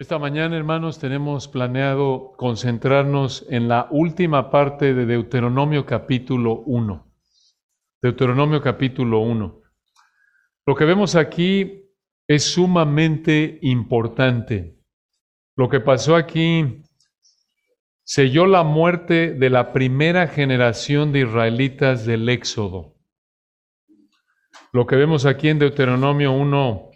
Esta 0.00 0.18
mañana, 0.18 0.56
hermanos, 0.56 0.98
tenemos 0.98 1.46
planeado 1.46 2.32
concentrarnos 2.38 3.44
en 3.50 3.68
la 3.68 3.86
última 3.90 4.50
parte 4.50 4.94
de 4.94 5.04
Deuteronomio 5.04 5.84
capítulo 5.84 6.62
1. 6.64 7.06
Deuteronomio 8.00 8.62
capítulo 8.62 9.20
1. 9.20 9.60
Lo 10.64 10.74
que 10.74 10.86
vemos 10.86 11.16
aquí 11.16 11.84
es 12.26 12.44
sumamente 12.44 13.58
importante. 13.60 14.78
Lo 15.54 15.68
que 15.68 15.80
pasó 15.80 16.16
aquí 16.16 16.82
selló 18.02 18.46
la 18.46 18.62
muerte 18.62 19.34
de 19.34 19.50
la 19.50 19.74
primera 19.74 20.28
generación 20.28 21.12
de 21.12 21.20
israelitas 21.20 22.06
del 22.06 22.26
Éxodo. 22.30 22.96
Lo 24.72 24.86
que 24.86 24.96
vemos 24.96 25.26
aquí 25.26 25.50
en 25.50 25.58
Deuteronomio 25.58 26.32
1 26.32 26.88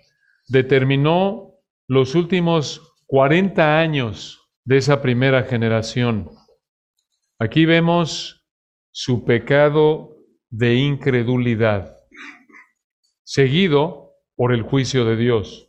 determinó 0.49 1.51
los 1.87 2.15
últimos 2.15 2.93
40 3.15 3.79
años 3.79 4.45
de 4.65 4.77
esa 4.77 5.01
primera 5.01 5.45
generación. 5.45 6.31
Aquí 7.39 7.65
vemos 7.65 8.45
su 8.91 9.25
pecado 9.25 10.17
de 10.51 10.75
incredulidad, 10.75 11.97
seguido 13.23 14.15
por 14.35 14.53
el 14.53 14.63
juicio 14.63 15.05
de 15.05 15.15
Dios. 15.15 15.69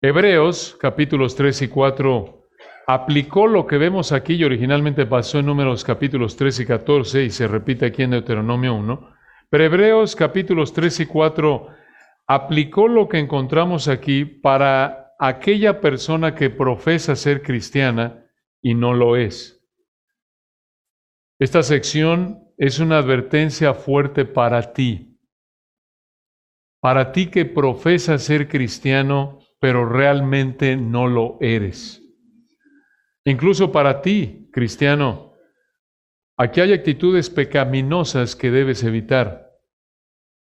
Hebreos 0.00 0.78
capítulos 0.80 1.36
3 1.36 1.60
y 1.60 1.68
4 1.68 2.48
aplicó 2.86 3.46
lo 3.46 3.66
que 3.66 3.76
vemos 3.76 4.12
aquí 4.12 4.36
y 4.36 4.44
originalmente 4.44 5.04
pasó 5.04 5.40
en 5.40 5.44
números 5.44 5.84
capítulos 5.84 6.36
3 6.36 6.60
y 6.60 6.64
14 6.64 7.24
y 7.24 7.28
se 7.28 7.46
repite 7.48 7.84
aquí 7.84 8.02
en 8.02 8.12
Deuteronomio 8.12 8.74
1. 8.76 9.14
Pero 9.50 9.62
Hebreos 9.62 10.16
capítulos 10.16 10.72
3 10.72 11.00
y 11.00 11.04
4 11.04 11.68
aplicó 12.26 12.88
lo 12.88 13.10
que 13.10 13.18
encontramos 13.18 13.88
aquí 13.88 14.24
para 14.24 15.01
aquella 15.24 15.80
persona 15.80 16.34
que 16.34 16.50
profesa 16.50 17.14
ser 17.14 17.42
cristiana 17.42 18.26
y 18.60 18.74
no 18.74 18.92
lo 18.92 19.16
es. 19.16 19.64
Esta 21.38 21.62
sección 21.62 22.42
es 22.58 22.80
una 22.80 22.98
advertencia 22.98 23.72
fuerte 23.72 24.24
para 24.24 24.72
ti, 24.72 25.16
para 26.80 27.12
ti 27.12 27.28
que 27.28 27.44
profesa 27.44 28.18
ser 28.18 28.48
cristiano, 28.48 29.38
pero 29.60 29.88
realmente 29.88 30.76
no 30.76 31.06
lo 31.06 31.38
eres. 31.40 32.02
Incluso 33.24 33.70
para 33.70 34.02
ti, 34.02 34.48
cristiano, 34.52 35.34
aquí 36.36 36.60
hay 36.60 36.72
actitudes 36.72 37.30
pecaminosas 37.30 38.34
que 38.34 38.50
debes 38.50 38.82
evitar. 38.82 39.52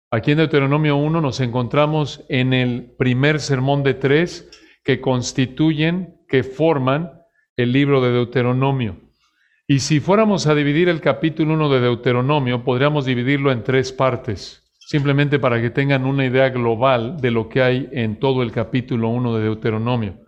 Aquí 0.10 0.32
en 0.32 0.38
Deuteronomio 0.38 0.96
1 0.96 1.22
nos 1.22 1.40
encontramos 1.42 2.26
en 2.28 2.54
el 2.54 2.96
primer 2.98 3.40
sermón 3.40 3.84
de 3.84 3.94
tres 3.94 4.50
que 4.84 5.00
constituyen, 5.02 6.18
que 6.28 6.44
forman 6.44 7.12
el 7.56 7.72
libro 7.72 8.02
de 8.02 8.12
Deuteronomio. 8.12 8.98
Y 9.68 9.80
si 9.80 10.00
fuéramos 10.00 10.46
a 10.48 10.56
dividir 10.56 10.90
el 10.90 11.00
capítulo 11.00 11.54
1 11.54 11.70
de 11.70 11.80
Deuteronomio, 11.80 12.64
podríamos 12.64 13.06
dividirlo 13.06 13.52
en 13.52 13.64
tres 13.64 13.94
partes, 13.94 14.70
simplemente 14.80 15.40
para 15.40 15.62
que 15.62 15.70
tengan 15.70 16.06
una 16.06 16.26
idea 16.26 16.50
global 16.50 17.18
de 17.22 17.32
lo 17.32 17.48
que 17.48 17.62
hay 17.62 17.90
en 17.94 18.20
todo 18.20 18.44
el 18.44 18.52
capítulo 18.52 19.08
1 19.10 19.38
de 19.38 19.44
Deuteronomio. 19.44 20.20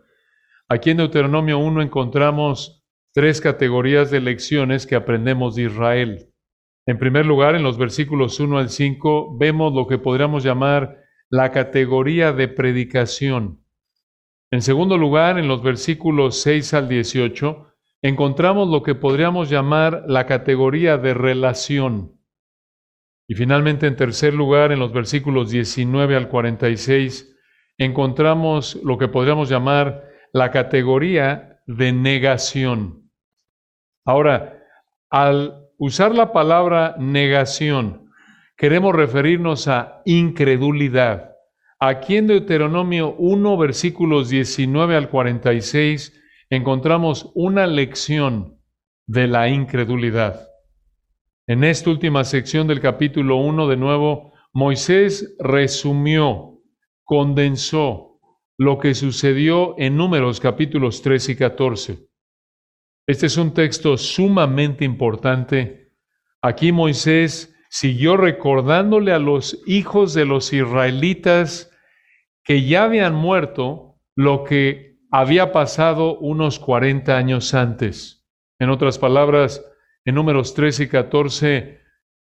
Aquí 0.69 0.91
en 0.91 0.97
Deuteronomio 0.97 1.59
1 1.59 1.81
encontramos 1.81 2.85
tres 3.13 3.41
categorías 3.41 4.09
de 4.09 4.21
lecciones 4.21 4.87
que 4.87 4.95
aprendemos 4.95 5.55
de 5.55 5.63
Israel. 5.63 6.29
En 6.85 6.97
primer 6.97 7.25
lugar, 7.25 7.55
en 7.55 7.63
los 7.63 7.77
versículos 7.77 8.39
1 8.39 8.57
al 8.57 8.69
5, 8.69 9.37
vemos 9.37 9.73
lo 9.73 9.85
que 9.85 9.97
podríamos 9.97 10.43
llamar 10.43 10.97
la 11.29 11.51
categoría 11.51 12.31
de 12.31 12.47
predicación. 12.47 13.64
En 14.55 14.61
segundo 14.61 14.97
lugar, 14.97 15.37
en 15.37 15.49
los 15.49 15.61
versículos 15.61 16.39
6 16.39 16.75
al 16.75 16.87
18, 16.87 17.73
encontramos 18.01 18.69
lo 18.69 18.83
que 18.83 18.95
podríamos 18.95 19.49
llamar 19.49 20.05
la 20.07 20.25
categoría 20.27 20.97
de 20.97 21.13
relación. 21.13 22.21
Y 23.27 23.35
finalmente, 23.35 23.85
en 23.85 23.97
tercer 23.97 24.33
lugar, 24.33 24.71
en 24.71 24.79
los 24.79 24.93
versículos 24.93 25.51
19 25.51 26.15
al 26.15 26.29
46, 26.29 27.35
encontramos 27.77 28.79
lo 28.81 28.97
que 28.97 29.09
podríamos 29.09 29.49
llamar 29.49 30.05
la 30.31 30.51
categoría 30.51 31.59
de 31.67 31.91
negación. 31.91 33.11
Ahora, 34.05 34.63
al 35.09 35.65
usar 35.77 36.15
la 36.15 36.31
palabra 36.31 36.95
negación, 36.97 38.09
queremos 38.55 38.95
referirnos 38.95 39.67
a 39.67 40.01
incredulidad. 40.05 41.34
Aquí 41.79 42.15
en 42.15 42.27
Deuteronomio 42.27 43.15
1, 43.17 43.57
versículos 43.57 44.29
19 44.29 44.95
al 44.95 45.09
46, 45.09 46.13
encontramos 46.49 47.31
una 47.35 47.67
lección 47.67 48.61
de 49.07 49.27
la 49.27 49.49
incredulidad. 49.49 50.47
En 51.47 51.63
esta 51.63 51.89
última 51.89 52.23
sección 52.23 52.67
del 52.67 52.79
capítulo 52.79 53.37
1, 53.37 53.67
de 53.67 53.77
nuevo, 53.77 54.33
Moisés 54.53 55.35
resumió, 55.37 56.61
condensó 57.03 58.19
lo 58.57 58.79
que 58.79 58.95
sucedió 58.95 59.75
en 59.77 59.97
números 59.97 60.39
capítulos 60.39 61.01
3 61.01 61.29
y 61.29 61.35
14. 61.35 62.07
Este 63.05 63.25
es 63.27 63.37
un 63.37 63.53
texto 63.53 63.97
sumamente 63.97 64.85
importante. 64.85 65.91
Aquí 66.41 66.71
Moisés 66.71 67.54
siguió 67.69 68.17
recordándole 68.17 69.11
a 69.11 69.19
los 69.19 69.61
hijos 69.65 70.13
de 70.13 70.25
los 70.25 70.53
israelitas 70.53 71.71
que 72.43 72.63
ya 72.63 72.83
habían 72.83 73.15
muerto 73.15 73.97
lo 74.15 74.43
que 74.43 74.97
había 75.11 75.51
pasado 75.51 76.17
unos 76.19 76.59
40 76.59 77.17
años 77.17 77.53
antes. 77.53 78.25
En 78.59 78.69
otras 78.69 78.99
palabras, 78.99 79.65
en 80.05 80.15
números 80.15 80.53
13 80.53 80.83
y 80.83 80.87
14, 80.87 81.81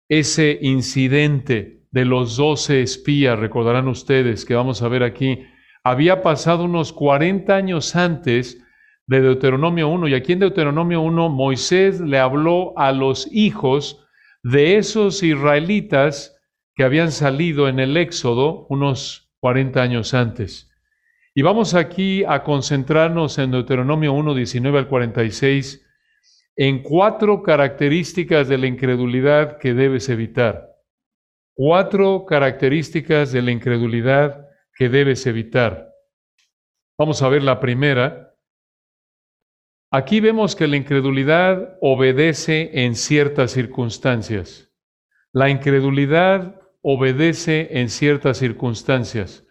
ese 0.10 0.58
incidente 0.62 1.84
de 1.92 2.06
los 2.06 2.38
doce 2.38 2.82
espías, 2.82 3.38
recordarán 3.40 3.88
ustedes 3.88 4.46
que 4.46 4.56
vamos 4.56 4.82
a 4.82 4.88
ver 4.88 5.04
aquí, 5.04 5.46
había 5.84 6.22
pasado 6.22 6.64
unos 6.64 6.94
40 6.94 7.56
años 7.56 7.96
antes 7.96 8.62
de 9.08 9.22
Deuteronomio 9.22 9.88
1. 9.90 10.08
Y 10.08 10.14
aquí 10.14 10.34
en 10.34 10.40
Deuteronomio 10.40 11.02
1 11.02 11.30
Moisés 11.30 12.02
le 12.02 12.20
habló 12.20 12.78
a 12.78 12.92
los 12.92 13.28
hijos 13.32 14.05
de 14.46 14.78
esos 14.78 15.24
israelitas 15.24 16.40
que 16.76 16.84
habían 16.84 17.12
salido 17.12 17.68
en 17.68 17.80
el 17.80 17.98
Éxodo 17.98 18.68
unos 18.70 19.34
40 19.40 19.82
años 19.82 20.14
antes. 20.14 20.72
Y 21.34 21.42
vamos 21.42 21.74
aquí 21.74 22.24
a 22.26 22.44
concentrarnos 22.44 23.40
en 23.40 23.50
Deuteronomio 23.50 24.14
1, 24.14 24.36
19 24.36 24.78
al 24.78 24.88
46, 24.88 25.84
en 26.58 26.84
cuatro 26.84 27.42
características 27.42 28.48
de 28.48 28.60
la 28.60 28.68
incredulidad 28.68 29.58
que 29.58 29.74
debes 29.74 30.10
evitar. 30.10 30.76
Cuatro 31.56 32.24
características 32.28 33.32
de 33.32 33.42
la 33.42 33.50
incredulidad 33.50 34.48
que 34.76 34.90
debes 34.90 35.26
evitar. 35.26 35.90
Vamos 37.00 37.24
a 37.24 37.30
ver 37.30 37.42
la 37.42 37.60
primera, 37.60 38.25
Aquí 39.92 40.20
vemos 40.20 40.56
que 40.56 40.68
la 40.68 40.78
incredulidad 40.78 41.78
obedece 41.80 42.84
en 42.86 42.96
ciertas 42.96 43.52
circunstancias. 43.52 44.72
La 45.32 45.50
incredulidad 45.50 46.60
obedece 46.82 47.80
en 47.80 47.90
ciertas 47.90 48.38
circunstancias. 48.38 49.46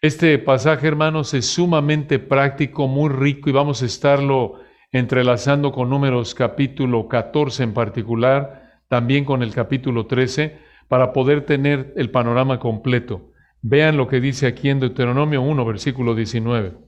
Este 0.00 0.38
pasaje, 0.38 0.86
hermanos, 0.86 1.34
es 1.34 1.46
sumamente 1.46 2.18
práctico, 2.18 2.86
muy 2.88 3.10
rico 3.10 3.50
y 3.50 3.52
vamos 3.52 3.82
a 3.82 3.86
estarlo 3.86 4.60
entrelazando 4.92 5.72
con 5.72 5.90
números 5.90 6.34
capítulo 6.34 7.08
14 7.08 7.64
en 7.64 7.74
particular, 7.74 8.80
también 8.88 9.24
con 9.24 9.42
el 9.42 9.52
capítulo 9.52 10.06
13, 10.06 10.58
para 10.88 11.12
poder 11.12 11.44
tener 11.44 11.92
el 11.96 12.10
panorama 12.10 12.58
completo. 12.58 13.32
Vean 13.60 13.96
lo 13.96 14.08
que 14.08 14.20
dice 14.20 14.46
aquí 14.46 14.70
en 14.70 14.80
Deuteronomio 14.80 15.42
1, 15.42 15.64
versículo 15.64 16.14
19. 16.14 16.78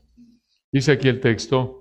Dice 0.73 0.93
aquí 0.93 1.09
el 1.09 1.21
texto, 1.21 1.80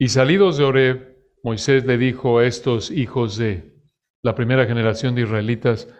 Y 0.00 0.10
salidos 0.10 0.56
de 0.56 0.64
Oreb, 0.64 1.16
Moisés 1.42 1.84
le 1.84 1.98
dijo 1.98 2.38
a 2.38 2.46
estos 2.46 2.92
hijos 2.92 3.36
de 3.36 3.74
la 4.22 4.36
primera 4.36 4.64
generación 4.64 5.16
de 5.16 5.22
israelitas, 5.22 5.92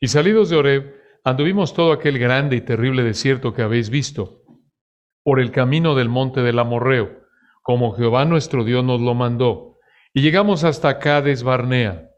y 0.00 0.08
salidos 0.08 0.50
de 0.50 0.56
Oreb, 0.56 0.94
anduvimos 1.22 1.72
todo 1.72 1.92
aquel 1.92 2.18
grande 2.18 2.56
y 2.56 2.62
terrible 2.62 3.04
desierto 3.04 3.54
que 3.54 3.62
habéis 3.62 3.90
visto, 3.90 4.42
por 5.22 5.38
el 5.38 5.52
camino 5.52 5.94
del 5.94 6.08
monte 6.08 6.42
del 6.42 6.58
Amorreo, 6.58 7.22
como 7.62 7.92
Jehová 7.92 8.24
nuestro 8.24 8.64
Dios 8.64 8.84
nos 8.84 9.00
lo 9.00 9.14
mandó, 9.14 9.78
y 10.12 10.22
llegamos 10.22 10.64
hasta 10.64 10.98
Cades 10.98 11.44
Barnea. 11.44 12.10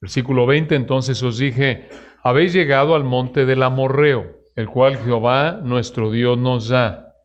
Versículo 0.00 0.46
20, 0.46 0.74
entonces 0.74 1.22
os 1.22 1.36
dije, 1.36 1.90
habéis 2.22 2.54
llegado 2.54 2.94
al 2.94 3.04
monte 3.04 3.44
del 3.44 3.62
Amorreo, 3.62 4.40
el 4.56 4.66
cual 4.66 4.96
Jehová 4.96 5.60
nuestro 5.62 6.10
Dios 6.10 6.38
nos 6.38 6.68
da. 6.68 7.16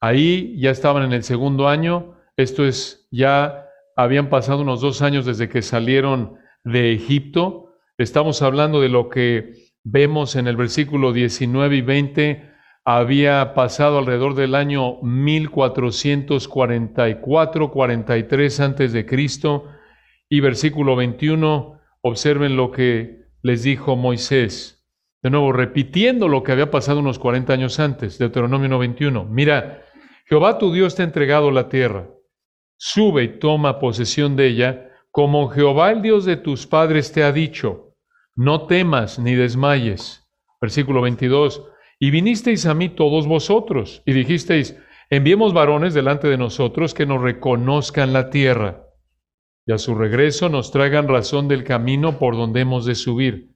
Ahí 0.00 0.60
ya 0.60 0.70
estaban 0.70 1.02
en 1.02 1.14
el 1.14 1.22
segundo 1.22 1.66
año, 1.66 2.18
esto 2.42 2.66
es, 2.66 3.08
ya 3.10 3.66
habían 3.96 4.28
pasado 4.28 4.62
unos 4.62 4.80
dos 4.80 5.02
años 5.02 5.26
desde 5.26 5.48
que 5.48 5.62
salieron 5.62 6.38
de 6.64 6.92
Egipto. 6.92 7.74
Estamos 7.98 8.42
hablando 8.42 8.80
de 8.80 8.88
lo 8.88 9.08
que 9.08 9.72
vemos 9.84 10.36
en 10.36 10.46
el 10.46 10.56
versículo 10.56 11.12
19 11.12 11.76
y 11.76 11.82
20, 11.82 12.52
había 12.84 13.54
pasado 13.54 13.98
alrededor 13.98 14.34
del 14.34 14.54
año 14.54 15.00
1444, 15.02 17.70
43 17.70 18.60
antes 18.60 18.92
de 18.92 19.06
Cristo, 19.06 19.68
y 20.28 20.40
versículo 20.40 20.96
21, 20.96 21.80
observen 22.00 22.56
lo 22.56 22.70
que 22.70 23.22
les 23.42 23.62
dijo 23.62 23.96
Moisés. 23.96 24.84
De 25.22 25.30
nuevo, 25.30 25.52
repitiendo 25.52 26.26
lo 26.26 26.42
que 26.42 26.52
había 26.52 26.70
pasado 26.70 27.00
unos 27.00 27.18
40 27.18 27.52
años 27.52 27.78
antes, 27.78 28.18
Deuteronomio 28.18 28.68
91. 28.68 29.26
Mira, 29.26 29.82
Jehová 30.26 30.58
tu 30.58 30.72
Dios 30.72 30.96
te 30.96 31.02
ha 31.02 31.04
entregado 31.04 31.50
la 31.50 31.68
tierra. 31.68 32.08
Sube 32.84 33.22
y 33.22 33.38
toma 33.38 33.78
posesión 33.78 34.34
de 34.34 34.48
ella, 34.48 34.90
como 35.12 35.48
Jehová 35.50 35.92
el 35.92 36.02
Dios 36.02 36.24
de 36.24 36.36
tus 36.36 36.66
padres 36.66 37.12
te 37.12 37.22
ha 37.22 37.30
dicho. 37.30 37.94
No 38.34 38.66
temas 38.66 39.20
ni 39.20 39.36
desmayes. 39.36 40.28
Versículo 40.60 41.00
22. 41.00 41.62
Y 42.00 42.10
vinisteis 42.10 42.66
a 42.66 42.74
mí 42.74 42.88
todos 42.88 43.28
vosotros, 43.28 44.02
y 44.04 44.12
dijisteis, 44.14 44.76
enviemos 45.10 45.54
varones 45.54 45.94
delante 45.94 46.26
de 46.26 46.36
nosotros 46.36 46.92
que 46.92 47.06
nos 47.06 47.22
reconozcan 47.22 48.12
la 48.12 48.30
tierra, 48.30 48.88
y 49.64 49.70
a 49.70 49.78
su 49.78 49.94
regreso 49.94 50.48
nos 50.48 50.72
traigan 50.72 51.06
razón 51.06 51.46
del 51.46 51.62
camino 51.62 52.18
por 52.18 52.34
donde 52.34 52.62
hemos 52.62 52.84
de 52.84 52.96
subir, 52.96 53.54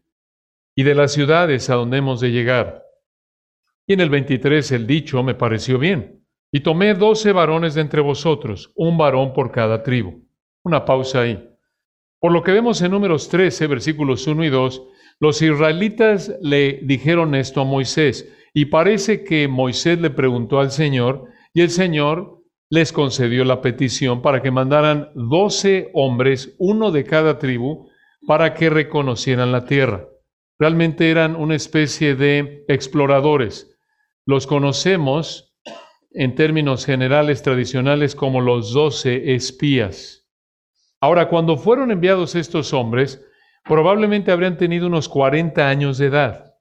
y 0.76 0.84
de 0.84 0.94
las 0.94 1.12
ciudades 1.12 1.68
a 1.68 1.74
donde 1.74 1.96
hemos 1.96 2.20
de 2.20 2.30
llegar. 2.30 2.84
Y 3.88 3.94
en 3.94 4.02
el 4.02 4.08
23 4.08 4.70
el 4.70 4.86
dicho 4.86 5.20
me 5.24 5.34
pareció 5.34 5.80
bien, 5.80 6.25
y 6.52 6.60
tomé 6.60 6.94
doce 6.94 7.32
varones 7.32 7.74
de 7.74 7.80
entre 7.80 8.00
vosotros, 8.00 8.72
un 8.74 8.96
varón 8.98 9.32
por 9.32 9.50
cada 9.50 9.82
tribu. 9.82 10.24
Una 10.62 10.84
pausa 10.84 11.20
ahí. 11.20 11.48
Por 12.20 12.32
lo 12.32 12.42
que 12.42 12.52
vemos 12.52 12.80
en 12.82 12.90
números 12.90 13.28
13, 13.28 13.66
versículos 13.66 14.26
1 14.26 14.44
y 14.44 14.48
2, 14.48 14.82
los 15.20 15.40
israelitas 15.42 16.32
le 16.40 16.80
dijeron 16.82 17.34
esto 17.34 17.60
a 17.60 17.64
Moisés, 17.64 18.32
y 18.52 18.66
parece 18.66 19.22
que 19.22 19.48
Moisés 19.48 20.00
le 20.00 20.10
preguntó 20.10 20.60
al 20.60 20.70
Señor 20.70 21.24
y 21.52 21.60
el 21.60 21.70
Señor 21.70 22.42
les 22.68 22.92
concedió 22.92 23.44
la 23.44 23.60
petición 23.60 24.22
para 24.22 24.42
que 24.42 24.50
mandaran 24.50 25.10
doce 25.14 25.90
hombres, 25.94 26.56
uno 26.58 26.90
de 26.90 27.04
cada 27.04 27.38
tribu, 27.38 27.88
para 28.26 28.54
que 28.54 28.70
reconocieran 28.70 29.52
la 29.52 29.66
tierra. 29.66 30.08
Realmente 30.58 31.10
eran 31.10 31.36
una 31.36 31.54
especie 31.54 32.14
de 32.14 32.64
exploradores. 32.68 33.76
Los 34.24 34.46
conocemos 34.46 35.45
en 36.16 36.34
términos 36.34 36.86
generales 36.86 37.42
tradicionales 37.42 38.14
como 38.14 38.40
los 38.40 38.72
doce 38.72 39.34
espías. 39.34 40.26
Ahora, 40.98 41.28
cuando 41.28 41.58
fueron 41.58 41.90
enviados 41.90 42.34
estos 42.34 42.72
hombres, 42.72 43.22
probablemente 43.64 44.32
habrían 44.32 44.56
tenido 44.56 44.86
unos 44.86 45.10
40 45.10 45.68
años 45.68 45.98
de 45.98 46.06
edad. 46.06 46.54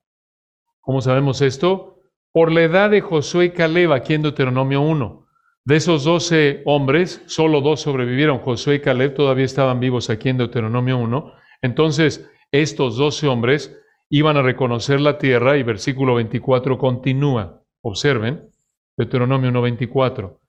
¿Cómo 0.81 0.99
sabemos 0.99 1.41
esto? 1.41 2.01
Por 2.33 2.51
la 2.51 2.63
edad 2.63 2.89
de 2.89 2.99
Josué 2.99 3.45
y 3.45 3.49
Caleb, 3.51 3.93
aquí 3.93 4.13
en 4.13 4.23
Deuteronomio 4.23 4.81
1. 4.81 5.25
De 5.63 5.77
esos 5.77 6.03
doce 6.03 6.61
hombres, 6.65 7.23
solo 7.25 7.61
dos 7.61 7.79
sobrevivieron. 7.79 8.39
Josué 8.39 8.75
y 8.75 8.79
Caleb 8.81 9.13
todavía 9.13 9.45
estaban 9.45 9.79
vivos 9.79 10.09
aquí 10.09 10.27
en 10.27 10.37
Deuteronomio 10.37 10.97
1. 10.97 11.33
Entonces, 11.61 12.29
estos 12.51 12.97
doce 12.97 13.29
hombres 13.29 13.73
iban 14.09 14.35
a 14.35 14.41
reconocer 14.41 14.99
la 14.99 15.17
tierra 15.17 15.57
y 15.57 15.63
versículo 15.63 16.15
24 16.15 16.77
continúa. 16.77 17.63
Observen, 17.81 18.49
Deuteronomio 18.97 19.51
1.24. 19.51 20.39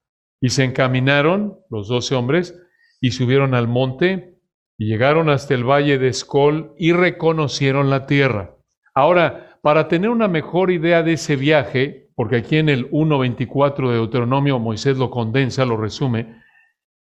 Y 0.41 0.51
se 0.51 0.65
encaminaron 0.65 1.59
los 1.71 1.89
doce 1.89 2.15
hombres 2.15 2.61
y 3.01 3.11
subieron 3.11 3.55
al 3.55 3.69
monte 3.69 4.39
y 4.79 4.87
llegaron 4.87 5.31
hasta 5.31 5.55
el 5.55 5.65
valle 5.65 5.99
de 5.99 6.09
Escol 6.09 6.75
y 6.79 6.93
reconocieron 6.93 7.91
la 7.91 8.07
tierra. 8.07 8.57
Ahora, 8.95 9.59
para 9.63 9.89
tener 9.89 10.11
una 10.11 10.29
mejor 10.29 10.71
idea 10.71 11.03
de 11.03 11.15
ese 11.15 11.37
viaje, 11.37 12.11
porque 12.15 12.37
aquí 12.37 12.57
en 12.57 12.69
el 12.69 12.91
1.24 12.91 13.89
de 13.89 13.95
Deuteronomio 13.95 14.59
Moisés 14.59 14.97
lo 14.97 15.11
condensa, 15.11 15.65
lo 15.65 15.77
resume, 15.77 16.41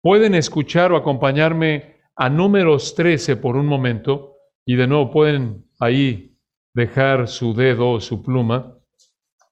pueden 0.02 0.36
escuchar 0.36 0.92
o 0.92 0.98
acompañarme 0.98 1.96
a 2.16 2.30
números 2.30 2.96
13 2.96 3.38
por 3.38 3.56
un 3.56 3.66
momento 3.66 4.36
y 4.66 4.76
de 4.76 4.88
nuevo 4.88 5.12
pueden 5.12 5.66
ahí 5.80 6.38
dejar 6.74 7.28
su 7.28 7.54
dedo 7.54 7.92
o 7.92 8.00
su 8.00 8.24
pluma 8.24 8.78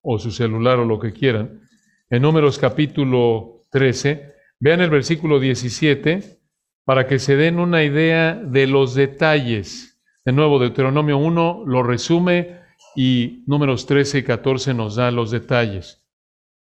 o 0.02 0.20
su 0.20 0.32
celular 0.32 0.80
o 0.80 0.86
lo 0.86 1.00
que 1.00 1.14
quieran. 1.14 1.62
En 2.14 2.22
números 2.22 2.60
capítulo 2.60 3.64
13, 3.72 4.36
vean 4.60 4.82
el 4.82 4.92
versículo 4.92 5.40
17 5.40 6.42
para 6.86 7.08
que 7.08 7.18
se 7.18 7.36
den 7.36 7.58
una 7.58 7.84
idea 7.84 8.36
de 8.36 8.68
los 8.68 8.94
detalles. 8.94 10.00
De 10.24 10.32
nuevo, 10.32 10.60
Deuteronomio 10.60 11.18
1 11.18 11.64
lo 11.66 11.82
resume 11.82 12.60
y 12.96 13.44
números 13.48 13.88
13 13.88 14.20
y 14.20 14.24
14 14.24 14.76
nos 14.76 14.96
da 14.96 15.10
los 15.10 15.32
detalles. 15.32 16.06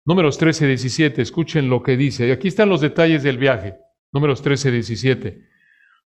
Números 0.04 0.40
13 0.40 0.66
y 0.66 0.68
17, 0.70 1.22
escuchen 1.22 1.70
lo 1.70 1.84
que 1.84 1.96
dice. 1.96 2.32
Aquí 2.32 2.48
están 2.48 2.70
los 2.70 2.82
detalles 2.82 3.22
del 3.22 3.38
viaje. 3.38 3.76
Números 4.12 4.42
13 4.42 4.70
y 4.70 4.72
17. 4.72 5.42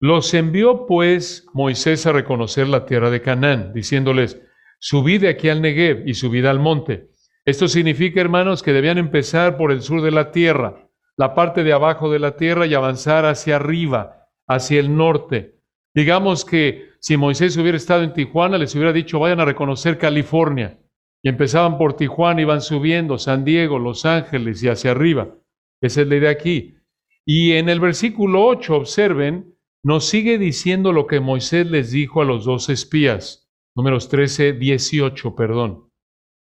Los 0.00 0.32
envió 0.32 0.86
pues 0.86 1.44
Moisés 1.52 2.06
a 2.06 2.12
reconocer 2.12 2.68
la 2.68 2.86
tierra 2.86 3.10
de 3.10 3.20
Canaán, 3.20 3.74
diciéndoles, 3.74 4.40
subid 4.78 5.20
de 5.20 5.28
aquí 5.28 5.50
al 5.50 5.60
Negev 5.60 6.08
y 6.08 6.14
subid 6.14 6.46
al 6.46 6.58
monte. 6.58 7.10
Esto 7.46 7.68
significa, 7.68 8.20
hermanos, 8.20 8.62
que 8.62 8.72
debían 8.72 8.98
empezar 8.98 9.56
por 9.56 9.70
el 9.70 9.80
sur 9.80 10.02
de 10.02 10.10
la 10.10 10.32
tierra, 10.32 10.90
la 11.16 11.32
parte 11.34 11.62
de 11.62 11.72
abajo 11.72 12.10
de 12.10 12.18
la 12.18 12.36
tierra 12.36 12.66
y 12.66 12.74
avanzar 12.74 13.24
hacia 13.24 13.56
arriba, 13.56 14.28
hacia 14.48 14.80
el 14.80 14.96
norte. 14.96 15.60
Digamos 15.94 16.44
que 16.44 16.90
si 16.98 17.16
Moisés 17.16 17.56
hubiera 17.56 17.76
estado 17.76 18.02
en 18.02 18.12
Tijuana, 18.12 18.58
les 18.58 18.74
hubiera 18.74 18.92
dicho, 18.92 19.20
vayan 19.20 19.38
a 19.38 19.44
reconocer 19.44 19.96
California. 19.96 20.80
Y 21.22 21.28
empezaban 21.28 21.78
por 21.78 21.94
Tijuana, 21.94 22.42
iban 22.42 22.60
subiendo, 22.60 23.16
San 23.16 23.44
Diego, 23.44 23.78
Los 23.78 24.04
Ángeles 24.04 24.62
y 24.64 24.68
hacia 24.68 24.90
arriba. 24.90 25.36
Esa 25.80 26.02
es 26.02 26.08
la 26.08 26.16
idea 26.16 26.30
aquí. 26.30 26.78
Y 27.24 27.52
en 27.52 27.68
el 27.68 27.78
versículo 27.78 28.44
8, 28.44 28.74
observen, 28.74 29.56
nos 29.84 30.08
sigue 30.08 30.36
diciendo 30.36 30.92
lo 30.92 31.06
que 31.06 31.20
Moisés 31.20 31.70
les 31.70 31.92
dijo 31.92 32.22
a 32.22 32.24
los 32.24 32.44
dos 32.44 32.68
espías. 32.70 33.48
Números 33.76 34.08
13, 34.08 34.54
18, 34.54 35.36
perdón. 35.36 35.90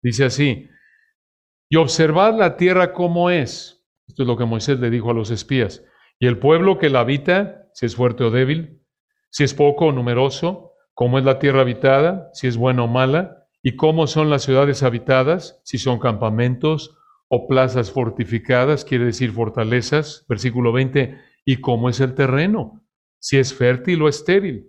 Dice 0.00 0.24
así, 0.24 0.68
y 1.72 1.76
observad 1.76 2.38
la 2.38 2.58
tierra 2.58 2.92
como 2.92 3.30
es. 3.30 3.82
Esto 4.06 4.24
es 4.24 4.26
lo 4.26 4.36
que 4.36 4.44
Moisés 4.44 4.78
le 4.78 4.90
dijo 4.90 5.10
a 5.10 5.14
los 5.14 5.30
espías. 5.30 5.82
Y 6.18 6.26
el 6.26 6.38
pueblo 6.38 6.76
que 6.76 6.90
la 6.90 7.00
habita, 7.00 7.66
si 7.72 7.86
es 7.86 7.96
fuerte 7.96 8.24
o 8.24 8.30
débil, 8.30 8.82
si 9.30 9.44
es 9.44 9.54
poco 9.54 9.86
o 9.86 9.92
numeroso, 9.92 10.74
cómo 10.92 11.18
es 11.18 11.24
la 11.24 11.38
tierra 11.38 11.62
habitada, 11.62 12.28
si 12.34 12.46
es 12.46 12.58
buena 12.58 12.82
o 12.82 12.88
mala, 12.88 13.46
y 13.62 13.76
cómo 13.76 14.06
son 14.06 14.28
las 14.28 14.42
ciudades 14.42 14.82
habitadas, 14.82 15.62
si 15.64 15.78
son 15.78 15.98
campamentos 15.98 16.94
o 17.28 17.48
plazas 17.48 17.90
fortificadas, 17.90 18.84
quiere 18.84 19.06
decir 19.06 19.32
fortalezas, 19.32 20.26
versículo 20.28 20.72
20, 20.72 21.18
y 21.46 21.56
cómo 21.62 21.88
es 21.88 22.00
el 22.00 22.14
terreno, 22.14 22.84
si 23.18 23.38
es 23.38 23.54
fértil 23.54 24.02
o 24.02 24.10
estéril, 24.10 24.68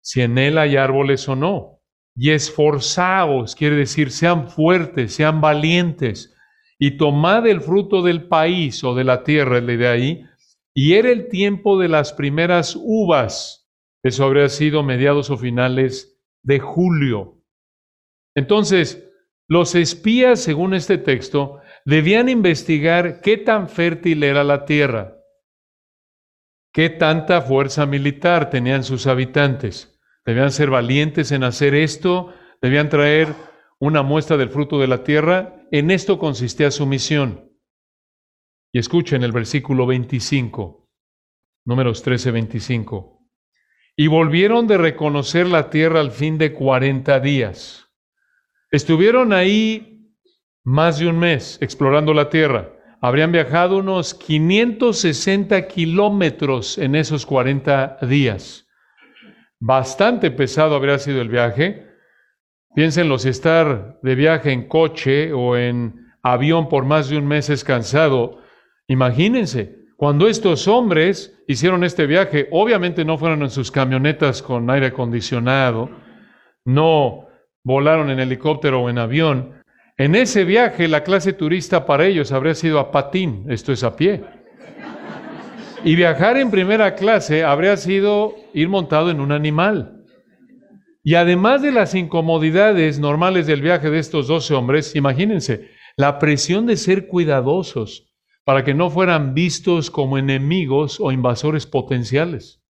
si 0.00 0.20
en 0.20 0.38
él 0.38 0.58
hay 0.58 0.76
árboles 0.76 1.28
o 1.28 1.34
no, 1.34 1.80
y 2.14 2.30
esforzaos, 2.30 3.56
quiere 3.56 3.74
decir 3.74 4.12
sean 4.12 4.48
fuertes, 4.48 5.14
sean 5.14 5.40
valientes, 5.40 6.30
y 6.78 6.96
tomad 6.96 7.46
el 7.46 7.60
fruto 7.60 8.02
del 8.02 8.28
país 8.28 8.82
o 8.84 8.94
de 8.94 9.04
la 9.04 9.22
tierra, 9.24 9.60
la 9.60 9.72
idea 9.72 9.92
ahí, 9.92 10.26
y 10.74 10.94
era 10.94 11.10
el 11.10 11.28
tiempo 11.28 11.78
de 11.78 11.88
las 11.88 12.12
primeras 12.12 12.76
uvas, 12.80 13.70
eso 14.02 14.24
habría 14.24 14.48
sido 14.48 14.82
mediados 14.82 15.30
o 15.30 15.36
finales 15.36 16.20
de 16.42 16.58
julio. 16.58 17.42
Entonces, 18.34 19.08
los 19.48 19.74
espías, 19.74 20.40
según 20.40 20.74
este 20.74 20.98
texto, 20.98 21.60
debían 21.84 22.28
investigar 22.28 23.20
qué 23.20 23.36
tan 23.36 23.68
fértil 23.68 24.22
era 24.24 24.42
la 24.42 24.64
tierra, 24.64 25.16
qué 26.72 26.90
tanta 26.90 27.40
fuerza 27.40 27.86
militar 27.86 28.50
tenían 28.50 28.84
sus 28.84 29.06
habitantes. 29.06 30.00
Debían 30.26 30.50
ser 30.50 30.70
valientes 30.70 31.32
en 31.32 31.44
hacer 31.44 31.74
esto, 31.74 32.34
debían 32.60 32.88
traer 32.88 33.34
una 33.86 34.02
muestra 34.02 34.36
del 34.36 34.50
fruto 34.50 34.78
de 34.78 34.88
la 34.88 35.04
tierra. 35.04 35.66
En 35.70 35.90
esto 35.90 36.18
consistía 36.18 36.70
su 36.70 36.86
misión. 36.86 37.52
Y 38.72 38.78
escuchen 38.78 39.22
el 39.22 39.32
versículo 39.32 39.86
25, 39.86 40.88
números 41.64 42.02
13, 42.02 42.30
25 42.32 43.14
y 43.96 44.08
volvieron 44.08 44.66
de 44.66 44.78
reconocer 44.78 45.46
la 45.46 45.70
tierra 45.70 46.00
al 46.00 46.10
fin 46.10 46.36
de 46.38 46.52
cuarenta 46.52 47.20
días. 47.20 47.88
Estuvieron 48.70 49.32
ahí 49.32 50.10
más 50.64 50.98
de 50.98 51.06
un 51.06 51.18
mes 51.18 51.58
explorando 51.60 52.12
la 52.12 52.28
tierra. 52.28 52.72
Habrían 53.00 53.30
viajado 53.30 53.78
unos 53.78 54.14
560 54.14 55.68
kilómetros 55.68 56.78
en 56.78 56.94
esos 56.96 57.24
40 57.26 57.98
días. 58.02 58.66
Bastante 59.60 60.30
pesado 60.30 60.74
habría 60.74 60.98
sido 60.98 61.20
el 61.20 61.28
viaje. 61.28 61.86
Piénsenlo, 62.74 63.18
si 63.18 63.28
estar 63.28 63.98
de 64.02 64.14
viaje 64.16 64.50
en 64.50 64.66
coche 64.66 65.32
o 65.32 65.56
en 65.56 66.08
avión 66.22 66.68
por 66.68 66.84
más 66.84 67.08
de 67.08 67.16
un 67.16 67.26
mes 67.26 67.48
es 67.48 67.62
cansado, 67.62 68.38
imagínense, 68.88 69.84
cuando 69.96 70.26
estos 70.26 70.66
hombres 70.66 71.40
hicieron 71.46 71.84
este 71.84 72.06
viaje, 72.06 72.48
obviamente 72.50 73.04
no 73.04 73.16
fueron 73.16 73.42
en 73.42 73.50
sus 73.50 73.70
camionetas 73.70 74.42
con 74.42 74.68
aire 74.70 74.86
acondicionado, 74.86 75.88
no 76.64 77.28
volaron 77.62 78.10
en 78.10 78.18
helicóptero 78.18 78.82
o 78.82 78.90
en 78.90 78.98
avión, 78.98 79.62
en 79.96 80.16
ese 80.16 80.44
viaje 80.44 80.88
la 80.88 81.04
clase 81.04 81.32
turista 81.32 81.86
para 81.86 82.06
ellos 82.06 82.32
habría 82.32 82.56
sido 82.56 82.80
a 82.80 82.90
patín, 82.90 83.46
esto 83.48 83.70
es 83.70 83.84
a 83.84 83.94
pie. 83.94 84.24
Y 85.84 85.94
viajar 85.94 86.38
en 86.38 86.50
primera 86.50 86.96
clase 86.96 87.44
habría 87.44 87.76
sido 87.76 88.34
ir 88.52 88.68
montado 88.68 89.10
en 89.10 89.20
un 89.20 89.30
animal. 89.30 89.93
Y 91.06 91.16
además 91.16 91.60
de 91.60 91.70
las 91.70 91.94
incomodidades 91.94 92.98
normales 92.98 93.46
del 93.46 93.60
viaje 93.60 93.90
de 93.90 93.98
estos 93.98 94.26
doce 94.26 94.54
hombres, 94.54 94.96
imagínense, 94.96 95.68
la 95.98 96.18
presión 96.18 96.64
de 96.64 96.78
ser 96.78 97.06
cuidadosos 97.08 98.10
para 98.42 98.64
que 98.64 98.72
no 98.72 98.88
fueran 98.88 99.34
vistos 99.34 99.90
como 99.90 100.16
enemigos 100.16 100.98
o 101.00 101.12
invasores 101.12 101.66
potenciales. 101.66 102.62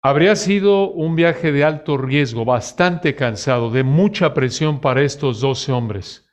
Habría 0.00 0.36
sido 0.36 0.90
un 0.90 1.16
viaje 1.16 1.50
de 1.50 1.64
alto 1.64 1.96
riesgo, 1.96 2.44
bastante 2.44 3.16
cansado, 3.16 3.70
de 3.72 3.82
mucha 3.82 4.32
presión 4.32 4.80
para 4.80 5.02
estos 5.02 5.40
doce 5.40 5.72
hombres. 5.72 6.30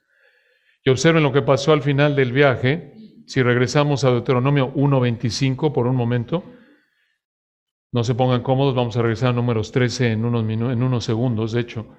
Y 0.84 0.92
observen 0.92 1.24
lo 1.24 1.34
que 1.34 1.42
pasó 1.42 1.74
al 1.74 1.82
final 1.82 2.16
del 2.16 2.32
viaje. 2.32 2.94
Si 3.26 3.42
regresamos 3.42 4.04
a 4.04 4.12
Deuteronomio 4.12 4.72
1.25 4.76 5.74
por 5.74 5.88
un 5.88 5.96
momento, 5.96 6.44
no 7.96 8.04
se 8.04 8.14
pongan 8.14 8.44
cómodos, 8.44 8.76
vamos 8.76 8.98
a 8.98 9.02
regresar 9.02 9.30
a 9.30 9.34
números 9.34 9.72
13 9.72 10.12
en 10.12 10.26
unos, 10.26 10.44
en 10.44 10.84
unos 10.84 11.06
segundos, 11.06 11.54
de 11.54 11.62
hecho. 11.62 11.96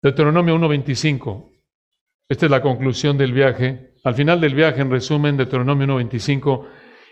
Deuteronomio 0.00 0.56
1.25. 0.56 1.52
Esta 2.30 2.46
es 2.46 2.50
la 2.50 2.62
conclusión 2.62 3.18
del 3.18 3.34
viaje. 3.34 3.92
Al 4.04 4.14
final 4.14 4.40
del 4.40 4.54
viaje, 4.54 4.80
en 4.80 4.90
resumen, 4.90 5.36
Deuteronomio 5.36 5.86
1.25, 5.86 6.66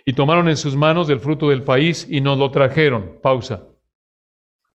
y 0.07 0.15
tomaron 0.15 0.49
en 0.49 0.57
sus 0.57 0.77
manos 0.77 1.09
del 1.09 1.21
fruto 1.21 1.51
del 1.51 1.63
país 1.63 2.07
y 2.09 2.23
nos 2.23 2.39
lo 2.39 2.51
trajeron. 2.51 3.19
Pausa. 3.23 3.65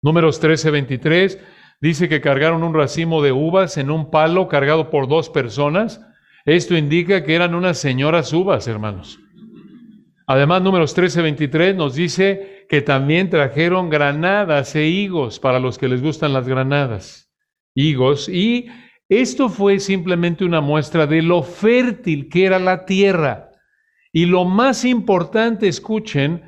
Números 0.02 0.42
13.23 0.42 1.40
dice 1.80 2.10
que 2.10 2.20
cargaron 2.20 2.62
un 2.62 2.74
racimo 2.74 3.22
de 3.22 3.32
uvas 3.32 3.78
en 3.78 3.90
un 3.90 4.10
palo 4.10 4.48
cargado 4.48 4.90
por 4.90 5.08
dos 5.08 5.30
personas. 5.30 6.02
Esto 6.44 6.76
indica 6.76 7.24
que 7.24 7.34
eran 7.34 7.54
unas 7.54 7.78
señoras 7.78 8.34
uvas, 8.34 8.68
hermanos. 8.68 9.18
Además, 10.30 10.62
números 10.62 10.96
13.23 10.96 11.74
nos 11.74 11.96
dice 11.96 12.64
que 12.68 12.82
también 12.82 13.30
trajeron 13.30 13.90
granadas 13.90 14.76
e 14.76 14.86
higos 14.86 15.40
para 15.40 15.58
los 15.58 15.76
que 15.76 15.88
les 15.88 16.00
gustan 16.00 16.32
las 16.32 16.46
granadas. 16.46 17.34
Higos. 17.74 18.28
Y 18.28 18.68
esto 19.08 19.48
fue 19.48 19.80
simplemente 19.80 20.44
una 20.44 20.60
muestra 20.60 21.08
de 21.08 21.22
lo 21.22 21.42
fértil 21.42 22.28
que 22.28 22.44
era 22.44 22.60
la 22.60 22.84
tierra. 22.84 23.50
Y 24.12 24.26
lo 24.26 24.44
más 24.44 24.84
importante, 24.84 25.66
escuchen, 25.66 26.44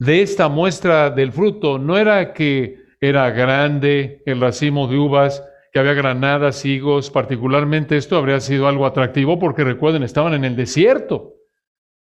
de 0.00 0.22
esta 0.22 0.48
muestra 0.48 1.08
del 1.10 1.30
fruto, 1.30 1.78
no 1.78 1.96
era 1.96 2.32
que 2.32 2.80
era 3.00 3.30
grande 3.30 4.24
el 4.26 4.40
racimo 4.40 4.88
de 4.88 4.96
uvas, 4.96 5.40
que 5.72 5.78
había 5.78 5.94
granadas, 5.94 6.64
higos, 6.64 7.12
particularmente 7.12 7.96
esto 7.96 8.16
habría 8.16 8.40
sido 8.40 8.66
algo 8.66 8.86
atractivo 8.86 9.38
porque 9.38 9.62
recuerden, 9.62 10.02
estaban 10.02 10.34
en 10.34 10.44
el 10.44 10.56
desierto. 10.56 11.34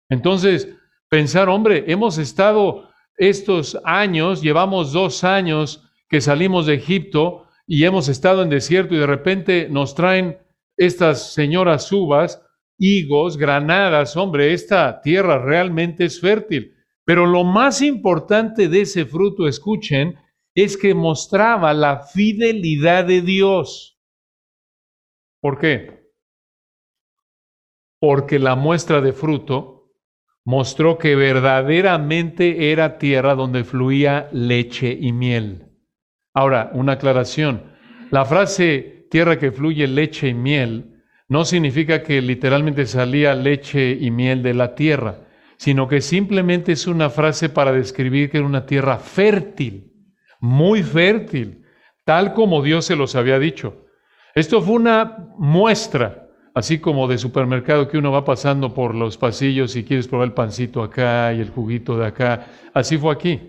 Entonces, 0.08 0.78
pensar, 1.12 1.50
hombre, 1.50 1.84
hemos 1.88 2.18
estado 2.18 2.90
estos 3.18 3.78
años, 3.84 4.42
llevamos 4.42 4.94
dos 4.94 5.26
años 5.26 5.84
que 6.08 6.22
salimos 6.22 6.66
de 6.66 6.76
Egipto 6.76 7.48
y 7.68 7.84
hemos 7.84 8.08
estado 8.08 8.42
en 8.42 8.50
desierto 8.50 8.96
y 8.96 9.00
de 9.00 9.08
repente 9.08 9.68
nos 9.70 9.94
traen 9.94 10.38
estas 10.78 11.34
señoras 11.34 11.92
uvas, 11.92 12.42
higos, 12.78 13.36
granadas, 13.36 14.16
hombre, 14.16 14.54
esta 14.54 15.02
tierra 15.02 15.38
realmente 15.38 16.06
es 16.06 16.22
fértil. 16.22 16.76
Pero 17.04 17.26
lo 17.26 17.44
más 17.44 17.82
importante 17.82 18.70
de 18.70 18.82
ese 18.82 19.06
fruto, 19.06 19.50
escuchen, 19.50 20.16
es 20.56 20.78
que 20.78 20.94
mostraba 20.94 21.74
la 21.74 22.04
fidelidad 22.04 23.04
de 23.04 23.22
Dios. 23.22 24.00
¿Por 25.42 25.60
qué? 25.60 26.10
Porque 28.00 28.40
la 28.40 28.56
muestra 28.56 29.02
de 29.02 29.12
fruto 29.12 29.81
mostró 30.44 30.98
que 30.98 31.16
verdaderamente 31.16 32.72
era 32.72 32.98
tierra 32.98 33.36
donde 33.36 33.64
fluía 33.64 34.30
leche 34.32 34.98
y 35.00 35.12
miel. 35.14 35.68
Ahora, 36.34 36.72
una 36.74 36.94
aclaración. 36.94 37.72
La 38.10 38.26
frase 38.26 39.08
tierra 39.10 39.38
que 39.38 39.52
fluye 39.52 39.88
leche 39.88 40.30
y 40.30 40.34
miel 40.34 41.04
no 41.28 41.46
significa 41.46 42.04
que 42.04 42.22
literalmente 42.22 42.86
salía 42.86 43.36
leche 43.36 43.98
y 44.00 44.12
miel 44.12 44.42
de 44.44 44.54
la 44.54 44.76
tierra, 44.76 45.28
sino 45.58 45.88
que 45.88 46.02
simplemente 46.02 46.72
es 46.72 46.88
una 46.88 47.10
frase 47.10 47.50
para 47.50 47.72
describir 47.72 48.30
que 48.30 48.38
era 48.38 48.48
una 48.48 48.66
tierra 48.66 48.98
fértil, 48.98 49.94
muy 50.40 50.82
fértil, 50.82 51.66
tal 52.04 52.34
como 52.34 52.62
Dios 52.64 52.86
se 52.86 52.96
los 52.96 53.16
había 53.16 53.38
dicho. 53.38 53.86
Esto 54.34 54.62
fue 54.62 54.76
una 54.76 55.30
muestra, 55.38 56.30
así 56.54 56.80
como 56.80 57.08
de 57.08 57.18
supermercado 57.18 57.88
que 57.88 57.98
uno 57.98 58.12
va 58.12 58.26
pasando 58.26 58.74
por 58.74 58.96
los 58.96 59.18
pasillos 59.18 59.76
y 59.76 59.84
quieres 59.84 60.08
probar 60.08 60.28
el 60.28 60.34
pancito 60.34 60.84
acá 60.84 61.34
y 61.34 61.40
el 61.40 61.50
juguito 61.50 61.98
de 61.98 62.08
acá. 62.08 62.48
Así 62.74 62.98
fue 62.98 63.14
aquí. 63.14 63.42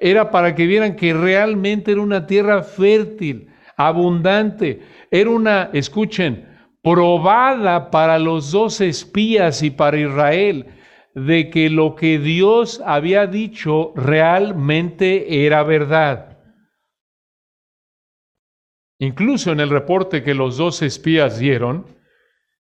Era 0.00 0.30
para 0.30 0.54
que 0.54 0.66
vieran 0.66 0.96
que 0.96 1.12
realmente 1.12 1.92
era 1.92 2.00
una 2.00 2.26
tierra 2.26 2.62
fértil, 2.62 3.48
abundante. 3.76 4.80
Era 5.10 5.30
una, 5.30 5.70
escuchen, 5.72 6.46
probada 6.82 7.90
para 7.90 8.18
los 8.18 8.52
dos 8.52 8.80
espías 8.80 9.62
y 9.62 9.70
para 9.70 9.98
Israel 9.98 10.66
de 11.14 11.48
que 11.48 11.70
lo 11.70 11.94
que 11.94 12.18
Dios 12.18 12.82
había 12.84 13.26
dicho 13.26 13.92
realmente 13.96 15.46
era 15.46 15.62
verdad. 15.62 16.35
Incluso 18.98 19.52
en 19.52 19.60
el 19.60 19.70
reporte 19.70 20.22
que 20.22 20.34
los 20.34 20.56
dos 20.56 20.82
espías 20.82 21.38
dieron, 21.38 21.96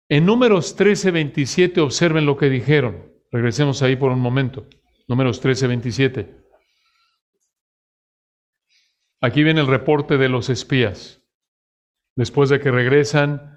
en 0.09 0.25
números 0.25 0.75
13:27 0.75 1.79
observen 1.79 2.25
lo 2.25 2.37
que 2.37 2.49
dijeron. 2.49 3.11
Regresemos 3.31 3.81
ahí 3.81 3.95
por 3.95 4.11
un 4.11 4.19
momento. 4.19 4.67
Números 5.07 5.41
13:27. 5.41 6.43
Aquí 9.21 9.43
viene 9.43 9.61
el 9.61 9.67
reporte 9.67 10.17
de 10.17 10.29
los 10.29 10.49
espías. 10.49 11.21
Después 12.15 12.49
de 12.49 12.59
que 12.59 12.71
regresan 12.71 13.53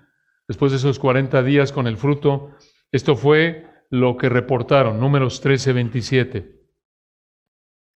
después 0.48 0.72
de 0.72 0.78
esos 0.78 0.98
40 0.98 1.42
días 1.42 1.72
con 1.72 1.86
el 1.86 1.96
fruto. 1.96 2.56
Esto 2.92 3.16
fue 3.16 3.66
lo 3.90 4.16
que 4.16 4.28
reportaron, 4.28 5.00
números 5.00 5.40
13, 5.40 5.72
27. 5.72 6.62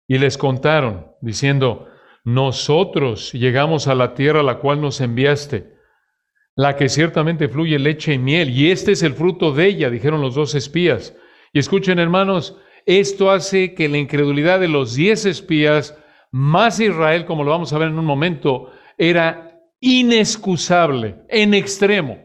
Y 0.08 0.18
les 0.18 0.38
contaron, 0.38 1.12
diciendo, 1.20 1.88
nosotros 2.24 3.32
llegamos 3.32 3.88
a 3.88 3.94
la 3.94 4.14
tierra 4.14 4.40
a 4.40 4.44
la 4.44 4.58
cual 4.58 4.80
nos 4.80 5.00
enviaste, 5.00 5.72
la 6.54 6.76
que 6.76 6.88
ciertamente 6.88 7.48
fluye 7.48 7.78
leche 7.78 8.14
y 8.14 8.18
miel, 8.18 8.50
y 8.50 8.70
este 8.70 8.92
es 8.92 9.02
el 9.02 9.14
fruto 9.14 9.52
de 9.52 9.66
ella, 9.66 9.90
dijeron 9.90 10.20
los 10.20 10.34
dos 10.34 10.54
espías. 10.54 11.16
Y 11.52 11.58
escuchen, 11.58 11.98
hermanos, 11.98 12.56
esto 12.84 13.30
hace 13.30 13.74
que 13.74 13.88
la 13.88 13.98
incredulidad 13.98 14.60
de 14.60 14.68
los 14.68 14.94
diez 14.94 15.24
espías, 15.24 15.96
más 16.30 16.80
Israel, 16.80 17.26
como 17.26 17.44
lo 17.44 17.50
vamos 17.50 17.72
a 17.72 17.78
ver 17.78 17.88
en 17.88 17.98
un 17.98 18.04
momento, 18.04 18.72
era 18.96 19.60
inexcusable, 19.80 21.16
en 21.28 21.54
extremo. 21.54 22.24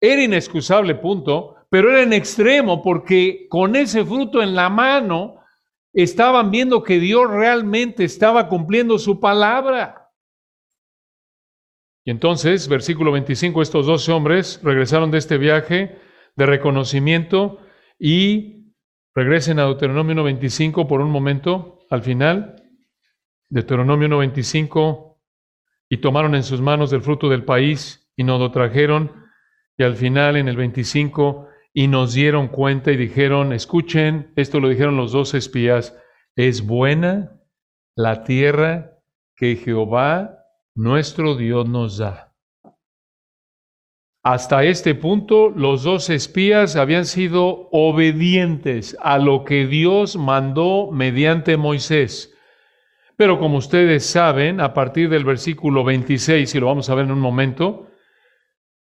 Era 0.00 0.22
inexcusable, 0.22 0.94
punto, 0.96 1.56
pero 1.70 1.90
era 1.90 2.02
en 2.02 2.12
extremo 2.12 2.82
porque 2.82 3.46
con 3.48 3.76
ese 3.76 4.04
fruto 4.04 4.42
en 4.42 4.54
la 4.54 4.68
mano 4.68 5.35
estaban 6.02 6.50
viendo 6.50 6.82
que 6.82 7.00
Dios 7.00 7.28
realmente 7.30 8.04
estaba 8.04 8.48
cumpliendo 8.48 8.98
su 8.98 9.18
palabra. 9.18 10.12
Y 12.04 12.10
entonces, 12.10 12.68
versículo 12.68 13.10
25, 13.12 13.62
estos 13.62 13.86
doce 13.86 14.12
hombres 14.12 14.60
regresaron 14.62 15.10
de 15.10 15.18
este 15.18 15.38
viaje 15.38 15.98
de 16.36 16.46
reconocimiento 16.46 17.58
y 17.98 18.72
regresen 19.14 19.58
a 19.58 19.64
Deuteronomio 19.64 20.14
1.25 20.16 20.86
por 20.86 21.00
un 21.00 21.10
momento, 21.10 21.80
al 21.90 22.02
final, 22.02 22.62
Deuteronomio 23.48 24.08
1.25, 24.08 25.16
y 25.88 25.96
tomaron 25.98 26.34
en 26.34 26.42
sus 26.42 26.60
manos 26.60 26.92
el 26.92 27.02
fruto 27.02 27.28
del 27.28 27.44
país 27.44 28.08
y 28.16 28.24
nos 28.24 28.38
lo 28.38 28.50
trajeron 28.50 29.26
y 29.78 29.82
al 29.82 29.96
final, 29.96 30.36
en 30.36 30.48
el 30.48 30.56
25, 30.56 31.48
y 31.78 31.88
nos 31.88 32.14
dieron 32.14 32.48
cuenta 32.48 32.90
y 32.90 32.96
dijeron, 32.96 33.52
escuchen, 33.52 34.32
esto 34.34 34.60
lo 34.60 34.70
dijeron 34.70 34.96
los 34.96 35.12
dos 35.12 35.34
espías, 35.34 35.94
es 36.34 36.66
buena 36.66 37.38
la 37.94 38.24
tierra 38.24 38.98
que 39.36 39.56
Jehová 39.56 40.38
nuestro 40.74 41.36
Dios 41.36 41.68
nos 41.68 41.98
da. 41.98 42.32
Hasta 44.22 44.64
este 44.64 44.94
punto, 44.94 45.50
los 45.50 45.82
dos 45.82 46.08
espías 46.08 46.76
habían 46.76 47.04
sido 47.04 47.68
obedientes 47.72 48.96
a 49.02 49.18
lo 49.18 49.44
que 49.44 49.66
Dios 49.66 50.16
mandó 50.16 50.90
mediante 50.90 51.58
Moisés. 51.58 52.34
Pero 53.18 53.38
como 53.38 53.58
ustedes 53.58 54.06
saben, 54.06 54.62
a 54.62 54.72
partir 54.72 55.10
del 55.10 55.26
versículo 55.26 55.84
26, 55.84 56.54
y 56.54 56.58
lo 56.58 56.68
vamos 56.68 56.88
a 56.88 56.94
ver 56.94 57.04
en 57.04 57.12
un 57.12 57.20
momento, 57.20 57.90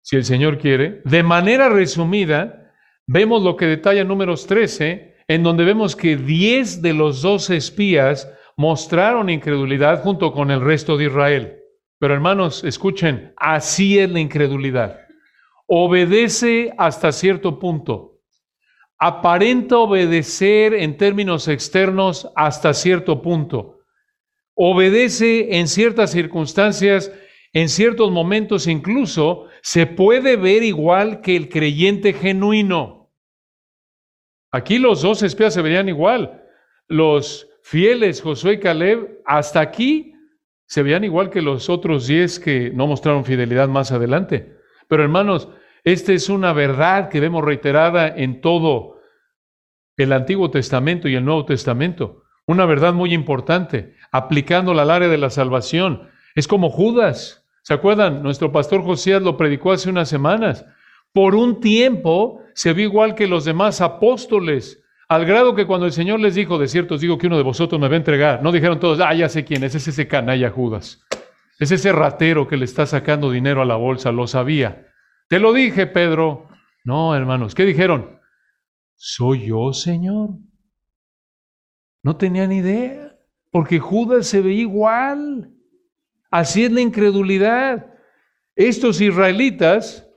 si 0.01 0.17
el 0.17 0.25
Señor 0.25 0.57
quiere. 0.57 1.01
De 1.05 1.23
manera 1.23 1.69
resumida, 1.69 2.60
vemos 3.11 3.43
lo 3.43 3.57
que 3.57 3.65
detalla 3.65 4.05
números 4.05 4.47
13, 4.47 5.15
en 5.27 5.43
donde 5.43 5.65
vemos 5.65 5.97
que 5.97 6.15
10 6.15 6.81
de 6.81 6.93
los 6.93 7.21
12 7.21 7.57
espías 7.57 8.31
mostraron 8.55 9.29
incredulidad 9.29 10.01
junto 10.01 10.31
con 10.31 10.49
el 10.49 10.61
resto 10.61 10.95
de 10.95 11.05
Israel. 11.05 11.57
Pero 11.99 12.13
hermanos, 12.13 12.63
escuchen, 12.63 13.33
así 13.35 13.99
es 13.99 14.09
la 14.09 14.21
incredulidad. 14.21 14.97
Obedece 15.67 16.73
hasta 16.77 17.11
cierto 17.11 17.59
punto. 17.59 18.19
Aparenta 18.97 19.77
obedecer 19.77 20.73
en 20.73 20.95
términos 20.95 21.49
externos 21.49 22.29
hasta 22.35 22.73
cierto 22.73 23.21
punto. 23.21 23.79
Obedece 24.55 25.57
en 25.57 25.67
ciertas 25.67 26.11
circunstancias, 26.11 27.11
en 27.51 27.67
ciertos 27.67 28.09
momentos 28.09 28.67
incluso, 28.67 29.47
se 29.61 29.85
puede 29.85 30.37
ver 30.37 30.63
igual 30.63 31.19
que 31.19 31.35
el 31.35 31.49
creyente 31.49 32.13
genuino. 32.13 33.00
Aquí 34.51 34.79
los 34.79 35.01
dos 35.01 35.23
espías 35.23 35.53
se 35.53 35.61
veían 35.61 35.89
igual. 35.89 36.43
Los 36.87 37.47
fieles, 37.63 38.21
Josué 38.21 38.53
y 38.53 38.59
Caleb, 38.59 39.21
hasta 39.25 39.61
aquí 39.61 40.13
se 40.65 40.83
veían 40.83 41.03
igual 41.03 41.29
que 41.29 41.41
los 41.41 41.69
otros 41.69 42.07
diez 42.07 42.39
que 42.39 42.71
no 42.71 42.87
mostraron 42.87 43.25
fidelidad 43.25 43.67
más 43.67 43.91
adelante. 43.91 44.57
Pero 44.87 45.03
hermanos, 45.03 45.49
esta 45.83 46.13
es 46.13 46.29
una 46.29 46.53
verdad 46.53 47.09
que 47.09 47.19
vemos 47.19 47.43
reiterada 47.43 48.07
en 48.07 48.41
todo 48.41 48.99
el 49.97 50.13
Antiguo 50.13 50.51
Testamento 50.51 51.07
y 51.07 51.15
el 51.15 51.25
Nuevo 51.25 51.45
Testamento. 51.45 52.23
Una 52.45 52.65
verdad 52.65 52.93
muy 52.93 53.13
importante, 53.13 53.95
aplicándola 54.11 54.81
al 54.81 54.91
área 54.91 55.07
de 55.07 55.17
la 55.17 55.29
salvación. 55.29 56.09
Es 56.35 56.47
como 56.47 56.69
Judas. 56.69 57.45
¿Se 57.63 57.73
acuerdan? 57.73 58.23
Nuestro 58.23 58.51
pastor 58.51 58.81
Josías 58.83 59.21
lo 59.21 59.37
predicó 59.37 59.71
hace 59.71 59.89
unas 59.89 60.09
semanas. 60.09 60.65
Por 61.13 61.35
un 61.35 61.59
tiempo 61.59 62.40
se 62.53 62.73
vio 62.73 62.85
igual 62.85 63.15
que 63.15 63.27
los 63.27 63.45
demás 63.45 63.81
apóstoles, 63.81 64.83
al 65.07 65.25
grado 65.25 65.55
que 65.55 65.65
cuando 65.67 65.85
el 65.85 65.91
Señor 65.91 66.19
les 66.19 66.35
dijo, 66.35 66.57
de 66.57 66.67
cierto 66.67 66.95
os 66.95 67.01
digo 67.01 67.17
que 67.17 67.27
uno 67.27 67.37
de 67.37 67.43
vosotros 67.43 67.79
me 67.79 67.87
va 67.87 67.93
a 67.95 67.97
entregar, 67.97 68.41
no 68.41 68.51
dijeron 68.51 68.79
todos, 68.79 68.99
ah, 68.99 69.13
ya 69.13 69.29
sé 69.29 69.43
quién 69.43 69.63
es, 69.63 69.75
es 69.75 69.87
ese 69.87 70.07
canalla 70.07 70.49
Judas, 70.49 71.05
es 71.59 71.71
ese 71.71 71.91
ratero 71.91 72.47
que 72.47 72.57
le 72.57 72.65
está 72.65 72.85
sacando 72.85 73.29
dinero 73.29 73.61
a 73.61 73.65
la 73.65 73.75
bolsa, 73.75 74.11
lo 74.11 74.27
sabía. 74.27 74.87
Te 75.27 75.39
lo 75.39 75.53
dije, 75.53 75.87
Pedro. 75.87 76.49
No, 76.83 77.15
hermanos, 77.15 77.55
¿qué 77.55 77.65
dijeron? 77.65 78.19
¿Soy 78.95 79.47
yo, 79.47 79.71
Señor? 79.71 80.31
No 82.03 82.17
tenían 82.17 82.51
idea, 82.51 83.15
porque 83.51 83.79
Judas 83.79 84.27
se 84.27 84.41
ve 84.41 84.53
igual. 84.53 85.51
Así 86.31 86.65
es 86.65 86.71
la 86.71 86.81
incredulidad. 86.81 87.93
Estos 88.55 88.99
israelitas 89.01 90.10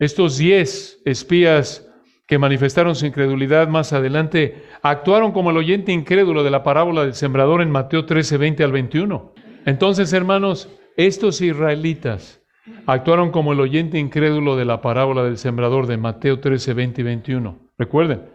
estos 0.00 0.38
diez 0.38 1.00
espías 1.04 1.86
que 2.26 2.38
manifestaron 2.38 2.94
su 2.94 3.04
incredulidad 3.04 3.68
más 3.68 3.92
adelante 3.92 4.64
actuaron 4.82 5.32
como 5.32 5.50
el 5.50 5.58
oyente 5.58 5.92
incrédulo 5.92 6.42
de 6.42 6.50
la 6.50 6.62
parábola 6.62 7.02
del 7.02 7.14
sembrador 7.14 7.60
en 7.60 7.70
Mateo 7.70 8.06
13, 8.06 8.38
20 8.38 8.64
al 8.64 8.72
21. 8.72 9.34
Entonces, 9.66 10.12
hermanos, 10.14 10.70
estos 10.96 11.42
israelitas 11.42 12.42
actuaron 12.86 13.30
como 13.30 13.52
el 13.52 13.60
oyente 13.60 13.98
incrédulo 13.98 14.56
de 14.56 14.64
la 14.64 14.80
parábola 14.80 15.22
del 15.22 15.36
sembrador 15.36 15.86
de 15.86 15.98
Mateo 15.98 16.40
13, 16.40 16.72
20 16.72 17.00
y 17.00 17.04
21. 17.04 17.58
Recuerden, 17.76 18.30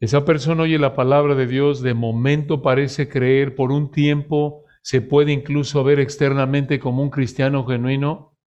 esa 0.00 0.24
persona 0.24 0.62
oye 0.62 0.78
la 0.78 0.94
palabra 0.94 1.34
de 1.34 1.46
Dios, 1.46 1.82
de 1.82 1.92
momento 1.92 2.62
parece 2.62 3.08
creer, 3.08 3.54
por 3.54 3.70
un 3.70 3.90
tiempo 3.90 4.64
se 4.82 5.02
puede 5.02 5.32
incluso 5.32 5.84
ver 5.84 6.00
externamente 6.00 6.80
como 6.80 7.02
un 7.02 7.10
cristiano 7.10 7.66
genuino, 7.66 8.38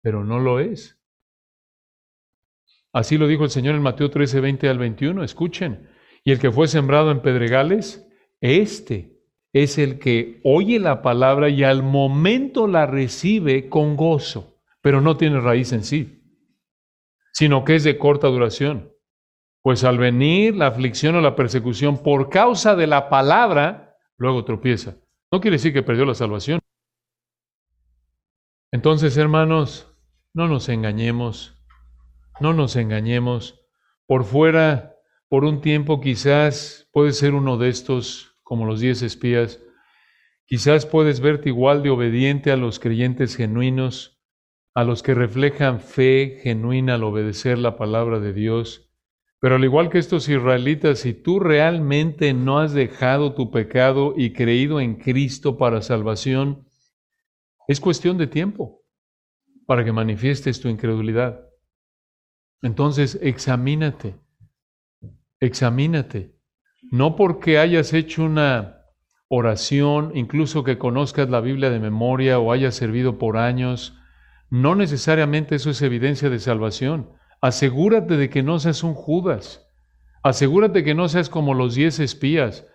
pero 0.00 0.24
no 0.24 0.38
lo 0.38 0.58
es. 0.58 1.01
Así 2.92 3.16
lo 3.16 3.26
dijo 3.26 3.44
el 3.44 3.50
Señor 3.50 3.74
en 3.74 3.82
Mateo 3.82 4.10
13, 4.10 4.40
20 4.40 4.68
al 4.68 4.78
21. 4.78 5.24
Escuchen. 5.24 5.88
Y 6.24 6.32
el 6.32 6.38
que 6.38 6.52
fue 6.52 6.68
sembrado 6.68 7.10
en 7.10 7.20
pedregales, 7.20 8.06
este 8.40 9.20
es 9.52 9.78
el 9.78 9.98
que 9.98 10.40
oye 10.44 10.78
la 10.78 11.02
palabra 11.02 11.48
y 11.48 11.62
al 11.64 11.82
momento 11.82 12.66
la 12.66 12.86
recibe 12.86 13.68
con 13.68 13.96
gozo, 13.96 14.60
pero 14.80 15.00
no 15.00 15.16
tiene 15.16 15.40
raíz 15.40 15.72
en 15.72 15.84
sí, 15.84 16.22
sino 17.32 17.64
que 17.64 17.76
es 17.76 17.84
de 17.84 17.98
corta 17.98 18.28
duración. 18.28 18.92
Pues 19.62 19.84
al 19.84 19.98
venir 19.98 20.56
la 20.56 20.68
aflicción 20.68 21.16
o 21.16 21.20
la 21.20 21.36
persecución 21.36 22.02
por 22.02 22.30
causa 22.30 22.74
de 22.74 22.86
la 22.86 23.08
palabra, 23.08 23.96
luego 24.16 24.44
tropieza. 24.44 24.96
No 25.30 25.40
quiere 25.40 25.56
decir 25.56 25.72
que 25.72 25.82
perdió 25.82 26.04
la 26.04 26.14
salvación. 26.14 26.60
Entonces, 28.72 29.16
hermanos, 29.16 29.94
no 30.34 30.48
nos 30.48 30.68
engañemos. 30.68 31.61
No 32.42 32.52
nos 32.52 32.74
engañemos. 32.74 33.60
Por 34.04 34.24
fuera, 34.24 34.96
por 35.28 35.44
un 35.44 35.60
tiempo 35.60 36.00
quizás 36.00 36.88
puedes 36.92 37.16
ser 37.16 37.34
uno 37.34 37.56
de 37.56 37.68
estos, 37.68 38.34
como 38.42 38.66
los 38.66 38.80
diez 38.80 39.02
espías. 39.02 39.60
Quizás 40.44 40.84
puedes 40.84 41.20
verte 41.20 41.50
igual 41.50 41.84
de 41.84 41.90
obediente 41.90 42.50
a 42.50 42.56
los 42.56 42.80
creyentes 42.80 43.36
genuinos, 43.36 44.20
a 44.74 44.82
los 44.82 45.04
que 45.04 45.14
reflejan 45.14 45.78
fe 45.78 46.40
genuina 46.42 46.96
al 46.96 47.04
obedecer 47.04 47.58
la 47.58 47.76
palabra 47.76 48.18
de 48.18 48.32
Dios. 48.32 48.90
Pero 49.38 49.54
al 49.54 49.62
igual 49.62 49.88
que 49.88 49.98
estos 49.98 50.28
israelitas, 50.28 50.98
si 50.98 51.14
tú 51.14 51.38
realmente 51.38 52.34
no 52.34 52.58
has 52.58 52.72
dejado 52.72 53.34
tu 53.34 53.52
pecado 53.52 54.14
y 54.16 54.32
creído 54.32 54.80
en 54.80 54.96
Cristo 54.96 55.58
para 55.58 55.80
salvación, 55.80 56.66
es 57.68 57.78
cuestión 57.78 58.18
de 58.18 58.26
tiempo 58.26 58.82
para 59.64 59.84
que 59.84 59.92
manifiestes 59.92 60.60
tu 60.60 60.68
incredulidad. 60.68 61.51
Entonces, 62.62 63.18
examínate, 63.20 64.14
examínate. 65.40 66.36
No 66.90 67.16
porque 67.16 67.58
hayas 67.58 67.92
hecho 67.92 68.24
una 68.24 68.78
oración, 69.28 70.12
incluso 70.14 70.62
que 70.62 70.78
conozcas 70.78 71.28
la 71.28 71.40
Biblia 71.40 71.70
de 71.70 71.80
memoria 71.80 72.38
o 72.38 72.52
hayas 72.52 72.74
servido 72.74 73.18
por 73.18 73.36
años, 73.36 73.98
no 74.50 74.74
necesariamente 74.74 75.54
eso 75.54 75.70
es 75.70 75.80
evidencia 75.82 76.28
de 76.28 76.38
salvación. 76.38 77.10
Asegúrate 77.40 78.16
de 78.16 78.28
que 78.30 78.42
no 78.42 78.58
seas 78.58 78.84
un 78.84 78.94
Judas. 78.94 79.66
Asegúrate 80.22 80.84
que 80.84 80.94
no 80.94 81.08
seas 81.08 81.28
como 81.30 81.54
los 81.54 81.74
diez 81.74 81.98
espías 81.98 82.66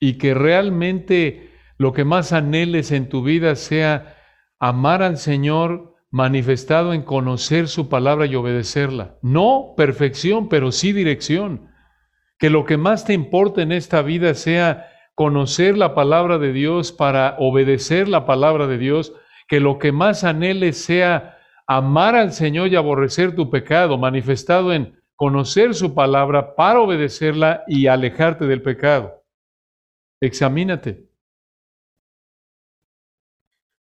y 0.00 0.14
que 0.14 0.32
realmente 0.32 1.50
lo 1.76 1.92
que 1.92 2.04
más 2.04 2.32
anheles 2.32 2.92
en 2.92 3.08
tu 3.08 3.22
vida 3.22 3.56
sea 3.56 4.16
amar 4.58 5.02
al 5.02 5.18
Señor 5.18 5.95
manifestado 6.10 6.92
en 6.92 7.02
conocer 7.02 7.68
su 7.68 7.88
palabra 7.88 8.26
y 8.26 8.34
obedecerla. 8.34 9.18
No 9.22 9.74
perfección, 9.76 10.48
pero 10.48 10.72
sí 10.72 10.92
dirección. 10.92 11.68
Que 12.38 12.50
lo 12.50 12.64
que 12.64 12.76
más 12.76 13.04
te 13.04 13.12
importa 13.12 13.62
en 13.62 13.72
esta 13.72 14.02
vida 14.02 14.34
sea 14.34 14.88
conocer 15.14 15.76
la 15.76 15.94
palabra 15.94 16.38
de 16.38 16.52
Dios 16.52 16.92
para 16.92 17.36
obedecer 17.38 18.08
la 18.08 18.26
palabra 18.26 18.66
de 18.66 18.78
Dios. 18.78 19.12
Que 19.48 19.60
lo 19.60 19.78
que 19.78 19.92
más 19.92 20.24
anheles 20.24 20.82
sea 20.82 21.38
amar 21.66 22.14
al 22.14 22.32
Señor 22.32 22.68
y 22.68 22.76
aborrecer 22.76 23.34
tu 23.34 23.50
pecado, 23.50 23.98
manifestado 23.98 24.72
en 24.72 25.00
conocer 25.16 25.74
su 25.74 25.94
palabra 25.94 26.54
para 26.54 26.80
obedecerla 26.80 27.64
y 27.66 27.86
alejarte 27.86 28.46
del 28.46 28.62
pecado. 28.62 29.24
Examínate. 30.20 31.05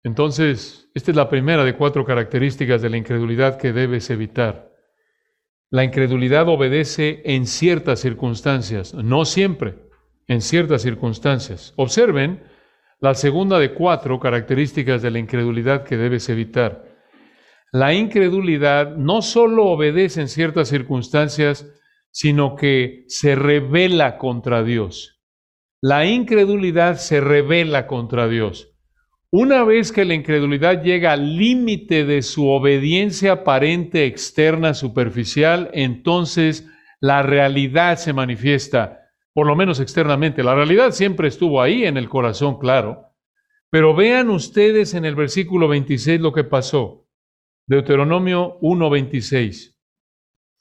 Entonces, 0.09 0.89
esta 0.95 1.11
es 1.11 1.17
la 1.19 1.29
primera 1.29 1.65
de 1.65 1.75
cuatro 1.75 2.03
características 2.03 2.81
de 2.81 2.89
la 2.89 2.97
incredulidad 2.97 3.59
que 3.59 3.75
debes 3.75 4.09
evitar. 4.09 4.73
La 5.69 5.85
incredulidad 5.85 6.49
obedece 6.49 7.21
en 7.27 7.47
ciertas 7.47 8.01
circunstancias, 8.01 8.95
no 8.95 9.27
siempre, 9.27 9.75
en 10.27 10.41
ciertas 10.41 10.81
circunstancias. 10.81 11.75
Observen 11.77 12.43
la 13.01 13.13
segunda 13.13 13.59
de 13.59 13.75
cuatro 13.75 14.19
características 14.19 15.03
de 15.03 15.11
la 15.11 15.19
incredulidad 15.19 15.85
que 15.85 15.99
debes 15.99 16.31
evitar. 16.31 16.87
La 17.71 17.93
incredulidad 17.93 18.97
no 18.97 19.21
solo 19.21 19.67
obedece 19.67 20.23
en 20.23 20.29
ciertas 20.29 20.69
circunstancias, 20.69 21.71
sino 22.13 22.57
que 22.57 23.05
se 23.09 23.35
revela 23.35 24.17
contra 24.17 24.63
Dios. 24.63 25.21
La 25.83 26.07
incredulidad 26.07 26.97
se 26.97 27.21
revela 27.21 27.87
contra 27.87 28.27
Dios. 28.27 28.73
Una 29.31 29.63
vez 29.63 29.93
que 29.93 30.07
la 30.07 30.15
incredulidad 30.15 30.83
llega 30.83 31.13
al 31.13 31.37
límite 31.37 32.07
de 32.07 32.23
su 32.23 32.49
obediencia 32.49 33.33
aparente, 33.33 34.07
externa, 34.07 34.73
superficial, 34.73 35.69
entonces 35.75 36.67
la 36.99 37.23
realidad 37.23 37.99
se 37.99 38.15
manifiesta, 38.15 39.11
por 39.35 39.47
lo 39.47 39.55
menos 39.55 39.81
externamente. 39.81 40.43
La 40.43 40.55
realidad 40.55 40.93
siempre 40.93 41.29
estuvo 41.29 41.61
ahí 41.61 41.85
en 41.85 41.99
el 41.99 42.09
corazón, 42.09 42.59
claro. 42.59 43.05
Pero 43.69 43.95
vean 43.95 44.31
ustedes 44.31 44.95
en 44.95 45.05
el 45.05 45.15
versículo 45.15 45.69
26 45.69 46.23
lo 46.23 46.33
que 46.33 46.45
pasó. 46.45 47.07
Deuteronomio 47.67 48.57
1:26. 48.63 49.77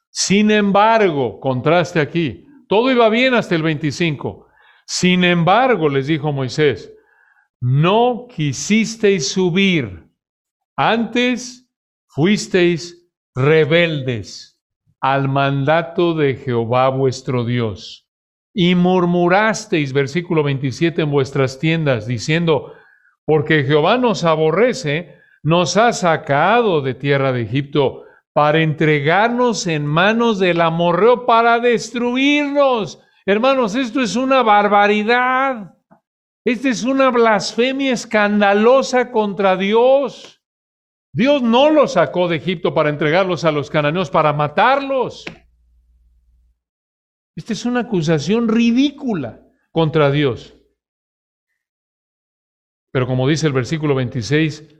Sin 0.10 0.52
embargo, 0.52 1.40
contraste 1.40 2.02
aquí, 2.02 2.46
todo 2.68 2.92
iba 2.92 3.08
bien 3.08 3.34
hasta 3.34 3.56
el 3.56 3.64
25. 3.64 4.48
Sin 4.86 5.24
embargo, 5.24 5.88
les 5.88 6.08
dijo 6.08 6.34
Moisés, 6.34 6.94
no 7.62 8.28
quisisteis 8.30 9.32
subir, 9.32 10.08
antes 10.76 11.68
fuisteis 12.08 13.10
rebeldes 13.36 14.60
al 15.00 15.28
mandato 15.28 16.14
de 16.14 16.36
Jehová 16.36 16.90
vuestro 16.90 17.46
Dios. 17.46 18.08
Y 18.54 18.76
murmurasteis, 18.76 19.94
versículo 19.94 20.44
27, 20.44 21.04
en 21.04 21.12
vuestras 21.12 21.60
tiendas, 21.60 22.08
diciendo, 22.08 22.74
porque 23.26 23.64
Jehová 23.64 23.98
nos 23.98 24.24
aborrece, 24.24 25.16
nos 25.44 25.78
ha 25.78 25.94
sacado 25.94 26.82
de 26.82 26.96
tierra 26.96 27.32
de 27.32 27.44
Egipto 27.44 28.04
para 28.34 28.62
entregarnos 28.62 29.68
en 29.68 29.86
manos 29.86 30.40
del 30.40 30.62
amorreo 30.62 31.26
para 31.26 31.60
destruirnos. 31.60 33.00
Hermanos, 33.26 33.76
esto 33.76 34.02
es 34.02 34.16
una 34.16 34.44
barbaridad. 34.44 35.77
Esta 36.48 36.70
es 36.70 36.86
una 36.86 37.12
blasfemia 37.12 37.92
escandalosa 37.92 39.12
contra 39.12 39.58
Dios. 39.58 40.42
Dios 41.12 41.42
no 41.42 41.70
los 41.70 41.92
sacó 41.92 42.30
de 42.30 42.38
Egipto 42.38 42.74
para 42.74 42.88
entregarlos 42.88 43.44
a 43.44 43.52
los 43.52 43.70
cananeos, 43.70 44.10
para 44.10 44.32
matarlos. 44.32 45.26
Esta 47.36 47.52
es 47.52 47.66
una 47.66 47.82
acusación 47.82 48.48
ridícula 48.48 49.46
contra 49.74 50.10
Dios. 50.10 50.56
Pero 52.92 53.08
como 53.08 53.28
dice 53.28 53.46
el 53.48 53.52
versículo 53.52 53.94
26, 53.94 54.74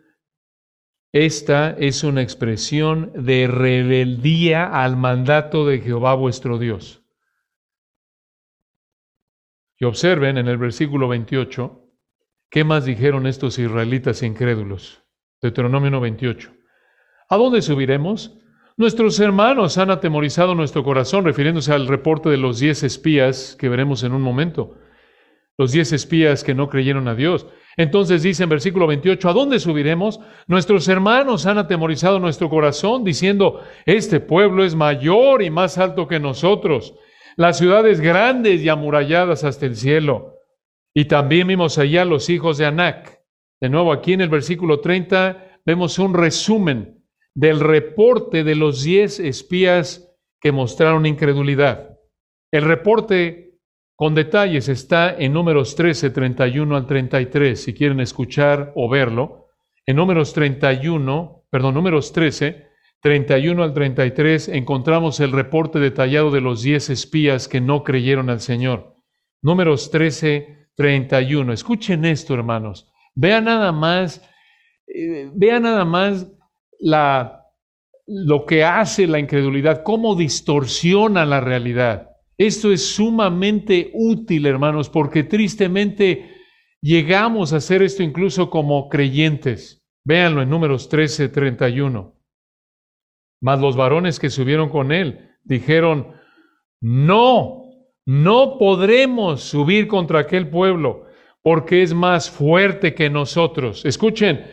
esta 1.12 1.72
es 1.72 2.06
una 2.06 2.22
expresión 2.22 3.12
de 3.14 3.46
rebeldía 3.48 4.64
al 4.68 4.96
mandato 4.96 5.66
de 5.66 5.82
Jehová 5.82 6.14
vuestro 6.14 6.60
Dios. 6.60 7.04
Y 9.80 9.86
observen 9.86 10.38
en 10.38 10.48
el 10.48 10.58
versículo 10.58 11.08
28, 11.08 11.82
¿qué 12.50 12.64
más 12.64 12.86
dijeron 12.86 13.28
estos 13.28 13.60
israelitas 13.60 14.24
incrédulos? 14.24 15.04
Deuteronomio 15.42 16.00
28. 16.00 16.52
¿A 17.30 17.38
dónde 17.38 17.62
subiremos? 17.62 18.40
Nuestros 18.76 19.20
hermanos 19.20 19.78
han 19.78 19.92
atemorizado 19.92 20.56
nuestro 20.56 20.84
corazón, 20.84 21.26
refiriéndose 21.26 21.74
al 21.74 21.88
reporte 21.88 22.30
de 22.30 22.38
los 22.38 22.60
diez 22.60 22.84
espías 22.84 23.56
que 23.60 23.70
veremos 23.70 24.04
en 24.04 24.14
un 24.14 24.22
momento. 24.22 24.78
Los 25.58 25.72
diez 25.72 25.92
espías 25.92 26.44
que 26.44 26.56
no 26.56 26.70
creyeron 26.70 27.08
a 27.08 27.16
Dios. 27.16 27.48
Entonces 27.76 28.24
dice 28.24 28.44
en 28.44 28.50
versículo 28.50 28.88
28, 28.88 29.30
¿a 29.30 29.34
dónde 29.34 29.60
subiremos? 29.60 30.20
Nuestros 30.48 30.88
hermanos 30.88 31.46
han 31.46 31.60
atemorizado 31.60 32.20
nuestro 32.20 32.50
corazón, 32.50 33.04
diciendo, 33.04 33.62
este 33.86 34.20
pueblo 34.20 34.64
es 34.64 34.74
mayor 34.74 35.44
y 35.44 35.52
más 35.52 35.78
alto 35.78 36.08
que 36.08 36.20
nosotros 36.20 36.96
las 37.38 37.60
ciudades 37.60 38.02
grandes 38.02 38.62
y 38.62 38.70
amuralladas 38.70 39.44
hasta 39.44 39.68
el 39.68 39.76
cielo. 39.76 40.34
Y 40.94 41.06
también 41.06 41.48
vimos 41.48 41.78
allá 41.78 42.04
los 42.04 42.30
hijos 42.30 42.58
de 42.58 42.66
Anac. 42.66 43.22
De 43.62 43.70
nuevo, 43.70 43.94
aquí 43.94 44.14
en 44.14 44.22
el 44.22 44.30
versículo 44.30 44.82
30 44.82 45.62
vemos 45.64 46.00
un 46.00 46.16
resumen 46.16 47.06
del 47.36 47.60
reporte 47.60 48.44
de 48.44 48.56
los 48.56 48.84
diez 48.84 49.20
espías 49.20 50.12
que 50.42 50.52
mostraron 50.52 51.06
incredulidad. 51.06 52.00
El 52.52 52.64
reporte 52.64 53.60
con 53.96 54.16
detalles 54.16 54.68
está 54.68 55.16
en 55.16 55.34
números 55.34 55.76
13, 55.76 56.10
31 56.10 56.76
al 56.76 56.88
33, 56.88 57.62
si 57.62 57.74
quieren 57.74 58.00
escuchar 58.00 58.72
o 58.76 58.90
verlo. 58.90 59.50
En 59.86 59.96
números 59.98 60.34
31, 60.34 61.46
perdón, 61.52 61.76
números 61.76 62.12
13, 62.14 62.67
31 63.02 63.64
al 63.64 63.74
33 63.74 64.50
encontramos 64.50 65.20
el 65.20 65.32
reporte 65.32 65.80
detallado 65.80 66.32
de 66.32 66.42
los 66.42 66.64
diez 66.64 66.90
espías 66.90 67.48
que 67.48 67.62
no 67.62 67.84
creyeron 67.84 68.30
al 68.30 68.42
Señor. 68.42 68.96
Números 69.42 69.92
13, 69.92 70.70
31. 70.76 71.54
Escuchen 71.54 72.06
esto, 72.06 72.34
hermanos. 72.34 72.92
Vean 73.16 73.46
nada 73.46 73.72
más, 73.72 74.22
eh, 74.88 75.30
vean 75.34 75.64
nada 75.64 75.86
más 75.86 76.28
la, 76.80 77.44
lo 78.06 78.46
que 78.46 78.64
hace 78.64 79.08
la 79.08 79.20
incredulidad, 79.20 79.84
cómo 79.84 80.16
distorsiona 80.16 81.26
la 81.26 81.40
realidad. 81.40 82.10
Esto 82.38 82.72
es 82.72 82.86
sumamente 82.86 83.92
útil, 83.94 84.46
hermanos, 84.46 84.90
porque 84.90 85.24
tristemente 85.24 86.36
llegamos 86.82 87.54
a 87.54 87.58
hacer 87.58 87.82
esto 87.82 88.04
incluso 88.04 88.50
como 88.50 88.90
creyentes. 88.90 89.84
Véanlo 90.04 90.42
en 90.42 90.50
números 90.50 90.88
13, 90.90 91.30
31. 91.30 92.17
Mas 93.40 93.60
los 93.60 93.76
varones 93.76 94.20
que 94.20 94.30
subieron 94.30 94.70
con 94.70 94.92
él 94.92 95.30
dijeron, 95.44 96.14
no, 96.82 97.70
no 98.06 98.58
podremos 98.58 99.42
subir 99.42 99.88
contra 99.88 100.20
aquel 100.20 100.50
pueblo 100.50 101.06
porque 101.42 101.82
es 101.82 101.94
más 101.94 102.30
fuerte 102.30 102.94
que 102.94 103.10
nosotros. 103.10 103.86
Escuchen, 103.86 104.46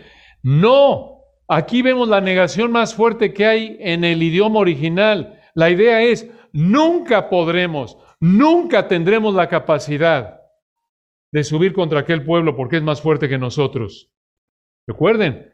no, 0.42 1.23
aquí 1.49 1.83
vemos 1.83 2.09
la 2.09 2.20
negación 2.20 2.70
más 2.70 2.94
fuerte 2.94 3.33
que 3.33 3.47
hay 3.47 3.77
en 3.81 4.05
el 4.05 4.23
idioma 4.23 4.61
original. 4.61 5.40
La 5.55 5.70
idea 5.70 6.03
es, 6.03 6.31
nunca 6.53 7.29
podremos, 7.29 7.99
nunca 8.20 8.87
tendremos 8.87 9.35
la 9.35 9.49
capacidad 9.49 10.40
de 11.33 11.42
subir 11.42 11.73
contra 11.73 12.01
aquel 12.01 12.25
pueblo 12.25 12.55
porque 12.55 12.77
es 12.77 12.83
más 12.83 13.01
fuerte 13.01 13.29
que 13.29 13.38
nosotros. 13.38 14.12
Recuerden, 14.87 15.53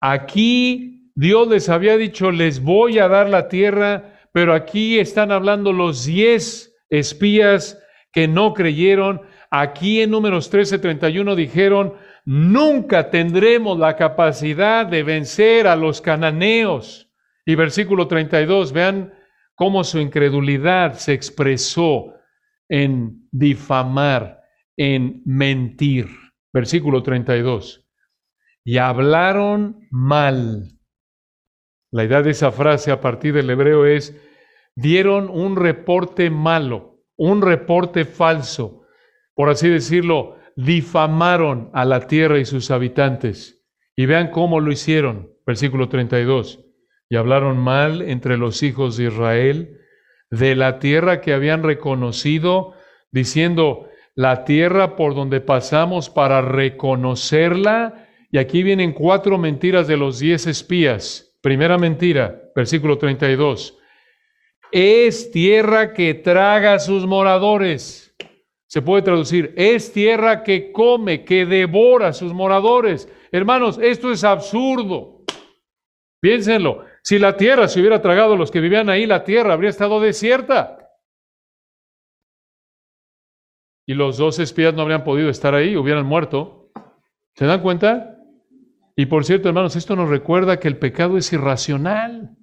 aquí 0.00 0.91
Dios 1.14 1.48
les 1.48 1.68
había 1.68 1.96
dicho, 1.96 2.30
les 2.30 2.62
voy 2.62 2.98
a 2.98 3.08
dar 3.08 3.28
la 3.28 3.48
tierra, 3.48 4.18
pero 4.32 4.54
aquí 4.54 4.98
están 4.98 5.30
hablando 5.30 5.72
los 5.72 6.06
diez 6.06 6.74
espías 6.88 7.78
que 8.12 8.28
no 8.28 8.54
creyeron. 8.54 9.22
Aquí 9.50 10.00
en 10.00 10.10
números 10.10 10.50
13:31 10.50 11.34
dijeron, 11.34 11.94
nunca 12.24 13.10
tendremos 13.10 13.78
la 13.78 13.96
capacidad 13.96 14.86
de 14.86 15.02
vencer 15.02 15.66
a 15.66 15.76
los 15.76 16.00
cananeos. 16.00 17.10
Y 17.44 17.54
versículo 17.56 18.06
32, 18.06 18.72
vean 18.72 19.12
cómo 19.54 19.84
su 19.84 19.98
incredulidad 19.98 20.94
se 20.94 21.12
expresó 21.12 22.14
en 22.68 23.28
difamar, 23.30 24.40
en 24.76 25.22
mentir. 25.24 26.08
Versículo 26.52 27.02
32. 27.02 27.86
Y 28.64 28.78
hablaron 28.78 29.88
mal 29.90 30.68
la 31.92 32.04
idea 32.04 32.22
de 32.22 32.30
esa 32.30 32.50
frase 32.50 32.90
a 32.90 33.00
partir 33.00 33.34
del 33.34 33.50
hebreo 33.50 33.84
es, 33.86 34.18
dieron 34.74 35.28
un 35.30 35.56
reporte 35.56 36.30
malo, 36.30 36.98
un 37.16 37.42
reporte 37.42 38.04
falso, 38.06 38.86
por 39.34 39.50
así 39.50 39.68
decirlo, 39.68 40.36
difamaron 40.56 41.70
a 41.74 41.84
la 41.84 42.06
tierra 42.06 42.38
y 42.38 42.44
sus 42.44 42.70
habitantes. 42.70 43.62
Y 43.94 44.06
vean 44.06 44.30
cómo 44.30 44.58
lo 44.58 44.72
hicieron, 44.72 45.32
versículo 45.46 45.88
32. 45.88 46.64
Y 47.10 47.16
hablaron 47.16 47.58
mal 47.58 48.02
entre 48.02 48.38
los 48.38 48.62
hijos 48.62 48.96
de 48.96 49.04
Israel 49.04 49.78
de 50.30 50.56
la 50.56 50.78
tierra 50.78 51.20
que 51.20 51.34
habían 51.34 51.62
reconocido, 51.62 52.72
diciendo, 53.10 53.90
la 54.14 54.44
tierra 54.44 54.96
por 54.96 55.14
donde 55.14 55.42
pasamos 55.42 56.08
para 56.08 56.40
reconocerla. 56.40 58.08
Y 58.30 58.38
aquí 58.38 58.62
vienen 58.62 58.92
cuatro 58.92 59.36
mentiras 59.36 59.86
de 59.86 59.98
los 59.98 60.18
diez 60.18 60.46
espías. 60.46 61.31
Primera 61.42 61.76
mentira, 61.76 62.40
versículo 62.54 62.96
32. 62.96 63.76
Es 64.70 65.30
tierra 65.32 65.92
que 65.92 66.14
traga 66.14 66.74
a 66.74 66.78
sus 66.78 67.04
moradores. 67.04 68.14
Se 68.68 68.80
puede 68.80 69.02
traducir, 69.02 69.52
es 69.56 69.92
tierra 69.92 70.44
que 70.44 70.72
come, 70.72 71.24
que 71.24 71.44
devora 71.44 72.08
a 72.08 72.12
sus 72.12 72.32
moradores. 72.32 73.06
Hermanos, 73.32 73.78
esto 73.82 74.12
es 74.12 74.24
absurdo. 74.24 75.24
Piénsenlo. 76.20 76.86
Si 77.02 77.18
la 77.18 77.36
tierra 77.36 77.66
se 77.66 77.80
hubiera 77.80 78.00
tragado 78.00 78.34
a 78.34 78.36
los 78.36 78.50
que 78.50 78.60
vivían 78.60 78.88
ahí, 78.88 79.04
la 79.04 79.24
tierra 79.24 79.52
habría 79.52 79.70
estado 79.70 80.00
desierta. 80.00 80.78
Y 83.84 83.94
los 83.94 84.16
dos 84.16 84.38
espías 84.38 84.72
no 84.72 84.82
habrían 84.82 85.02
podido 85.02 85.28
estar 85.28 85.54
ahí, 85.54 85.76
hubieran 85.76 86.06
muerto. 86.06 86.70
¿Se 87.34 87.46
dan 87.46 87.60
cuenta? 87.60 88.11
Y 88.96 89.06
por 89.06 89.24
cierto, 89.24 89.48
hermanos, 89.48 89.76
esto 89.76 89.96
nos 89.96 90.08
recuerda 90.08 90.60
que 90.60 90.68
el 90.68 90.76
pecado 90.76 91.16
es 91.16 91.32
irracional. 91.32 92.36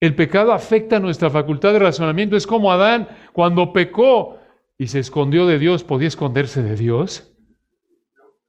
El 0.00 0.14
pecado 0.14 0.52
afecta 0.52 1.00
nuestra 1.00 1.30
facultad 1.30 1.72
de 1.72 1.80
razonamiento. 1.80 2.36
Es 2.36 2.46
como 2.46 2.70
Adán 2.70 3.08
cuando 3.32 3.72
pecó 3.72 4.38
y 4.78 4.86
se 4.86 5.00
escondió 5.00 5.46
de 5.46 5.58
Dios, 5.58 5.82
¿podía 5.82 6.06
esconderse 6.06 6.62
de 6.62 6.76
Dios? 6.76 7.34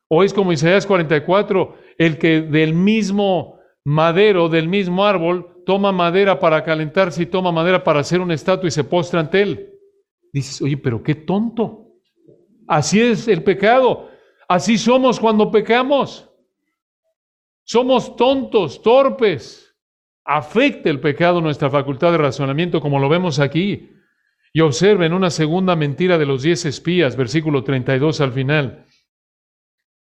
O 0.08 0.24
es 0.24 0.34
como 0.34 0.52
Isaías 0.54 0.86
44, 0.86 1.76
el 1.98 2.20
que 2.20 2.42
del 2.42 2.74
mismo 2.76 3.60
madero, 3.84 4.48
del 4.50 4.68
mismo 4.68 5.06
árbol, 5.06 5.64
toma 5.66 5.92
madera 5.92 6.40
para 6.40 6.64
calentarse 6.64 7.24
y 7.24 7.26
toma 7.26 7.52
madera 7.52 7.84
para 7.84 8.00
hacer 8.00 8.22
una 8.22 8.36
estatua 8.36 8.68
y 8.68 8.72
se 8.72 8.84
postra 8.84 9.20
ante 9.20 9.42
él. 9.42 9.74
Dices, 10.32 10.62
oye, 10.62 10.78
pero 10.78 11.02
qué 11.02 11.16
tonto. 11.16 11.88
Así 12.68 13.02
es 13.02 13.28
el 13.28 13.44
pecado. 13.44 14.10
Así 14.48 14.78
somos 14.78 15.20
cuando 15.20 15.50
pecamos. 15.50 16.29
Somos 17.70 18.16
tontos, 18.16 18.82
torpes. 18.82 19.76
Afecta 20.26 20.90
el 20.90 21.00
pecado 21.00 21.40
nuestra 21.40 21.70
facultad 21.70 22.12
de 22.12 22.18
razonamiento, 22.18 22.82
como 22.82 22.98
lo 22.98 23.08
vemos 23.10 23.38
aquí. 23.38 23.92
Y 24.52 24.62
observen 24.62 25.14
una 25.14 25.30
segunda 25.30 25.76
mentira 25.76 26.18
de 26.18 26.26
los 26.26 26.42
diez 26.42 26.66
espías, 26.66 27.16
versículo 27.16 27.64
32 27.64 28.22
al 28.22 28.32
final. 28.32 28.86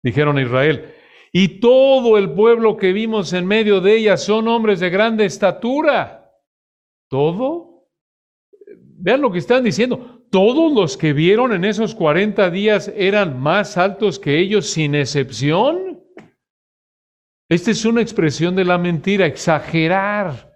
Dijeron 0.03 0.37
a 0.37 0.43
Israel, 0.43 0.93
y 1.33 1.59
todo 1.61 2.19
el 2.19 2.33
pueblo 2.33 2.77
que 2.77 2.93
vimos 2.93 3.33
en 3.33 3.47
medio 3.47 3.81
de 3.81 3.97
ella 3.97 4.19
son 4.19 4.47
hombres 4.47 4.79
de 4.81 4.91
grande 4.91 5.25
estatura. 5.25 6.33
¿Todo? 7.09 7.87
Vean 8.77 9.23
lo 9.23 9.33
que 9.33 9.39
están 9.39 9.65
diciendo. 9.65 10.27
Todos 10.31 10.71
los 10.71 10.99
que 10.99 11.15
vieron 11.15 11.55
en 11.55 11.65
esos 11.65 11.95
40 11.95 12.51
días 12.51 12.93
eran 12.95 13.41
más 13.41 13.79
altos 13.79 14.19
que 14.19 14.39
ellos 14.39 14.67
sin 14.67 14.95
excepción. 14.95 15.94
Esta 17.49 17.71
es 17.71 17.85
una 17.85 18.01
expresión 18.01 18.57
de 18.57 18.65
la 18.65 18.79
mentira, 18.79 19.27
exagerar. 19.27 20.53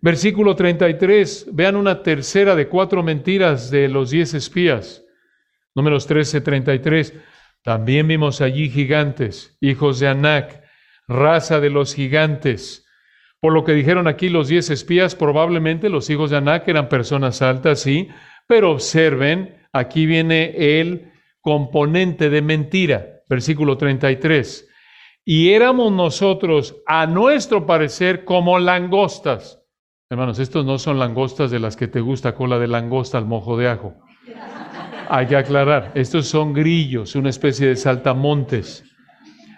Versículo 0.00 0.56
33, 0.56 1.48
vean 1.52 1.76
una 1.76 2.02
tercera 2.02 2.56
de 2.56 2.68
cuatro 2.68 3.02
mentiras 3.02 3.70
de 3.70 3.88
los 3.88 4.10
diez 4.10 4.34
espías. 4.34 5.04
Números 5.74 6.06
13, 6.06 6.40
33. 6.40 7.14
También 7.62 8.06
vimos 8.08 8.40
allí 8.40 8.68
gigantes, 8.68 9.56
hijos 9.60 10.00
de 10.00 10.08
Anac, 10.08 10.62
raza 11.08 11.60
de 11.60 11.70
los 11.70 11.94
gigantes. 11.94 12.84
Por 13.40 13.52
lo 13.52 13.64
que 13.64 13.72
dijeron 13.72 14.08
aquí 14.08 14.28
los 14.28 14.48
diez 14.48 14.70
espías, 14.70 15.14
probablemente 15.14 15.88
los 15.88 16.10
hijos 16.10 16.30
de 16.30 16.38
Anac 16.38 16.66
eran 16.68 16.88
personas 16.88 17.42
altas, 17.42 17.80
sí, 17.80 18.08
pero 18.46 18.72
observen, 18.72 19.56
aquí 19.72 20.04
viene 20.04 20.80
el 20.80 21.12
componente 21.40 22.28
de 22.28 22.42
mentira, 22.42 23.20
versículo 23.28 23.78
33. 23.78 24.68
Y 25.24 25.50
éramos 25.50 25.90
nosotros, 25.90 26.76
a 26.86 27.06
nuestro 27.06 27.64
parecer, 27.64 28.24
como 28.24 28.58
langostas. 28.58 29.62
Hermanos, 30.10 30.38
estos 30.38 30.66
no 30.66 30.78
son 30.78 30.98
langostas 30.98 31.50
de 31.50 31.58
las 31.58 31.76
que 31.76 31.88
te 31.88 32.00
gusta 32.00 32.34
cola 32.34 32.58
de 32.58 32.68
langosta 32.68 33.16
al 33.16 33.24
mojo 33.24 33.56
de 33.56 33.68
ajo. 33.68 33.94
Hay 35.08 35.26
que 35.26 35.36
aclarar, 35.36 35.92
estos 35.94 36.26
son 36.28 36.52
grillos, 36.52 37.14
una 37.14 37.30
especie 37.30 37.68
de 37.68 37.76
saltamontes. 37.76 38.84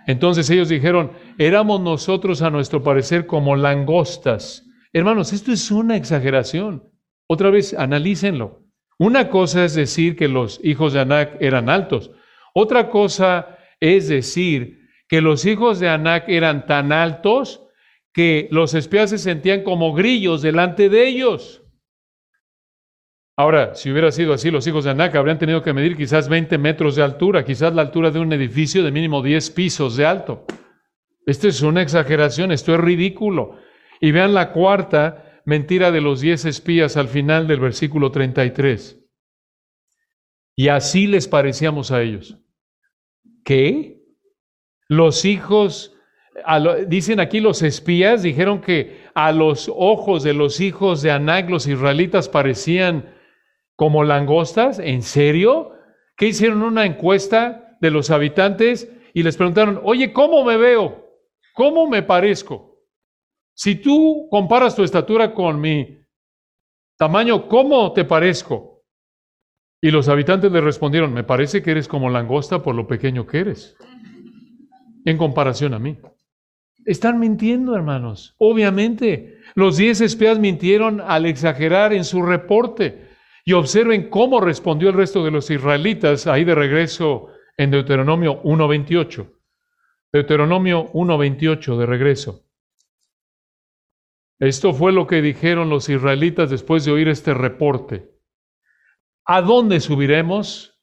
Entonces 0.07 0.49
ellos 0.51 0.69
dijeron, 0.69 1.13
éramos 1.37 1.81
nosotros 1.81 2.43
a 2.43 2.51
nuestro 2.51 2.83
parecer 2.83 3.27
como 3.27 3.57
langostas. 3.57 4.65
Hermanos, 4.93 5.33
esto 5.33 5.51
es 5.51 5.71
una 5.73 5.97
exageración. 5.97 6.85
Otra 7.27 7.51
vez, 7.51 7.75
analícenlo. 7.75 8.63
Una 8.99 9.29
cosa 9.29 9.65
es 9.65 9.75
decir 9.75 10.17
que 10.17 10.29
los 10.29 10.61
hijos 10.63 10.93
de 10.93 11.01
Anac 11.01 11.37
eran 11.41 11.69
altos. 11.69 12.13
Otra 12.55 12.89
cosa 12.89 13.59
es 13.81 14.09
decir 14.09 14.86
que 15.09 15.21
los 15.21 15.45
hijos 15.47 15.81
de 15.81 15.89
Anac 15.89 16.29
eran 16.29 16.67
tan 16.67 16.93
altos 16.93 17.63
que 18.13 18.49
los 18.51 18.75
espías 18.75 19.11
se 19.11 19.19
sentían 19.19 19.63
como 19.63 19.93
grillos 19.93 20.43
delante 20.43 20.89
de 20.89 21.07
ellos. 21.07 21.63
Ahora, 23.39 23.75
si 23.75 23.91
hubiera 23.91 24.11
sido 24.11 24.33
así, 24.33 24.51
los 24.51 24.67
hijos 24.67 24.85
de 24.85 24.93
Anac 24.93 25.15
habrían 25.15 25.39
tenido 25.39 25.63
que 25.63 25.75
medir 25.75 25.97
quizás 25.97 26.29
20 26.29 26.57
metros 26.57 26.97
de 26.97 27.03
altura, 27.03 27.45
quizás 27.45 27.75
la 27.75 27.83
altura 27.83 28.11
de 28.11 28.19
un 28.19 28.33
edificio 28.33 28.83
de 28.83 28.91
mínimo 28.91 29.23
10 29.23 29.51
pisos 29.51 29.97
de 29.97 30.07
alto. 30.07 30.47
Esto 31.27 31.49
es 31.49 31.61
una 31.61 31.83
exageración, 31.83 32.51
esto 32.51 32.75
es 32.75 32.81
ridículo. 32.81 33.59
Y 34.01 34.13
vean 34.13 34.33
la 34.33 34.53
cuarta 34.53 35.43
mentira 35.45 35.91
de 35.91 36.01
los 36.01 36.23
10 36.23 36.47
espías 36.47 36.97
al 36.97 37.09
final 37.09 37.47
del 37.47 37.61
versículo 37.61 38.11
33. 38.11 39.05
Y 40.57 40.69
así 40.69 41.07
les 41.07 41.29
parecíamos 41.29 41.91
a 41.91 42.01
ellos. 42.01 42.39
¿Qué? 43.45 43.96
Los 44.89 45.25
hijos 45.25 45.97
dicen 46.87 47.21
aquí 47.21 47.41
los 47.41 47.63
espías, 47.63 48.23
dijeron 48.23 48.61
que 48.61 49.05
a 49.15 49.33
los 49.33 49.71
ojos 49.75 50.23
de 50.23 50.35
los 50.35 50.61
hijos 50.61 51.03
de 51.03 51.11
Anac 51.11 51.49
los 51.49 51.67
israelitas 51.67 52.29
parecían 52.29 53.15
como 53.75 54.05
langostas. 54.05 54.79
¿En 54.79 55.03
serio? 55.03 55.73
¿Qué 56.17 56.27
hicieron 56.29 56.63
una 56.63 56.87
encuesta 56.87 57.77
de 57.81 57.91
los 57.91 58.11
habitantes 58.11 58.91
y 59.13 59.23
les 59.23 59.37
preguntaron, 59.37 59.81
oye, 59.85 60.13
¿cómo 60.13 60.45
me 60.45 60.57
veo? 60.57 61.07
¿Cómo 61.55 61.89
me 61.89 62.03
parezco? 62.03 62.83
Si 63.55 63.77
tú 63.77 64.29
comparas 64.31 64.77
tu 64.77 64.83
estatura 64.83 65.33
con 65.33 65.61
mi 65.61 65.99
tamaño, 66.99 67.49
¿cómo 67.49 67.93
te 67.93 68.05
parezco? 68.05 68.85
Y 69.81 69.91
los 69.91 70.09
habitantes 70.09 70.53
le 70.53 70.61
respondieron, 70.61 71.13
me 71.13 71.25
parece 71.25 71.63
que 71.63 71.71
eres 71.71 71.89
como 71.89 72.11
langosta 72.11 72.63
por 72.63 72.75
lo 72.75 72.87
pequeño 72.87 73.27
que 73.27 73.39
eres, 73.39 73.77
en 75.07 75.17
comparación 75.17 75.73
a 75.73 75.79
mí. 75.79 75.97
Están 76.85 77.19
mintiendo, 77.19 77.75
hermanos. 77.75 78.35
Obviamente, 78.39 79.39
los 79.55 79.77
diez 79.79 80.01
espías 80.01 80.39
mintieron 80.39 81.01
al 81.01 81.25
exagerar 81.25 81.95
en 81.95 82.05
su 82.05 82.23
reporte. 82.23 83.07
Y 83.45 83.53
observen 83.53 84.11
cómo 84.11 84.41
respondió 84.41 84.89
el 84.89 84.97
resto 84.97 85.25
de 85.25 85.31
los 85.31 85.51
israelitas 85.51 86.27
ahí 86.27 86.45
de 86.45 86.55
regreso 86.55 87.29
en 87.57 87.71
Deuteronomio 87.71 88.43
1.28. 88.43 89.33
Deuteronomio 90.13 90.93
1.28 90.93 91.79
de 91.79 91.87
regreso. 91.87 92.45
Esto 94.41 94.75
fue 94.75 94.93
lo 94.93 95.07
que 95.07 95.23
dijeron 95.23 95.71
los 95.71 95.89
israelitas 95.89 96.51
después 96.51 96.85
de 96.85 96.93
oír 96.93 97.09
este 97.09 97.33
reporte. 97.33 98.11
¿A 99.25 99.41
dónde 99.41 99.81
subiremos? 99.81 100.77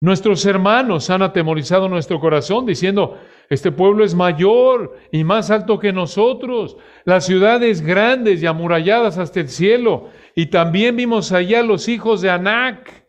Nuestros 0.00 0.44
hermanos 0.46 1.10
han 1.10 1.22
atemorizado 1.22 1.88
nuestro 1.88 2.20
corazón 2.20 2.66
diciendo, 2.66 3.18
este 3.50 3.72
pueblo 3.72 4.04
es 4.04 4.14
mayor 4.14 4.98
y 5.10 5.24
más 5.24 5.50
alto 5.50 5.78
que 5.78 5.92
nosotros, 5.92 6.76
las 7.04 7.24
ciudades 7.24 7.80
grandes 7.80 8.42
y 8.42 8.46
amuralladas 8.46 9.16
hasta 9.16 9.40
el 9.40 9.48
cielo. 9.48 10.10
Y 10.34 10.46
también 10.46 10.96
vimos 10.96 11.32
allá 11.32 11.62
los 11.62 11.88
hijos 11.88 12.20
de 12.20 12.30
Anac. 12.30 13.06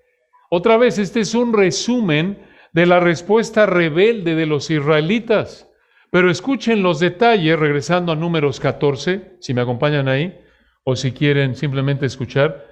Otra 0.50 0.78
vez, 0.78 0.98
este 0.98 1.20
es 1.20 1.36
un 1.36 1.54
resumen 1.54 2.40
de 2.72 2.86
la 2.86 3.00
respuesta 3.00 3.66
rebelde 3.66 4.36
de 4.36 4.46
los 4.46 4.70
israelitas. 4.70 5.70
Pero 6.12 6.32
escuchen 6.32 6.82
los 6.82 7.00
detalles, 7.00 7.60
regresando 7.60 8.12
a 8.12 8.16
números 8.16 8.60
14, 8.60 9.38
si 9.42 9.54
me 9.54 9.62
acompañan 9.62 10.08
ahí, 10.08 10.40
o 10.84 10.96
si 10.96 11.12
quieren 11.12 11.56
simplemente 11.56 12.06
escuchar. 12.06 12.66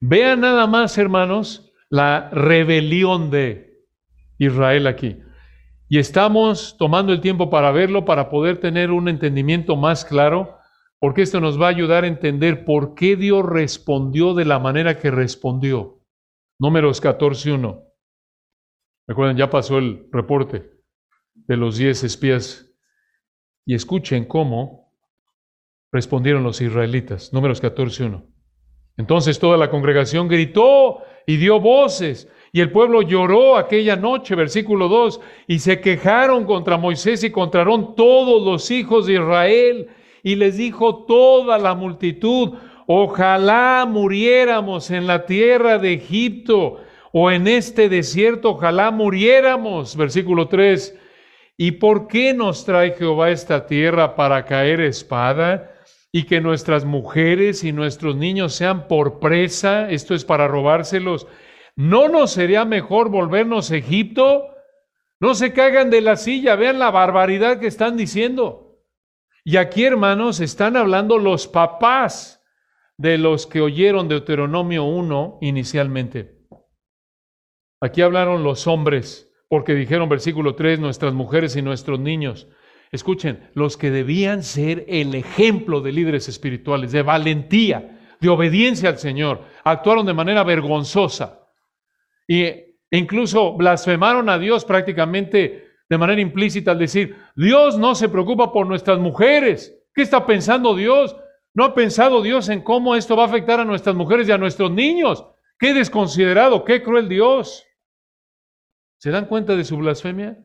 Vean 0.00 0.40
nada 0.40 0.66
más, 0.66 0.98
hermanos, 0.98 1.72
la 1.88 2.28
rebelión 2.30 3.30
de 3.30 3.84
Israel 4.38 4.88
aquí. 4.88 5.16
Y 5.88 5.98
estamos 5.98 6.76
tomando 6.78 7.12
el 7.12 7.20
tiempo 7.20 7.48
para 7.48 7.70
verlo, 7.70 8.04
para 8.04 8.28
poder 8.28 8.58
tener 8.58 8.90
un 8.90 9.08
entendimiento 9.08 9.76
más 9.76 10.04
claro, 10.04 10.58
porque 10.98 11.22
esto 11.22 11.40
nos 11.40 11.60
va 11.60 11.66
a 11.66 11.70
ayudar 11.70 12.04
a 12.04 12.08
entender 12.08 12.64
por 12.64 12.94
qué 12.94 13.16
Dios 13.16 13.44
respondió 13.44 14.34
de 14.34 14.44
la 14.44 14.58
manera 14.58 14.98
que 14.98 15.10
respondió. 15.10 16.00
Números 16.58 17.02
14.1. 17.02 17.84
Recuerden, 19.06 19.36
ya 19.36 19.50
pasó 19.50 19.78
el 19.78 20.08
reporte 20.10 20.70
de 21.34 21.56
los 21.56 21.76
diez 21.76 22.02
espías. 22.02 22.62
Y 23.64 23.74
escuchen 23.74 24.24
cómo 24.24 24.92
respondieron 25.92 26.42
los 26.42 26.60
israelitas. 26.60 27.32
Números 27.32 27.62
14.1. 27.62 28.24
Entonces 28.96 29.38
toda 29.38 29.56
la 29.56 29.70
congregación 29.70 30.28
gritó 30.28 31.02
y 31.26 31.36
dio 31.36 31.60
voces. 31.60 32.30
Y 32.56 32.62
el 32.62 32.70
pueblo 32.70 33.02
lloró 33.02 33.58
aquella 33.58 33.96
noche, 33.96 34.34
versículo 34.34 34.88
2, 34.88 35.20
y 35.46 35.58
se 35.58 35.78
quejaron 35.78 36.46
contra 36.46 36.78
Moisés 36.78 37.22
y 37.22 37.30
contra 37.30 37.66
todos 37.94 38.42
los 38.42 38.70
hijos 38.70 39.04
de 39.04 39.12
Israel. 39.12 39.88
Y 40.22 40.36
les 40.36 40.56
dijo 40.56 41.04
toda 41.04 41.58
la 41.58 41.74
multitud, 41.74 42.54
ojalá 42.86 43.84
muriéramos 43.86 44.90
en 44.90 45.06
la 45.06 45.26
tierra 45.26 45.76
de 45.76 45.92
Egipto 45.92 46.78
o 47.12 47.30
en 47.30 47.46
este 47.46 47.90
desierto, 47.90 48.52
ojalá 48.52 48.90
muriéramos. 48.90 49.94
Versículo 49.94 50.48
3. 50.48 50.98
¿Y 51.58 51.72
por 51.72 52.08
qué 52.08 52.32
nos 52.32 52.64
trae 52.64 52.92
Jehová 52.92 53.28
esta 53.28 53.66
tierra 53.66 54.16
para 54.16 54.46
caer 54.46 54.80
espada? 54.80 55.74
y 56.12 56.22
que 56.22 56.40
nuestras 56.40 56.86
mujeres 56.86 57.62
y 57.62 57.72
nuestros 57.72 58.16
niños 58.16 58.54
sean 58.54 58.88
por 58.88 59.18
presa, 59.18 59.90
esto 59.90 60.14
es 60.14 60.24
para 60.24 60.48
robárselos, 60.48 61.26
¿no 61.76 62.08
nos 62.08 62.32
sería 62.32 62.64
mejor 62.64 63.10
volvernos 63.10 63.70
a 63.70 63.76
Egipto? 63.76 64.48
No 65.20 65.34
se 65.34 65.52
caigan 65.52 65.90
de 65.90 66.00
la 66.00 66.16
silla, 66.16 66.56
vean 66.56 66.78
la 66.78 66.90
barbaridad 66.90 67.60
que 67.60 67.66
están 67.66 67.96
diciendo. 67.96 68.80
Y 69.44 69.58
aquí, 69.58 69.84
hermanos, 69.84 70.40
están 70.40 70.76
hablando 70.76 71.18
los 71.18 71.46
papás 71.46 72.42
de 72.98 73.18
los 73.18 73.46
que 73.46 73.60
oyeron 73.60 74.08
Deuteronomio 74.08 74.84
1 74.84 75.38
inicialmente. 75.42 76.44
Aquí 77.80 78.02
hablaron 78.02 78.42
los 78.42 78.66
hombres, 78.66 79.32
porque 79.48 79.74
dijeron 79.74 80.08
versículo 80.08 80.54
3, 80.54 80.80
nuestras 80.80 81.12
mujeres 81.12 81.56
y 81.56 81.62
nuestros 81.62 82.00
niños. 82.00 82.48
Escuchen, 82.90 83.50
los 83.54 83.76
que 83.76 83.90
debían 83.90 84.42
ser 84.42 84.84
el 84.88 85.14
ejemplo 85.14 85.80
de 85.80 85.92
líderes 85.92 86.28
espirituales, 86.28 86.92
de 86.92 87.02
valentía, 87.02 88.00
de 88.20 88.28
obediencia 88.28 88.88
al 88.88 88.98
Señor, 88.98 89.42
actuaron 89.62 90.06
de 90.06 90.14
manera 90.14 90.42
vergonzosa 90.42 91.45
e 92.28 92.76
incluso 92.90 93.56
blasfemaron 93.56 94.28
a 94.28 94.38
Dios 94.38 94.64
prácticamente 94.64 95.66
de 95.88 95.98
manera 95.98 96.20
implícita 96.20 96.72
al 96.72 96.78
decir, 96.78 97.16
Dios 97.36 97.78
no 97.78 97.94
se 97.94 98.08
preocupa 98.08 98.52
por 98.52 98.66
nuestras 98.66 98.98
mujeres. 98.98 99.76
¿Qué 99.94 100.02
está 100.02 100.26
pensando 100.26 100.74
Dios? 100.74 101.16
¿No 101.54 101.64
ha 101.64 101.74
pensado 101.74 102.22
Dios 102.22 102.48
en 102.48 102.62
cómo 102.62 102.96
esto 102.96 103.16
va 103.16 103.24
a 103.24 103.26
afectar 103.26 103.60
a 103.60 103.64
nuestras 103.64 103.94
mujeres 103.94 104.28
y 104.28 104.32
a 104.32 104.38
nuestros 104.38 104.70
niños? 104.70 105.24
Qué 105.58 105.72
desconsiderado, 105.72 106.64
qué 106.64 106.82
cruel 106.82 107.08
Dios. 107.08 107.64
¿Se 108.98 109.10
dan 109.10 109.26
cuenta 109.26 109.56
de 109.56 109.64
su 109.64 109.76
blasfemia? 109.76 110.44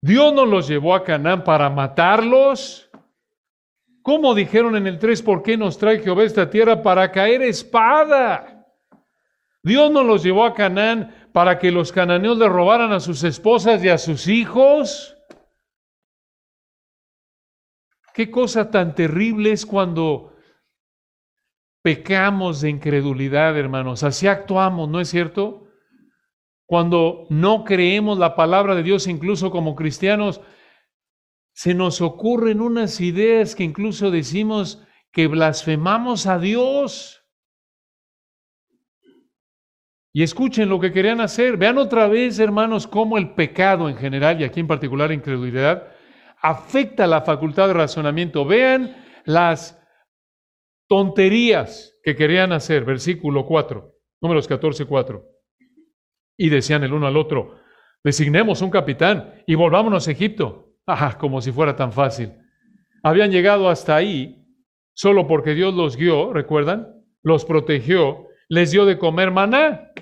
Dios 0.00 0.32
no 0.32 0.46
los 0.46 0.68
llevó 0.68 0.94
a 0.94 1.02
Canaán 1.02 1.42
para 1.42 1.68
matarlos. 1.68 2.88
¿Cómo 4.02 4.34
dijeron 4.34 4.76
en 4.76 4.86
el 4.86 4.98
3, 4.98 5.22
por 5.22 5.42
qué 5.42 5.56
nos 5.56 5.76
trae 5.76 5.98
Jehová 5.98 6.22
esta 6.22 6.48
tierra 6.48 6.82
para 6.82 7.10
caer 7.10 7.42
espada? 7.42 8.57
Dios 9.68 9.92
no 9.92 10.02
los 10.02 10.24
llevó 10.24 10.44
a 10.44 10.54
Canaán 10.54 11.14
para 11.32 11.60
que 11.60 11.70
los 11.70 11.92
cananeos 11.92 12.38
le 12.38 12.48
robaran 12.48 12.92
a 12.92 12.98
sus 12.98 13.22
esposas 13.22 13.84
y 13.84 13.88
a 13.88 13.98
sus 13.98 14.26
hijos. 14.26 15.14
qué 18.18 18.32
cosa 18.32 18.72
tan 18.72 18.96
terrible 18.96 19.52
es 19.52 19.64
cuando 19.64 20.32
pecamos 21.82 22.60
de 22.60 22.70
incredulidad, 22.70 23.56
hermanos. 23.56 24.02
Así 24.02 24.26
actuamos, 24.26 24.88
¿no 24.88 25.00
es 25.00 25.08
cierto? 25.08 25.68
Cuando 26.66 27.28
no 27.30 27.62
creemos 27.62 28.18
la 28.18 28.34
palabra 28.34 28.74
de 28.74 28.82
Dios, 28.82 29.06
incluso 29.06 29.52
como 29.52 29.76
cristianos, 29.76 30.40
se 31.52 31.74
nos 31.74 32.00
ocurren 32.00 32.60
unas 32.60 33.00
ideas 33.00 33.54
que 33.54 33.62
incluso 33.62 34.10
decimos 34.10 34.82
que 35.12 35.28
blasfemamos 35.28 36.26
a 36.26 36.40
Dios. 36.40 37.17
Y 40.12 40.22
escuchen 40.22 40.68
lo 40.68 40.80
que 40.80 40.92
querían 40.92 41.20
hacer. 41.20 41.56
Vean 41.56 41.78
otra 41.78 42.08
vez, 42.08 42.38
hermanos, 42.38 42.86
cómo 42.86 43.18
el 43.18 43.34
pecado 43.34 43.88
en 43.88 43.96
general, 43.96 44.40
y 44.40 44.44
aquí 44.44 44.60
en 44.60 44.66
particular 44.66 45.12
incredulidad, 45.12 45.88
afecta 46.40 47.06
la 47.06 47.22
facultad 47.22 47.68
de 47.68 47.74
razonamiento. 47.74 48.44
Vean 48.44 48.96
las 49.24 49.78
tonterías 50.88 51.94
que 52.02 52.16
querían 52.16 52.52
hacer. 52.52 52.84
Versículo 52.84 53.44
4, 53.44 53.94
números 54.20 54.48
14, 54.48 54.86
4. 54.86 55.24
Y 56.38 56.48
decían 56.48 56.84
el 56.84 56.92
uno 56.92 57.06
al 57.06 57.16
otro, 57.16 57.56
designemos 58.02 58.62
un 58.62 58.70
capitán 58.70 59.42
y 59.46 59.54
volvámonos 59.54 60.08
a 60.08 60.12
Egipto. 60.12 60.64
Ah, 60.90 61.18
como 61.18 61.42
si 61.42 61.52
fuera 61.52 61.76
tan 61.76 61.92
fácil. 61.92 62.32
Habían 63.02 63.30
llegado 63.30 63.68
hasta 63.68 63.94
ahí 63.94 64.46
solo 64.94 65.26
porque 65.26 65.52
Dios 65.52 65.74
los 65.74 65.98
guió, 65.98 66.32
¿recuerdan? 66.32 67.04
Los 67.22 67.44
protegió, 67.44 68.27
les 68.48 68.70
dio 68.70 68.84
de 68.86 68.98
comer 68.98 69.30
maná. 69.30 69.92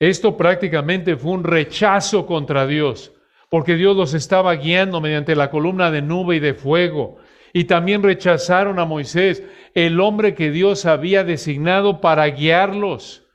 Esto 0.00 0.36
prácticamente 0.36 1.16
fue 1.16 1.32
un 1.32 1.44
rechazo 1.44 2.26
contra 2.26 2.66
Dios, 2.66 3.12
porque 3.50 3.76
Dios 3.76 3.96
los 3.96 4.14
estaba 4.14 4.54
guiando 4.54 5.00
mediante 5.00 5.36
la 5.36 5.50
columna 5.50 5.90
de 5.90 6.02
nube 6.02 6.36
y 6.36 6.40
de 6.40 6.54
fuego. 6.54 7.18
Y 7.52 7.64
también 7.64 8.02
rechazaron 8.02 8.78
a 8.78 8.84
Moisés, 8.84 9.42
el 9.74 10.00
hombre 10.00 10.34
que 10.34 10.50
Dios 10.50 10.86
había 10.86 11.24
designado 11.24 12.00
para 12.00 12.26
guiarlos. 12.26 13.26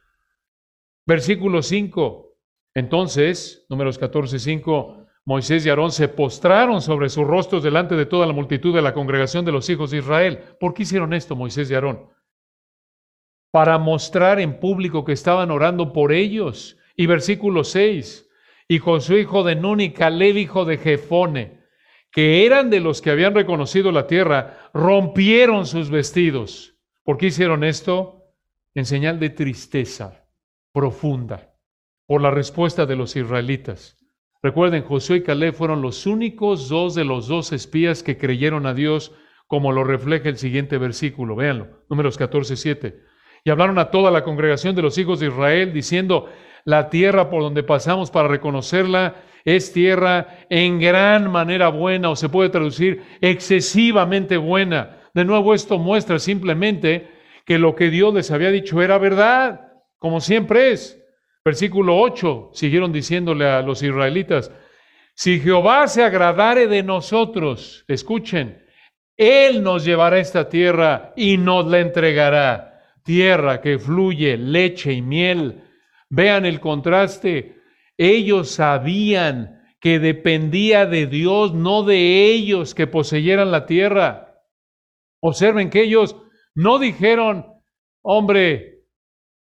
Versículo 1.05 1.61
5. 1.61 2.33
Entonces, 2.73 3.65
números 3.69 3.97
14, 3.97 4.39
5, 4.39 5.05
Moisés 5.23 5.65
y 5.65 5.69
Aarón 5.69 5.91
se 5.91 6.07
postraron 6.07 6.81
sobre 6.81 7.09
sus 7.09 7.25
rostros 7.25 7.63
delante 7.63 7.95
de 7.95 8.05
toda 8.05 8.25
la 8.25 8.33
multitud 8.33 8.73
de 8.73 8.81
la 8.81 8.93
congregación 8.93 9.45
de 9.45 9.51
los 9.51 9.69
hijos 9.69 9.91
de 9.91 9.97
Israel. 9.99 10.39
¿Por 10.59 10.73
qué 10.73 10.83
hicieron 10.83 11.13
esto 11.13 11.35
Moisés 11.35 11.69
y 11.69 11.75
Aarón? 11.75 12.14
Para 13.55 13.77
mostrar 13.77 14.41
en 14.41 14.59
público 14.59 15.05
que 15.05 15.13
estaban 15.13 15.49
orando 15.49 15.93
por 15.93 16.11
ellos. 16.11 16.77
Y 16.97 17.05
versículo 17.05 17.63
6, 17.63 18.29
y 18.67 18.79
Josué 18.79 19.21
hijo 19.21 19.45
de 19.45 19.55
Nun 19.55 19.79
y 19.79 19.93
Caleb 19.93 20.35
hijo 20.35 20.65
de 20.65 20.77
Jefone, 20.77 21.61
que 22.11 22.45
eran 22.45 22.69
de 22.69 22.81
los 22.81 23.01
que 23.01 23.11
habían 23.11 23.33
reconocido 23.33 23.93
la 23.93 24.07
tierra, 24.07 24.69
rompieron 24.73 25.65
sus 25.65 25.89
vestidos. 25.89 26.75
¿Por 27.05 27.15
qué 27.15 27.27
hicieron 27.27 27.63
esto? 27.63 28.25
En 28.73 28.83
señal 28.83 29.21
de 29.21 29.29
tristeza 29.29 30.27
profunda 30.73 31.53
por 32.07 32.21
la 32.21 32.31
respuesta 32.31 32.85
de 32.85 32.97
los 32.97 33.15
israelitas. 33.15 33.97
Recuerden, 34.43 34.83
Josué 34.83 35.19
y 35.19 35.23
Caleb 35.23 35.53
fueron 35.53 35.81
los 35.81 36.05
únicos 36.05 36.67
dos 36.67 36.93
de 36.93 37.05
los 37.05 37.29
dos 37.29 37.53
espías 37.53 38.03
que 38.03 38.17
creyeron 38.17 38.65
a 38.65 38.73
Dios, 38.73 39.13
como 39.47 39.71
lo 39.71 39.85
refleja 39.85 40.27
el 40.27 40.37
siguiente 40.37 40.77
versículo. 40.77 41.37
Véanlo, 41.37 41.85
números 41.89 42.17
14, 42.17 42.57
7. 42.57 43.14
Y 43.45 43.51
hablaron 43.51 43.77
a 43.77 43.91
toda 43.91 44.09
la 44.09 44.23
congregación 44.23 44.75
de 44.75 44.81
los 44.81 44.97
hijos 44.97 45.19
de 45.19 45.27
Israel, 45.27 45.71
diciendo, 45.71 46.27
la 46.65 46.89
tierra 46.89 47.29
por 47.29 47.43
donde 47.43 47.61
pasamos 47.61 48.09
para 48.09 48.27
reconocerla 48.27 49.15
es 49.45 49.71
tierra 49.71 50.39
en 50.49 50.79
gran 50.79 51.31
manera 51.31 51.69
buena, 51.69 52.09
o 52.09 52.15
se 52.15 52.27
puede 52.27 52.49
traducir 52.49 53.03
excesivamente 53.21 54.37
buena. 54.37 54.97
De 55.13 55.23
nuevo, 55.23 55.53
esto 55.53 55.77
muestra 55.77 56.17
simplemente 56.17 57.07
que 57.45 57.59
lo 57.59 57.75
que 57.75 57.91
Dios 57.91 58.15
les 58.15 58.31
había 58.31 58.49
dicho 58.49 58.81
era 58.81 58.97
verdad, 58.97 59.73
como 59.99 60.19
siempre 60.19 60.71
es. 60.71 60.99
Versículo 61.45 61.99
8, 61.99 62.49
siguieron 62.53 62.91
diciéndole 62.91 63.45
a 63.47 63.61
los 63.61 63.83
israelitas, 63.83 64.51
si 65.13 65.39
Jehová 65.39 65.87
se 65.87 66.03
agradare 66.03 66.65
de 66.65 66.81
nosotros, 66.81 67.85
escuchen, 67.87 68.65
Él 69.15 69.61
nos 69.61 69.85
llevará 69.85 70.17
esta 70.17 70.49
tierra 70.49 71.13
y 71.15 71.37
nos 71.37 71.67
la 71.67 71.79
entregará, 71.79 72.74
tierra 73.05 73.61
que 73.61 73.79
fluye 73.79 74.35
leche 74.37 74.91
y 74.91 75.01
miel. 75.01 75.63
Vean 76.09 76.45
el 76.45 76.59
contraste, 76.59 77.61
ellos 77.97 78.51
sabían 78.51 79.61
que 79.79 79.99
dependía 79.99 80.85
de 80.85 81.07
Dios, 81.07 81.53
no 81.53 81.83
de 81.83 82.25
ellos 82.25 82.75
que 82.75 82.87
poseyeran 82.87 83.51
la 83.51 83.65
tierra. 83.65 84.43
Observen 85.21 85.69
que 85.69 85.83
ellos 85.83 86.17
no 86.53 86.79
dijeron, 86.79 87.45
hombre, 88.01 88.83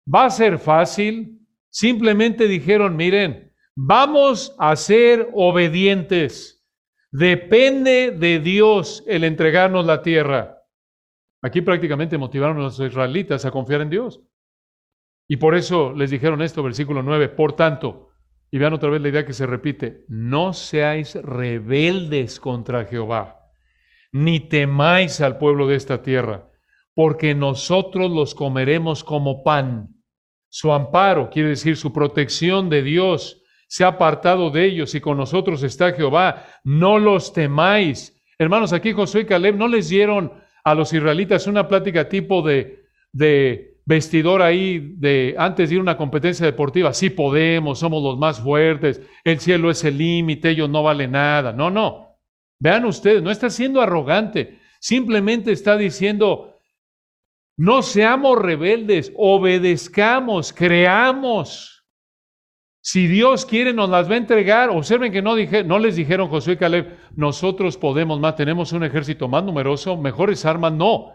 va 0.06 0.26
a 0.26 0.30
ser 0.30 0.58
fácil, 0.58 1.38
Simplemente 1.70 2.48
dijeron, 2.48 2.96
miren, 2.96 3.52
vamos 3.76 4.54
a 4.58 4.74
ser 4.76 5.28
obedientes. 5.32 6.66
Depende 7.10 8.10
de 8.10 8.40
Dios 8.40 9.04
el 9.06 9.24
entregarnos 9.24 9.84
la 9.86 10.02
tierra. 10.02 10.57
Aquí 11.42 11.60
prácticamente 11.60 12.18
motivaron 12.18 12.58
a 12.58 12.62
los 12.62 12.80
israelitas 12.80 13.44
a 13.44 13.50
confiar 13.50 13.82
en 13.82 13.90
Dios. 13.90 14.20
Y 15.28 15.36
por 15.36 15.54
eso 15.54 15.92
les 15.92 16.10
dijeron 16.10 16.42
esto, 16.42 16.62
versículo 16.62 17.02
9, 17.02 17.28
por 17.28 17.52
tanto, 17.52 18.08
y 18.50 18.58
vean 18.58 18.72
otra 18.72 18.90
vez 18.90 19.00
la 19.02 19.08
idea 19.08 19.26
que 19.26 19.34
se 19.34 19.46
repite, 19.46 20.04
no 20.08 20.52
seáis 20.52 21.14
rebeldes 21.16 22.40
contra 22.40 22.86
Jehová, 22.86 23.50
ni 24.10 24.40
temáis 24.40 25.20
al 25.20 25.36
pueblo 25.36 25.66
de 25.66 25.76
esta 25.76 26.02
tierra, 26.02 26.50
porque 26.94 27.34
nosotros 27.34 28.10
los 28.10 28.34
comeremos 28.34 29.04
como 29.04 29.44
pan 29.44 29.98
su 30.48 30.72
amparo, 30.72 31.28
quiere 31.28 31.50
decir 31.50 31.76
su 31.76 31.92
protección 31.92 32.70
de 32.70 32.82
Dios, 32.82 33.42
se 33.68 33.84
ha 33.84 33.88
apartado 33.88 34.50
de 34.50 34.64
ellos 34.64 34.94
y 34.94 35.00
con 35.00 35.18
nosotros 35.18 35.62
está 35.62 35.92
Jehová. 35.92 36.46
No 36.64 36.98
los 36.98 37.34
temáis. 37.34 38.18
Hermanos, 38.38 38.72
aquí 38.72 38.92
Josué 38.92 39.22
y 39.22 39.26
Caleb 39.26 39.56
no 39.56 39.68
les 39.68 39.90
dieron 39.90 40.32
a 40.70 40.74
los 40.74 40.92
israelitas 40.92 41.46
una 41.46 41.66
plática 41.68 42.08
tipo 42.08 42.42
de, 42.42 42.84
de 43.12 43.78
vestidor 43.84 44.42
ahí 44.42 44.94
de 44.96 45.34
antes 45.38 45.68
de 45.68 45.76
ir 45.76 45.78
a 45.78 45.82
una 45.82 45.96
competencia 45.96 46.44
deportiva. 46.44 46.92
Sí 46.92 47.08
podemos, 47.10 47.78
somos 47.78 48.02
los 48.02 48.18
más 48.18 48.40
fuertes, 48.40 49.00
el 49.24 49.40
cielo 49.40 49.70
es 49.70 49.82
el 49.84 49.96
límite, 49.96 50.50
ellos 50.50 50.68
no 50.68 50.82
valen 50.82 51.12
nada. 51.12 51.52
No, 51.52 51.70
no. 51.70 52.18
Vean 52.60 52.84
ustedes, 52.84 53.22
no 53.22 53.30
está 53.30 53.48
siendo 53.50 53.80
arrogante, 53.80 54.58
simplemente 54.80 55.52
está 55.52 55.76
diciendo, 55.76 56.60
no 57.56 57.82
seamos 57.82 58.38
rebeldes, 58.38 59.12
obedezcamos, 59.16 60.52
creamos. 60.52 61.77
Si 62.90 63.06
Dios 63.06 63.44
quiere, 63.44 63.74
nos 63.74 63.90
las 63.90 64.08
va 64.08 64.14
a 64.14 64.16
entregar. 64.16 64.70
Observen 64.70 65.12
que 65.12 65.20
no, 65.20 65.34
no 65.36 65.78
les 65.78 65.94
dijeron 65.94 66.30
Josué 66.30 66.54
y 66.54 66.56
Caleb, 66.56 66.96
nosotros 67.14 67.76
podemos 67.76 68.18
más, 68.18 68.34
tenemos 68.34 68.72
un 68.72 68.82
ejército 68.82 69.28
más 69.28 69.44
numeroso, 69.44 69.98
mejores 69.98 70.46
armas. 70.46 70.72
No. 70.72 71.12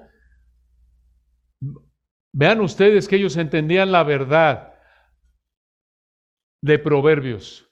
Vean 2.31 2.61
ustedes 2.61 3.07
que 3.07 3.15
ellos 3.15 3.37
entendían 3.37 3.91
la 3.91 4.03
verdad 4.03 4.75
de 6.61 6.77
Proverbios, 6.77 7.67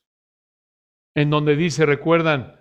en 1.14 1.30
donde 1.30 1.56
dice, 1.56 1.86
recuerdan, 1.86 2.60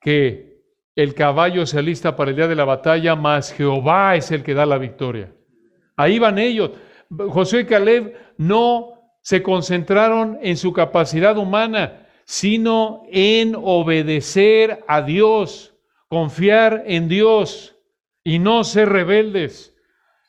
que 0.00 0.62
el 0.94 1.14
caballo 1.14 1.66
se 1.66 1.80
alista 1.80 2.14
para 2.14 2.30
el 2.30 2.36
día 2.36 2.46
de 2.46 2.54
la 2.54 2.64
batalla, 2.64 3.16
mas 3.16 3.52
Jehová 3.52 4.14
es 4.14 4.30
el 4.30 4.44
que 4.44 4.54
da 4.54 4.64
la 4.64 4.78
victoria. 4.78 5.34
Ahí 5.96 6.20
van 6.20 6.38
ellos. 6.38 6.70
Josué 7.10 7.62
y 7.62 7.66
Caleb 7.66 8.16
no 8.38 8.95
se 9.26 9.42
concentraron 9.42 10.38
en 10.40 10.56
su 10.56 10.72
capacidad 10.72 11.36
humana, 11.36 12.06
sino 12.24 13.02
en 13.10 13.56
obedecer 13.56 14.84
a 14.86 15.02
Dios, 15.02 15.74
confiar 16.06 16.84
en 16.86 17.08
Dios 17.08 17.76
y 18.22 18.38
no 18.38 18.62
ser 18.62 18.88
rebeldes. 18.88 19.76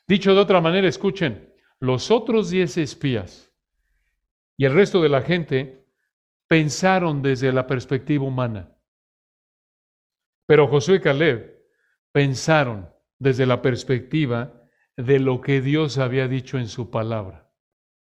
Dicho 0.08 0.34
de 0.34 0.40
otra 0.40 0.60
manera, 0.60 0.88
escuchen, 0.88 1.54
los 1.78 2.10
otros 2.10 2.50
diez 2.50 2.76
espías 2.76 3.54
y 4.56 4.64
el 4.64 4.74
resto 4.74 5.00
de 5.00 5.10
la 5.10 5.22
gente 5.22 5.86
pensaron 6.48 7.22
desde 7.22 7.52
la 7.52 7.68
perspectiva 7.68 8.24
humana. 8.24 8.76
Pero 10.44 10.66
Josué 10.66 10.96
y 10.96 11.00
Caleb 11.02 11.56
pensaron 12.10 12.90
desde 13.20 13.46
la 13.46 13.62
perspectiva 13.62 14.60
de 14.96 15.20
lo 15.20 15.40
que 15.40 15.60
Dios 15.60 15.98
había 15.98 16.26
dicho 16.26 16.58
en 16.58 16.66
su 16.66 16.90
palabra. 16.90 17.47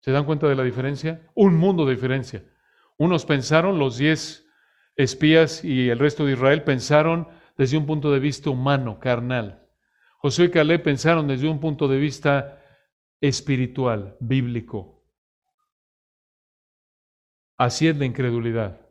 ¿Se 0.01 0.11
dan 0.11 0.25
cuenta 0.25 0.47
de 0.47 0.55
la 0.55 0.63
diferencia? 0.63 1.27
Un 1.35 1.55
mundo 1.57 1.85
de 1.85 1.95
diferencia. 1.95 2.43
Unos 2.97 3.25
pensaron, 3.25 3.79
los 3.79 3.97
diez 3.97 4.47
espías 4.95 5.63
y 5.63 5.89
el 5.89 5.99
resto 5.99 6.25
de 6.25 6.33
Israel 6.33 6.63
pensaron 6.63 7.27
desde 7.57 7.77
un 7.77 7.85
punto 7.85 8.11
de 8.11 8.19
vista 8.19 8.49
humano, 8.49 8.99
carnal. 8.99 9.67
Josué 10.17 10.45
y 10.45 10.51
Caleb 10.51 10.83
pensaron 10.83 11.27
desde 11.27 11.47
un 11.47 11.59
punto 11.59 11.87
de 11.87 11.97
vista 11.97 12.61
espiritual, 13.21 14.17
bíblico. 14.19 15.05
Así 17.57 17.87
es 17.87 17.97
la 17.97 18.05
incredulidad. 18.05 18.81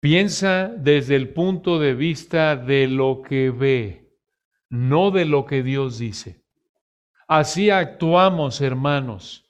Piensa 0.00 0.68
desde 0.68 1.16
el 1.16 1.30
punto 1.30 1.78
de 1.78 1.94
vista 1.94 2.56
de 2.56 2.86
lo 2.86 3.22
que 3.22 3.50
ve, 3.50 4.18
no 4.68 5.10
de 5.10 5.24
lo 5.24 5.46
que 5.46 5.62
Dios 5.62 5.98
dice. 5.98 6.44
Así 7.26 7.70
actuamos, 7.70 8.60
hermanos. 8.60 9.45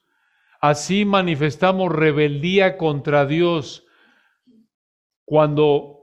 Así 0.61 1.05
manifestamos 1.05 1.93
rebeldía 1.93 2.77
contra 2.77 3.27
Dios 3.27 3.87
cuando 5.25 5.97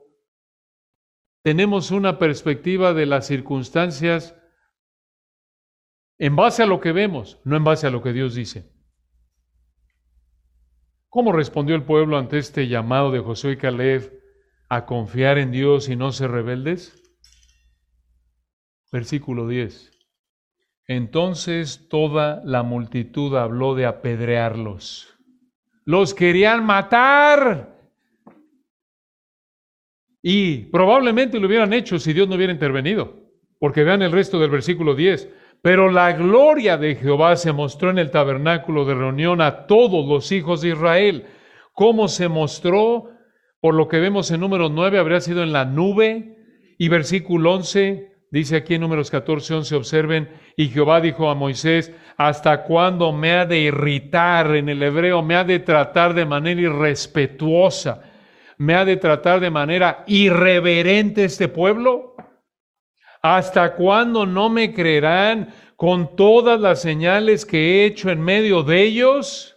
tenemos 1.44 1.92
una 1.92 2.20
perspectiva 2.20 2.94
de 2.94 3.06
las 3.06 3.28
circunstancias 3.28 4.36
en 6.18 6.36
base 6.36 6.64
a 6.64 6.66
lo 6.66 6.80
que 6.80 6.92
vemos, 6.92 7.40
no 7.44 7.58
en 7.58 7.64
base 7.64 7.88
a 7.88 7.90
lo 7.90 8.02
que 8.02 8.14
Dios 8.14 8.36
dice. 8.36 8.72
¿Cómo 11.10 11.32
respondió 11.32 11.76
el 11.76 11.84
pueblo 11.84 12.18
ante 12.18 12.38
este 12.38 12.68
llamado 12.68 13.12
de 13.12 13.20
Josué 13.20 13.54
y 13.54 13.58
Caleb 13.58 14.20
a 14.70 14.86
confiar 14.86 15.38
en 15.38 15.52
Dios 15.52 15.90
y 15.90 15.96
no 15.96 16.12
ser 16.12 16.32
rebeldes? 16.32 17.00
Versículo 18.92 19.48
10. 19.48 19.93
Entonces 20.88 21.88
toda 21.90 22.42
la 22.44 22.64
multitud 22.64 23.36
habló 23.38 23.76
de 23.76 23.86
apedrearlos. 23.86 25.18
Los 25.86 26.14
querían 26.14 26.66
matar. 26.66 27.74
Y 30.22 30.66
probablemente 30.66 31.40
lo 31.40 31.48
hubieran 31.48 31.74
hecho 31.74 32.00
si 32.00 32.14
Dios 32.14 32.28
no 32.28 32.36
hubiera 32.36 32.54
intervenido. 32.54 33.22
Porque 33.60 33.84
vean 33.84 34.02
el 34.02 34.12
resto 34.12 34.40
del 34.40 34.50
versículo 34.50 34.96
10. 34.96 35.30
Pero 35.62 35.90
la 35.90 36.12
gloria 36.12 36.78
de 36.78 36.96
Jehová 36.96 37.38
se 37.38 37.54
mostró 37.54 37.90
en 37.90 37.98
el 37.98 38.12
tabernáculo 38.12 38.84
de 38.86 38.96
reunión 38.96 39.42
a 39.42 39.66
todos 39.66 40.06
los 40.08 40.32
hijos 40.32 40.62
de 40.62 40.70
Israel. 40.70 41.26
¿Cómo 41.74 42.10
se 42.10 42.28
mostró? 42.28 43.10
Por 43.62 43.76
lo 43.76 43.88
que 43.88 44.00
vemos 44.00 44.30
en 44.32 44.42
número 44.42 44.68
9, 44.68 45.00
habría 45.00 45.22
sido 45.22 45.42
en 45.44 45.54
la 45.54 45.64
nube. 45.64 46.38
Y 46.78 46.90
versículo 46.90 47.54
11, 47.54 48.13
dice 48.34 48.56
aquí 48.56 48.74
en 48.74 48.82
números 48.82 49.12
14, 49.12 49.54
11, 49.54 49.76
observen, 49.76 50.30
y 50.58 50.68
Jehová 50.70 51.00
dijo 51.00 51.30
a 51.30 51.36
Moisés, 51.36 51.94
¿hasta 52.18 52.64
cuándo 52.64 53.12
me 53.12 53.32
ha 53.32 53.46
de 53.46 53.60
irritar 53.60 54.56
en 54.56 54.70
el 54.70 54.82
hebreo? 54.82 55.22
Me 55.22 55.36
ha 55.36 55.44
de 55.44 55.60
tratar 55.60 56.16
de 56.16 56.26
manera 56.26 56.60
irrespetuosa, 56.60 58.02
me 58.58 58.74
ha 58.74 58.86
de 58.86 58.98
tratar 58.98 59.40
de 59.40 59.52
manera 59.52 60.04
irreverente 60.08 61.26
este 61.26 61.48
pueblo. 61.48 62.16
¿Hasta 63.22 63.76
cuándo 63.76 64.26
no 64.26 64.50
me 64.50 64.74
creerán 64.74 65.54
con 65.76 66.16
todas 66.16 66.60
las 66.60 66.82
señales 66.82 67.46
que 67.46 67.58
he 67.58 67.86
hecho 67.86 68.10
en 68.10 68.20
medio 68.20 68.64
de 68.64 68.82
ellos? 68.82 69.56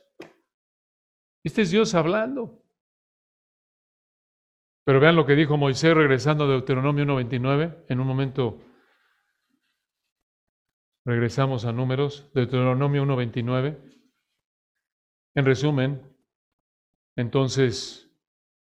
Este 1.43 1.63
es 1.63 1.71
Dios 1.71 1.95
hablando. 1.95 2.56
Pero 4.87 5.01
vean 5.01 5.17
lo 5.17 5.27
que 5.27 5.35
dijo 5.35 5.57
Moisés 5.57 5.97
regresando 5.97 6.47
de 6.47 6.53
Deuteronomio 6.53 7.05
1.29. 7.05 7.87
En 7.89 7.99
un 7.99 8.07
momento 8.07 8.63
regresamos 11.05 11.65
a 11.65 11.73
números. 11.73 12.31
Deuteronomio 12.35 13.05
1.29. 13.05 13.79
En 15.35 15.45
resumen, 15.45 16.03
entonces 17.17 18.17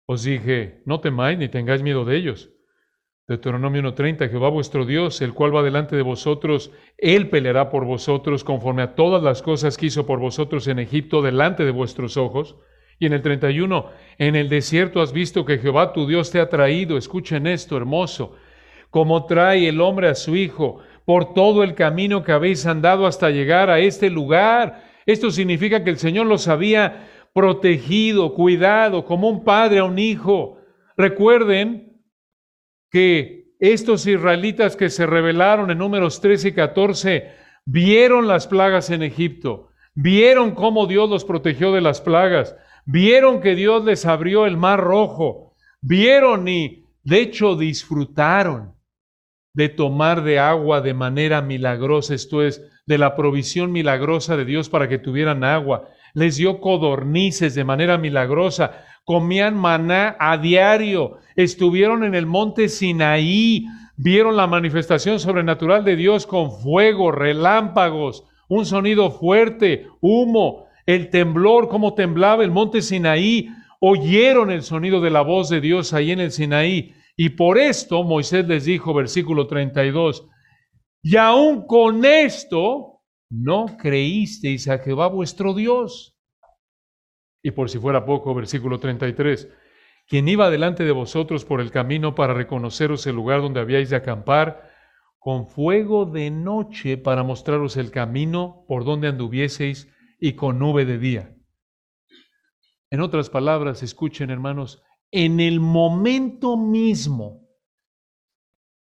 os 0.06 0.24
dije, 0.24 0.84
no 0.86 1.02
temáis 1.02 1.40
ni 1.40 1.50
tengáis 1.50 1.82
miedo 1.82 2.06
de 2.06 2.16
ellos. 2.16 2.52
Deuteronomio 3.28 3.82
1.30, 3.82 4.30
Jehová 4.30 4.50
vuestro 4.50 4.86
Dios, 4.86 5.20
el 5.22 5.34
cual 5.34 5.56
va 5.56 5.64
delante 5.64 5.96
de 5.96 6.04
vosotros, 6.04 6.72
Él 7.00 7.32
peleará 7.32 7.72
por 7.72 7.86
vosotros 7.86 8.44
conforme 8.44 8.84
a 8.84 8.94
todas 8.94 9.24
las 9.24 9.42
cosas 9.42 9.78
que 9.78 9.88
hizo 9.88 10.06
por 10.06 10.20
vosotros 10.20 10.68
en 10.68 10.78
Egipto 10.78 11.24
delante 11.24 11.66
de 11.66 11.72
vuestros 11.72 12.18
ojos. 12.18 12.56
Y 13.04 13.06
en 13.06 13.12
el 13.12 13.22
31, 13.22 13.90
en 14.18 14.38
el 14.38 14.48
desierto 14.48 15.02
has 15.02 15.12
visto 15.12 15.44
que 15.44 15.58
Jehová 15.58 15.92
tu 15.92 16.08
Dios 16.08 16.32
te 16.32 16.40
ha 16.40 16.48
traído, 16.48 16.98
escuchen 16.98 17.48
esto 17.48 17.76
hermoso, 17.76 18.38
como 18.90 19.26
trae 19.26 19.68
el 19.68 19.82
hombre 19.82 20.08
a 20.08 20.16
su 20.16 20.38
hijo 20.38 20.80
por 21.04 21.34
todo 21.34 21.64
el 21.64 21.76
camino 21.76 22.24
que 22.24 22.32
habéis 22.32 22.66
andado 22.66 23.06
hasta 23.06 23.30
llegar 23.30 23.70
a 23.70 23.80
este 23.80 24.10
lugar. 24.10 24.86
Esto 25.06 25.32
significa 25.32 25.84
que 25.84 25.90
el 25.90 25.98
Señor 25.98 26.28
los 26.28 26.48
había 26.48 27.10
protegido, 27.34 28.34
cuidado, 28.36 29.04
como 29.04 29.28
un 29.28 29.44
padre 29.44 29.80
a 29.80 29.84
un 29.84 30.00
hijo. 30.00 30.60
Recuerden 30.96 32.02
que 32.90 33.54
estos 33.60 34.08
israelitas 34.08 34.78
que 34.78 34.90
se 34.90 35.06
rebelaron 35.06 35.72
en 35.72 35.78
números 35.78 36.22
13 36.22 36.48
y 36.48 36.52
14 36.54 37.32
vieron 37.66 38.30
las 38.30 38.48
plagas 38.48 38.92
en 38.92 39.04
Egipto, 39.04 39.72
vieron 39.94 40.52
cómo 40.52 40.88
Dios 40.88 41.10
los 41.10 41.26
protegió 41.26 41.74
de 41.74 41.82
las 41.82 42.00
plagas, 42.00 42.56
Vieron 42.86 43.40
que 43.42 43.56
Dios 43.56 43.86
les 43.86 44.06
abrió 44.06 44.46
el 44.46 44.58
mar 44.58 44.80
rojo. 44.80 45.56
Vieron 45.82 46.48
y 46.48 46.86
de 47.04 47.22
hecho 47.22 47.56
disfrutaron 47.56 48.74
de 49.54 49.70
tomar 49.70 50.24
de 50.24 50.40
agua 50.40 50.82
de 50.82 50.94
manera 50.94 51.42
milagrosa, 51.42 52.16
esto 52.16 52.42
es, 52.42 52.62
de 52.86 52.98
la 52.98 53.16
provisión 53.16 53.72
milagrosa 53.72 54.36
de 54.36 54.46
Dios 54.46 54.70
para 54.70 54.90
que 54.90 54.98
tuvieran 54.98 55.44
agua. 55.44 55.90
Les 56.14 56.38
dio 56.38 56.60
codornices 56.60 57.56
de 57.56 57.64
manera 57.64 57.98
milagrosa, 57.98 58.84
comían 59.06 59.56
maná 59.56 60.16
a 60.20 60.38
diario, 60.38 61.18
estuvieron 61.36 62.04
en 62.04 62.16
el 62.16 62.26
monte 62.26 62.68
Sinaí, 62.70 63.66
vieron 63.96 64.36
la 64.36 64.48
manifestación 64.48 65.20
sobrenatural 65.20 65.86
de 65.86 65.96
Dios 65.96 66.28
con 66.28 66.52
fuego, 66.52 67.12
relámpagos, 67.12 68.26
un 68.50 68.66
sonido 68.66 69.12
fuerte, 69.12 69.88
humo, 70.02 70.68
el 70.86 71.10
temblor, 71.10 71.70
cómo 71.70 71.94
temblaba 71.94 72.44
el 72.44 72.52
monte 72.52 72.82
Sinaí, 72.82 73.50
oyeron 73.80 74.52
el 74.52 74.64
sonido 74.64 75.02
de 75.02 75.10
la 75.10 75.22
voz 75.22 75.50
de 75.50 75.62
Dios 75.62 75.94
ahí 75.94 76.12
en 76.12 76.20
el 76.20 76.32
Sinaí. 76.32 76.94
Y 77.16 77.30
por 77.30 77.58
esto 77.58 78.04
Moisés 78.04 78.48
les 78.48 78.66
dijo, 78.66 78.94
versículo 78.94 79.48
32, 79.48 80.28
y 81.04 81.18
aún 81.18 81.68
con 81.68 82.06
esto 82.06 83.02
no 83.30 83.78
creísteis 83.78 84.68
a 84.70 84.80
Jehová 84.80 85.08
vuestro 85.08 85.54
Dios. 85.54 86.18
Y 87.44 87.52
por 87.52 87.70
si 87.70 87.78
fuera 87.78 88.06
poco, 88.06 88.34
versículo 88.34 88.80
33, 88.80 89.50
quien 90.08 90.28
iba 90.30 90.50
delante 90.50 90.86
de 90.86 90.92
vosotros 90.92 91.44
por 91.44 91.60
el 91.60 91.72
camino 91.72 92.16
para 92.16 92.34
reconoceros 92.34 93.06
el 93.06 93.16
lugar 93.16 93.42
donde 93.42 93.60
habíais 93.60 93.90
de 93.90 93.98
acampar, 93.98 94.72
con 95.20 95.48
fuego 95.48 96.06
de 96.06 96.32
noche 96.32 96.98
para 96.98 97.24
mostraros 97.24 97.78
el 97.78 97.92
camino 97.92 98.66
por 98.68 98.84
donde 98.86 99.08
anduvieseis 99.08 99.90
y 100.24 100.38
con 100.38 100.58
nube 100.58 100.86
de 100.86 100.98
día. 101.00 101.36
En 102.90 103.02
otras 103.02 103.30
palabras, 103.30 103.84
escuchen 103.84 104.30
hermanos, 104.30 104.82
en 105.12 105.42
el 105.42 105.60
momento 105.60 106.56
mismo 106.56 107.50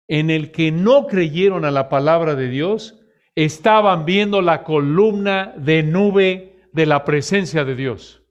en 0.06 0.30
el 0.30 0.52
que 0.52 0.70
no 0.70 1.08
creyeron 1.08 1.64
a 1.64 1.72
la 1.72 1.88
palabra 1.88 2.36
de 2.36 2.48
Dios, 2.48 3.00
estaban 3.34 4.04
viendo 4.04 4.40
la 4.40 4.62
columna 4.62 5.52
de 5.58 5.82
nube 5.82 6.60
de 6.72 6.86
la 6.86 7.04
presencia 7.04 7.64
de 7.64 7.74
Dios. 7.74 8.22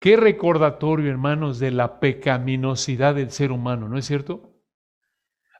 Qué 0.00 0.16
recordatorio, 0.16 1.12
hermanos, 1.12 1.60
de 1.60 1.70
la 1.70 2.00
pecaminosidad 2.00 3.14
del 3.14 3.30
ser 3.30 3.52
humano, 3.52 3.88
¿no 3.88 3.96
es 3.96 4.06
cierto? 4.06 4.47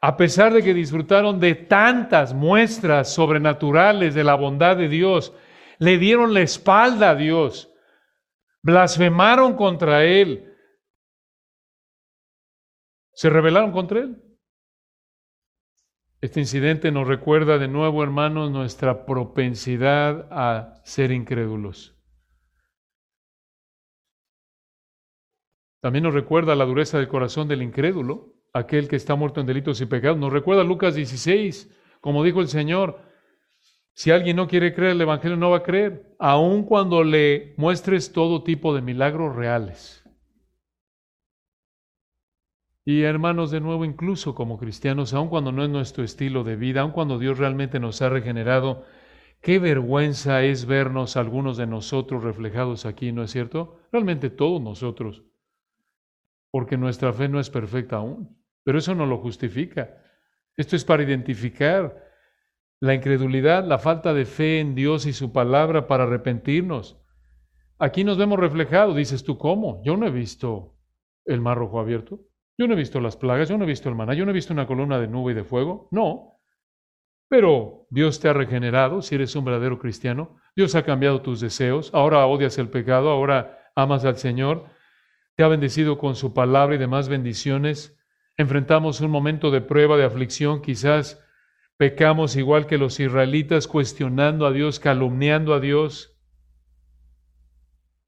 A 0.00 0.16
pesar 0.16 0.52
de 0.52 0.62
que 0.62 0.74
disfrutaron 0.74 1.40
de 1.40 1.54
tantas 1.54 2.32
muestras 2.32 3.12
sobrenaturales 3.12 4.14
de 4.14 4.24
la 4.24 4.34
bondad 4.34 4.76
de 4.76 4.88
Dios, 4.88 5.34
le 5.78 5.98
dieron 5.98 6.34
la 6.34 6.40
espalda 6.40 7.10
a 7.10 7.14
Dios, 7.14 7.72
blasfemaron 8.62 9.56
contra 9.56 10.04
Él, 10.04 10.54
se 13.12 13.28
rebelaron 13.28 13.72
contra 13.72 14.00
Él. 14.00 14.22
Este 16.20 16.40
incidente 16.40 16.90
nos 16.90 17.06
recuerda 17.06 17.58
de 17.58 17.68
nuevo, 17.68 18.02
hermanos, 18.02 18.50
nuestra 18.50 19.06
propensidad 19.06 20.28
a 20.32 20.80
ser 20.84 21.12
incrédulos. 21.12 21.96
También 25.80 26.04
nos 26.04 26.14
recuerda 26.14 26.56
la 26.56 26.64
dureza 26.64 26.98
del 26.98 27.06
corazón 27.06 27.46
del 27.46 27.62
incrédulo 27.62 28.37
aquel 28.52 28.88
que 28.88 28.96
está 28.96 29.14
muerto 29.14 29.40
en 29.40 29.46
delitos 29.46 29.80
y 29.80 29.86
pecados. 29.86 30.18
Nos 30.18 30.32
recuerda 30.32 30.64
Lucas 30.64 30.94
16, 30.94 31.70
como 32.00 32.24
dijo 32.24 32.40
el 32.40 32.48
Señor, 32.48 33.00
si 33.98 34.12
alguien 34.12 34.36
no 34.36 34.46
quiere 34.46 34.74
creer 34.74 34.92
el 34.92 35.00
Evangelio, 35.00 35.36
no 35.36 35.50
va 35.50 35.56
a 35.56 35.62
creer, 35.64 36.14
aun 36.20 36.62
cuando 36.62 37.02
le 37.02 37.54
muestres 37.56 38.12
todo 38.12 38.44
tipo 38.44 38.72
de 38.72 38.80
milagros 38.80 39.34
reales. 39.34 40.04
Y 42.84 43.02
hermanos, 43.02 43.50
de 43.50 43.60
nuevo, 43.60 43.84
incluso 43.84 44.34
como 44.36 44.56
cristianos, 44.56 45.12
aun 45.14 45.28
cuando 45.28 45.50
no 45.50 45.64
es 45.64 45.68
nuestro 45.68 46.04
estilo 46.04 46.44
de 46.44 46.54
vida, 46.54 46.82
aun 46.82 46.92
cuando 46.92 47.18
Dios 47.18 47.38
realmente 47.38 47.80
nos 47.80 48.00
ha 48.00 48.08
regenerado, 48.08 48.84
qué 49.42 49.58
vergüenza 49.58 50.44
es 50.44 50.64
vernos 50.64 51.16
algunos 51.16 51.56
de 51.56 51.66
nosotros 51.66 52.22
reflejados 52.22 52.86
aquí, 52.86 53.10
¿no 53.10 53.24
es 53.24 53.32
cierto? 53.32 53.80
Realmente 53.90 54.30
todos 54.30 54.62
nosotros, 54.62 55.24
porque 56.52 56.76
nuestra 56.76 57.12
fe 57.12 57.28
no 57.28 57.40
es 57.40 57.50
perfecta 57.50 57.96
aún. 57.96 58.37
Pero 58.68 58.80
eso 58.80 58.94
no 58.94 59.06
lo 59.06 59.16
justifica. 59.16 59.96
Esto 60.54 60.76
es 60.76 60.84
para 60.84 61.02
identificar 61.02 62.04
la 62.80 62.92
incredulidad, 62.92 63.64
la 63.64 63.78
falta 63.78 64.12
de 64.12 64.26
fe 64.26 64.60
en 64.60 64.74
Dios 64.74 65.06
y 65.06 65.14
su 65.14 65.32
palabra 65.32 65.86
para 65.86 66.04
arrepentirnos. 66.04 67.02
aquí 67.78 68.04
nos 68.04 68.18
vemos 68.18 68.38
reflejados. 68.38 68.94
Dices 68.94 69.24
tú, 69.24 69.38
¿cómo? 69.38 69.80
Yo 69.86 69.96
no 69.96 70.06
he 70.06 70.10
visto 70.10 70.76
el 71.24 71.40
mar 71.40 71.56
rojo 71.56 71.80
abierto. 71.80 72.20
Yo 72.58 72.66
no 72.68 72.74
he 72.74 72.76
visto 72.76 73.00
las 73.00 73.16
plagas, 73.16 73.48
yo 73.48 73.56
no 73.56 73.64
he 73.64 73.66
visto 73.66 73.88
el 73.88 73.94
maná, 73.94 74.12
yo 74.12 74.26
no 74.26 74.32
he 74.32 74.34
visto 74.34 74.52
una 74.52 74.66
columna 74.66 75.00
de 75.00 75.08
nube 75.08 75.32
y 75.32 75.34
de 75.34 75.44
fuego. 75.44 75.88
No. 75.90 76.38
Pero 77.30 77.86
Dios 77.88 78.20
te 78.20 78.28
ha 78.28 78.34
regenerado 78.34 79.00
si 79.00 79.14
eres 79.14 79.34
un 79.34 79.46
verdadero 79.46 79.78
cristiano. 79.78 80.36
Dios 80.54 80.74
ha 80.74 80.84
cambiado 80.84 81.22
tus 81.22 81.40
deseos. 81.40 81.90
Ahora 81.94 82.26
odias 82.26 82.58
el 82.58 82.68
pecado, 82.68 83.08
ahora 83.08 83.72
amas 83.74 84.04
al 84.04 84.18
Señor. 84.18 84.66
Te 85.36 85.42
ha 85.42 85.48
bendecido 85.48 85.96
con 85.96 86.16
su 86.16 86.34
palabra 86.34 86.74
y 86.74 86.78
demás 86.78 87.08
bendiciones. 87.08 87.97
Enfrentamos 88.38 89.00
un 89.00 89.10
momento 89.10 89.50
de 89.50 89.60
prueba, 89.60 89.96
de 89.96 90.04
aflicción. 90.04 90.62
Quizás 90.62 91.20
pecamos 91.76 92.36
igual 92.36 92.68
que 92.68 92.78
los 92.78 93.00
israelitas, 93.00 93.66
cuestionando 93.66 94.46
a 94.46 94.52
Dios, 94.52 94.78
calumniando 94.78 95.54
a 95.54 95.60
Dios. 95.60 96.16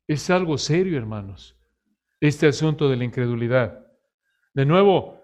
Es 0.06 0.30
algo 0.30 0.56
serio, 0.56 0.96
hermanos, 0.96 1.58
este 2.20 2.46
asunto 2.46 2.88
de 2.88 2.96
la 2.96 3.04
incredulidad. 3.04 3.86
De 4.54 4.64
nuevo, 4.64 5.20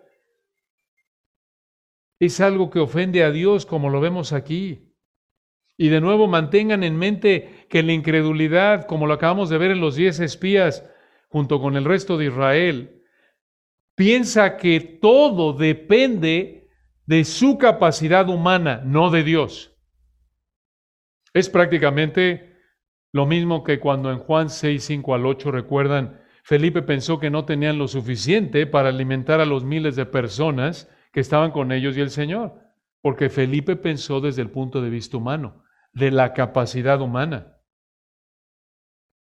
es 2.18 2.40
algo 2.40 2.68
que 2.70 2.80
ofende 2.80 3.22
a 3.22 3.30
Dios 3.30 3.64
como 3.64 3.90
lo 3.90 4.00
vemos 4.00 4.32
aquí. 4.32 4.92
Y 5.76 5.88
de 5.88 6.00
nuevo 6.00 6.26
mantengan 6.26 6.82
en 6.82 6.96
mente 6.96 7.66
que 7.68 7.84
la 7.84 7.92
incredulidad, 7.92 8.86
como 8.86 9.06
lo 9.06 9.14
acabamos 9.14 9.50
de 9.50 9.58
ver 9.58 9.70
en 9.70 9.80
los 9.80 9.94
diez 9.94 10.18
espías, 10.18 10.84
junto 11.28 11.60
con 11.60 11.76
el 11.76 11.84
resto 11.84 12.18
de 12.18 12.26
Israel, 12.26 13.04
piensa 13.96 14.56
que 14.56 14.78
todo 14.80 15.52
depende 15.52 16.70
de 17.06 17.24
su 17.24 17.58
capacidad 17.58 18.28
humana, 18.28 18.82
no 18.84 19.10
de 19.10 19.24
Dios. 19.24 19.76
Es 21.32 21.48
prácticamente 21.48 22.56
lo 23.12 23.26
mismo 23.26 23.64
que 23.64 23.80
cuando 23.80 24.12
en 24.12 24.18
Juan 24.18 24.50
6, 24.50 24.84
5 24.84 25.14
al 25.14 25.26
8 25.26 25.50
recuerdan 25.50 26.20
Felipe 26.46 26.80
pensó 26.82 27.18
que 27.18 27.28
no 27.28 27.44
tenían 27.44 27.76
lo 27.76 27.88
suficiente 27.88 28.68
para 28.68 28.90
alimentar 28.90 29.40
a 29.40 29.46
los 29.46 29.64
miles 29.64 29.96
de 29.96 30.06
personas 30.06 30.88
que 31.12 31.18
estaban 31.18 31.50
con 31.50 31.72
ellos 31.72 31.96
y 31.96 32.00
el 32.00 32.10
Señor, 32.10 32.60
porque 33.00 33.30
Felipe 33.30 33.74
pensó 33.74 34.20
desde 34.20 34.42
el 34.42 34.50
punto 34.52 34.80
de 34.80 34.88
vista 34.88 35.16
humano, 35.16 35.64
de 35.92 36.12
la 36.12 36.34
capacidad 36.34 37.00
humana. 37.00 37.56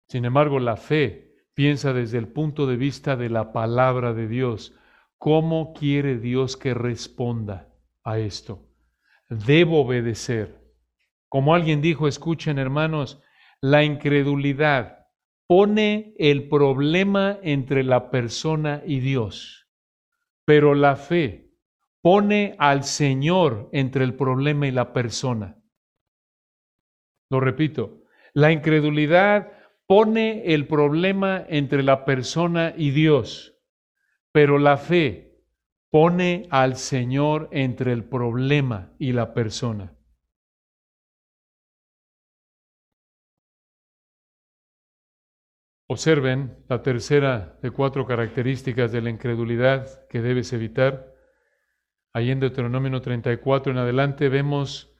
Sin 0.08 0.24
embargo, 0.24 0.60
la 0.60 0.78
fe 0.78 1.29
piensa 1.60 1.92
desde 1.92 2.18
el 2.18 2.30
punto 2.30 2.68
de 2.68 2.78
vista 2.78 3.18
de 3.18 3.28
la 3.28 3.52
palabra 3.52 4.14
de 4.14 4.30
Dios. 4.30 4.74
¿Cómo 5.18 5.74
quiere 5.74 6.18
Dios 6.18 6.56
que 6.56 6.74
responda 6.74 7.68
a 8.06 8.18
esto? 8.18 8.66
Debo 9.28 9.82
obedecer. 9.82 10.58
Como 11.28 11.54
alguien 11.54 11.82
dijo, 11.82 12.08
escuchen 12.08 12.60
hermanos, 12.60 13.22
la 13.60 13.84
incredulidad 13.84 15.08
pone 15.48 16.14
el 16.18 16.48
problema 16.48 17.40
entre 17.44 17.84
la 17.84 18.10
persona 18.10 18.82
y 18.86 19.02
Dios, 19.02 19.68
pero 20.46 20.76
la 20.76 20.96
fe 20.96 21.52
pone 22.02 22.56
al 22.58 22.86
Señor 22.86 23.68
entre 23.74 24.06
el 24.06 24.14
problema 24.14 24.66
y 24.66 24.72
la 24.72 24.94
persona. 24.94 25.62
Lo 27.30 27.42
repito, 27.42 28.04
la 28.34 28.54
incredulidad 28.54 29.59
pone 29.90 30.54
el 30.54 30.68
problema 30.68 31.44
entre 31.50 31.82
la 31.82 32.06
persona 32.06 32.76
y 32.78 32.92
Dios, 32.92 33.60
pero 34.32 34.60
la 34.60 34.78
fe 34.78 35.42
pone 35.90 36.48
al 36.52 36.76
Señor 36.76 37.50
entre 37.52 37.92
el 37.92 38.04
problema 38.04 38.94
y 39.00 39.14
la 39.14 39.34
persona. 39.34 39.98
Observen 45.88 46.64
la 46.70 46.84
tercera 46.84 47.58
de 47.64 47.72
cuatro 47.72 48.06
características 48.06 48.92
de 48.92 49.02
la 49.02 49.10
incredulidad 49.10 50.08
que 50.08 50.22
debes 50.22 50.54
evitar. 50.54 51.16
Ahí 52.14 52.30
en 52.30 52.40
Deuteronomio 52.40 53.02
34 53.02 53.72
en 53.72 53.80
adelante 53.80 54.30
vemos 54.30 54.96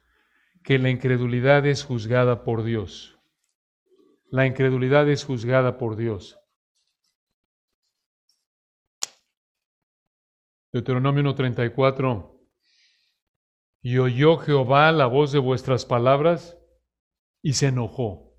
que 0.64 0.80
la 0.80 0.90
incredulidad 0.90 1.64
es 1.64 1.84
juzgada 1.84 2.42
por 2.42 2.64
Dios. 2.64 3.19
La 4.30 4.46
incredulidad 4.46 5.08
es 5.08 5.24
juzgada 5.24 5.76
por 5.76 5.96
Dios. 5.96 6.38
Deuteronomio 10.72 11.24
1.34. 11.24 12.38
Y 13.82 13.98
oyó 13.98 14.36
Jehová 14.36 14.92
la 14.92 15.06
voz 15.06 15.32
de 15.32 15.40
vuestras 15.40 15.84
palabras 15.84 16.56
y 17.42 17.54
se 17.54 17.68
enojó 17.68 18.36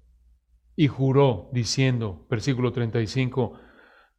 y 0.77 0.87
juró 0.87 1.49
diciendo, 1.51 2.25
versículo 2.29 2.71
35, 2.71 3.59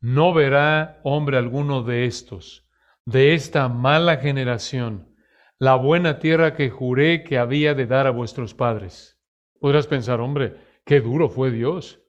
no 0.00 0.34
verá 0.34 1.00
hombre 1.04 1.38
alguno 1.38 1.82
de 1.82 2.04
estos, 2.04 2.68
de 3.06 3.34
esta 3.34 3.68
mala 3.68 4.18
generación, 4.18 5.16
la 5.58 5.76
buena 5.76 6.18
tierra 6.18 6.54
que 6.54 6.68
juré 6.68 7.24
que 7.24 7.38
había 7.38 7.74
de 7.74 7.86
dar 7.86 8.06
a 8.06 8.10
vuestros 8.10 8.52
padres. 8.52 9.18
Podrás 9.60 9.86
pensar, 9.86 10.20
hombre, 10.20 10.71
qué 10.84 11.00
duro 11.00 11.28
fue 11.28 11.50
Dios. 11.50 12.00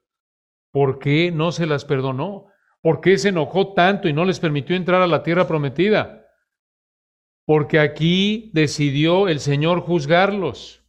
¿Por 0.71 0.99
qué 0.99 1.31
no 1.31 1.51
se 1.51 1.65
las 1.65 1.85
perdonó? 1.85 2.47
¿Por 2.81 2.99
qué 2.99 3.17
se 3.17 3.29
enojó 3.29 3.73
tanto 3.73 4.07
y 4.07 4.13
no 4.13 4.25
les 4.25 4.39
permitió 4.39 4.75
entrar 4.75 5.01
a 5.01 5.07
la 5.07 5.23
tierra 5.23 5.47
prometida? 5.47 6.27
Porque 7.45 7.79
aquí 7.79 8.51
decidió 8.53 9.27
el 9.27 9.39
Señor 9.39 9.81
juzgarlos. 9.81 10.83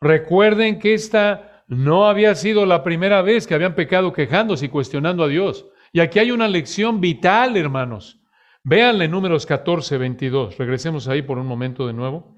Recuerden 0.00 0.78
que 0.78 0.94
esta 0.94 1.64
no 1.66 2.06
había 2.06 2.34
sido 2.34 2.66
la 2.66 2.82
primera 2.82 3.22
vez 3.22 3.46
que 3.46 3.54
habían 3.54 3.74
pecado 3.74 4.12
quejándose 4.12 4.66
y 4.66 4.68
cuestionando 4.68 5.24
a 5.24 5.28
Dios. 5.28 5.66
Y 5.92 6.00
aquí 6.00 6.18
hay 6.18 6.30
una 6.30 6.48
lección 6.48 7.00
vital, 7.00 7.56
hermanos. 7.56 8.20
Véanle 8.64 9.08
números 9.08 9.46
14, 9.46 9.96
22. 9.98 10.58
Regresemos 10.58 11.08
ahí 11.08 11.22
por 11.22 11.38
un 11.38 11.46
momento 11.46 11.86
de 11.86 11.92
nuevo. 11.92 12.36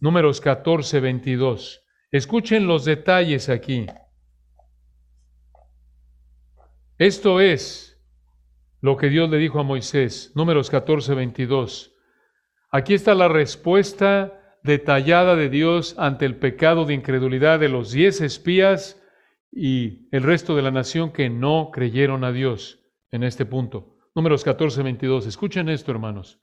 Números 0.00 0.40
14, 0.40 1.00
22. 1.00 1.82
Escuchen 2.10 2.66
los 2.66 2.84
detalles 2.84 3.48
aquí. 3.48 3.86
Esto 6.96 7.40
es 7.40 8.02
lo 8.80 8.96
que 8.96 9.08
Dios 9.08 9.28
le 9.30 9.38
dijo 9.38 9.60
a 9.60 9.62
Moisés. 9.62 10.32
Números 10.34 10.70
14, 10.70 11.14
22. 11.14 11.94
Aquí 12.70 12.94
está 12.94 13.14
la 13.14 13.28
respuesta 13.28 14.58
detallada 14.62 15.36
de 15.36 15.48
Dios 15.48 15.94
ante 15.98 16.26
el 16.26 16.36
pecado 16.36 16.84
de 16.84 16.94
incredulidad 16.94 17.60
de 17.60 17.68
los 17.68 17.92
diez 17.92 18.20
espías 18.20 19.00
y 19.52 20.08
el 20.10 20.22
resto 20.22 20.56
de 20.56 20.62
la 20.62 20.70
nación 20.70 21.12
que 21.12 21.30
no 21.30 21.70
creyeron 21.72 22.24
a 22.24 22.32
Dios 22.32 22.80
en 23.10 23.22
este 23.22 23.46
punto. 23.46 23.96
Números 24.14 24.44
14, 24.44 24.82
22. 24.82 25.26
Escuchen 25.26 25.68
esto, 25.68 25.92
hermanos. 25.92 26.40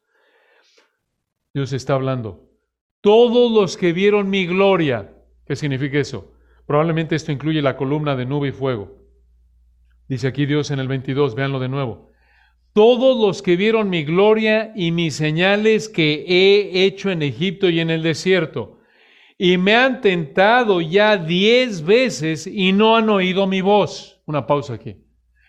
Dios 1.54 1.74
está 1.74 1.94
hablando. 1.94 2.50
Todos 3.02 3.52
los 3.52 3.78
que 3.78 3.94
vieron 3.94 4.30
mi 4.30 4.48
gloria, 4.48 5.15
¿qué 5.46 5.56
significa 5.56 6.00
eso? 6.00 6.34
Probablemente 6.66 7.16
esto 7.16 7.32
incluye 7.32 7.62
la 7.62 7.78
columna 7.78 8.16
de 8.16 8.26
nube 8.26 8.50
y 8.50 8.52
fuego. 8.52 8.98
Dice 10.08 10.28
aquí 10.28 10.46
Dios 10.46 10.72
en 10.72 10.80
el 10.80 10.88
22, 10.88 11.36
véanlo 11.36 11.60
de 11.60 11.70
nuevo 11.70 12.12
todos 12.76 13.18
los 13.18 13.42
que 13.42 13.56
vieron 13.56 13.90
mi 13.90 14.04
gloria 14.04 14.74
y 14.76 14.92
mis 14.92 15.16
señales 15.16 15.88
que 15.88 16.26
he 16.28 16.84
hecho 16.84 17.10
en 17.10 17.22
Egipto 17.22 17.70
y 17.70 17.80
en 17.80 17.90
el 17.90 18.04
desierto, 18.04 18.80
y 19.38 19.58
me 19.58 19.76
han 19.76 20.02
tentado 20.02 20.82
ya 20.82 21.16
diez 21.16 21.86
veces 21.86 22.46
y 22.46 22.74
no 22.74 22.98
han 22.98 23.10
oído 23.10 23.48
mi 23.48 23.62
voz. 23.62 24.22
Una 24.26 24.46
pausa 24.46 24.74
aquí. 24.74 24.98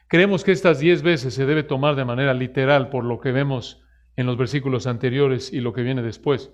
Creemos 0.06 0.44
que 0.44 0.52
estas 0.52 0.78
diez 0.78 1.02
veces 1.02 1.34
se 1.34 1.46
debe 1.46 1.64
tomar 1.64 1.96
de 1.96 2.04
manera 2.04 2.32
literal 2.32 2.90
por 2.90 3.04
lo 3.04 3.18
que 3.18 3.32
vemos 3.32 3.82
en 4.14 4.26
los 4.26 4.36
versículos 4.36 4.86
anteriores 4.86 5.52
y 5.52 5.58
lo 5.58 5.72
que 5.72 5.82
viene 5.82 6.02
después. 6.02 6.52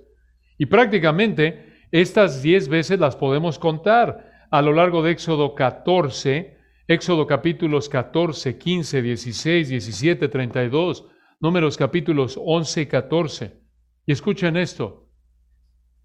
Y 0.56 0.66
prácticamente 0.66 1.71
estas 1.92 2.42
diez 2.42 2.68
veces 2.68 2.98
las 2.98 3.16
podemos 3.16 3.58
contar 3.58 4.46
a 4.50 4.62
lo 4.62 4.72
largo 4.72 5.02
de 5.02 5.12
Éxodo 5.12 5.54
14, 5.54 6.56
Éxodo 6.88 7.26
capítulos 7.26 7.88
14, 7.88 8.58
15, 8.58 9.02
16, 9.02 9.68
17, 9.68 10.28
32, 10.28 11.06
números 11.38 11.76
capítulos 11.76 12.38
11 12.42 12.80
y 12.80 12.86
14. 12.86 13.60
Y 14.06 14.12
escuchen 14.12 14.56
esto. 14.56 15.10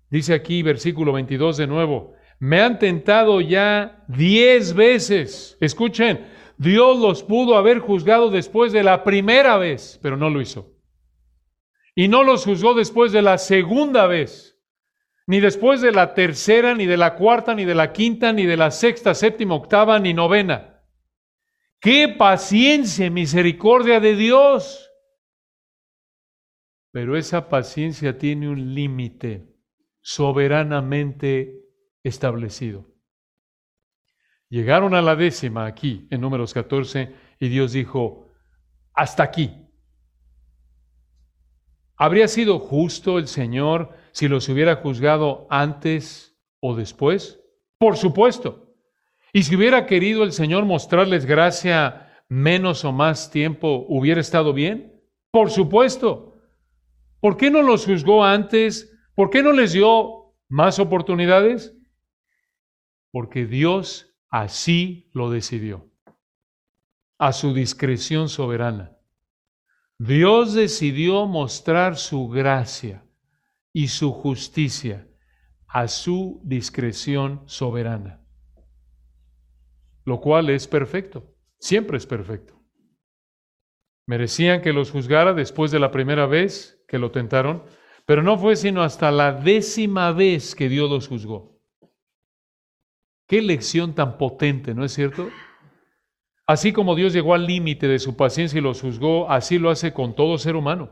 Dice 0.09 0.33
aquí 0.33 0.61
versículo 0.61 1.13
22 1.13 1.57
de 1.57 1.67
nuevo, 1.67 2.13
me 2.39 2.61
han 2.61 2.79
tentado 2.79 3.41
ya 3.41 4.03
diez 4.07 4.73
veces. 4.73 5.57
Escuchen, 5.59 6.27
Dios 6.57 6.99
los 6.99 7.23
pudo 7.23 7.55
haber 7.55 7.79
juzgado 7.79 8.29
después 8.29 8.71
de 8.71 8.83
la 8.83 9.03
primera 9.03 9.57
vez, 9.57 9.99
pero 10.01 10.17
no 10.17 10.29
lo 10.29 10.41
hizo. 10.41 10.73
Y 11.95 12.07
no 12.07 12.23
los 12.23 12.45
juzgó 12.45 12.73
después 12.73 13.11
de 13.11 13.21
la 13.21 13.37
segunda 13.37 14.05
vez, 14.05 14.56
ni 15.27 15.41
después 15.41 15.81
de 15.81 15.91
la 15.91 16.13
tercera, 16.13 16.73
ni 16.73 16.85
de 16.85 16.95
la 16.95 17.15
cuarta, 17.15 17.53
ni 17.53 17.65
de 17.65 17.75
la 17.75 17.91
quinta, 17.91 18.31
ni 18.31 18.45
de 18.45 18.55
la 18.55 18.71
sexta, 18.71 19.13
séptima, 19.13 19.55
octava, 19.55 19.99
ni 19.99 20.13
novena. 20.13 20.81
Qué 21.81 22.07
paciencia 22.07 23.05
y 23.05 23.09
misericordia 23.09 23.99
de 23.99 24.15
Dios. 24.15 24.89
Pero 26.91 27.17
esa 27.17 27.49
paciencia 27.49 28.17
tiene 28.17 28.47
un 28.47 28.73
límite 28.73 29.53
soberanamente 29.99 31.61
establecido. 32.03 32.87
Llegaron 34.47 34.95
a 34.95 35.01
la 35.01 35.17
décima 35.17 35.65
aquí, 35.65 36.07
en 36.09 36.21
números 36.21 36.53
14, 36.53 37.13
y 37.37 37.49
Dios 37.49 37.73
dijo, 37.73 38.31
hasta 38.93 39.23
aquí. 39.23 39.67
¿Habría 41.97 42.29
sido 42.29 42.59
justo 42.59 43.19
el 43.19 43.27
Señor 43.27 43.96
si 44.17 44.27
los 44.27 44.49
hubiera 44.49 44.77
juzgado 44.77 45.45
antes 45.47 46.35
o 46.59 46.75
después? 46.75 47.39
Por 47.77 47.97
supuesto. 47.97 48.73
Y 49.31 49.43
si 49.43 49.55
hubiera 49.55 49.85
querido 49.85 50.23
el 50.23 50.31
Señor 50.31 50.65
mostrarles 50.65 51.27
gracia 51.27 52.19
menos 52.27 52.83
o 52.83 52.91
más 52.91 53.29
tiempo, 53.29 53.85
¿hubiera 53.87 54.19
estado 54.19 54.53
bien? 54.53 55.03
Por 55.29 55.51
supuesto. 55.51 56.35
¿Por 57.19 57.37
qué 57.37 57.51
no 57.51 57.61
los 57.61 57.85
juzgó 57.85 58.25
antes? 58.25 58.91
¿Por 59.13 59.29
qué 59.29 59.43
no 59.43 59.51
les 59.51 59.73
dio 59.73 60.33
más 60.49 60.79
oportunidades? 60.79 61.77
Porque 63.11 63.45
Dios 63.45 64.17
así 64.29 65.11
lo 65.13 65.29
decidió, 65.29 65.91
a 67.19 67.33
su 67.33 67.53
discreción 67.53 68.29
soberana. 68.29 68.97
Dios 69.99 70.55
decidió 70.55 71.27
mostrar 71.27 71.97
su 71.97 72.29
gracia 72.29 73.06
y 73.77 73.89
su 73.89 74.11
justicia 74.11 75.07
a 75.67 75.87
su 75.87 76.41
discreción 76.43 77.43
soberana, 77.45 78.25
lo 80.03 80.19
cual 80.19 80.49
es 80.49 80.67
perfecto, 80.67 81.35
siempre 81.59 81.97
es 81.97 82.07
perfecto. 82.07 82.59
Merecían 84.07 84.63
que 84.63 84.73
los 84.73 84.89
juzgara 84.89 85.35
después 85.35 85.69
de 85.69 85.77
la 85.77 85.91
primera 85.91 86.25
vez 86.25 86.83
que 86.87 86.97
lo 86.97 87.11
tentaron, 87.11 87.65
pero 88.07 88.23
no 88.23 88.39
fue 88.39 88.55
sino 88.55 88.81
hasta 88.81 89.11
la 89.11 89.31
décima 89.31 90.11
vez 90.11 90.55
que 90.55 90.69
Dios 90.69 90.89
los 90.89 91.07
juzgó. 91.07 91.61
Qué 93.27 93.43
lección 93.43 93.93
tan 93.93 94.17
potente, 94.17 94.73
¿no 94.73 94.85
es 94.85 94.93
cierto? 94.93 95.29
Así 96.47 96.73
como 96.73 96.95
Dios 96.95 97.13
llegó 97.13 97.35
al 97.35 97.45
límite 97.45 97.87
de 97.87 97.99
su 97.99 98.17
paciencia 98.17 98.57
y 98.57 98.63
los 98.63 98.81
juzgó, 98.81 99.29
así 99.29 99.59
lo 99.59 99.69
hace 99.69 99.93
con 99.93 100.15
todo 100.15 100.39
ser 100.39 100.55
humano. 100.55 100.89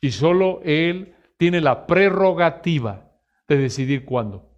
Y 0.00 0.10
solo 0.10 0.60
Él 0.64 1.14
tiene 1.40 1.62
la 1.62 1.86
prerrogativa 1.86 3.10
de 3.48 3.56
decidir 3.56 4.04
cuándo. 4.04 4.50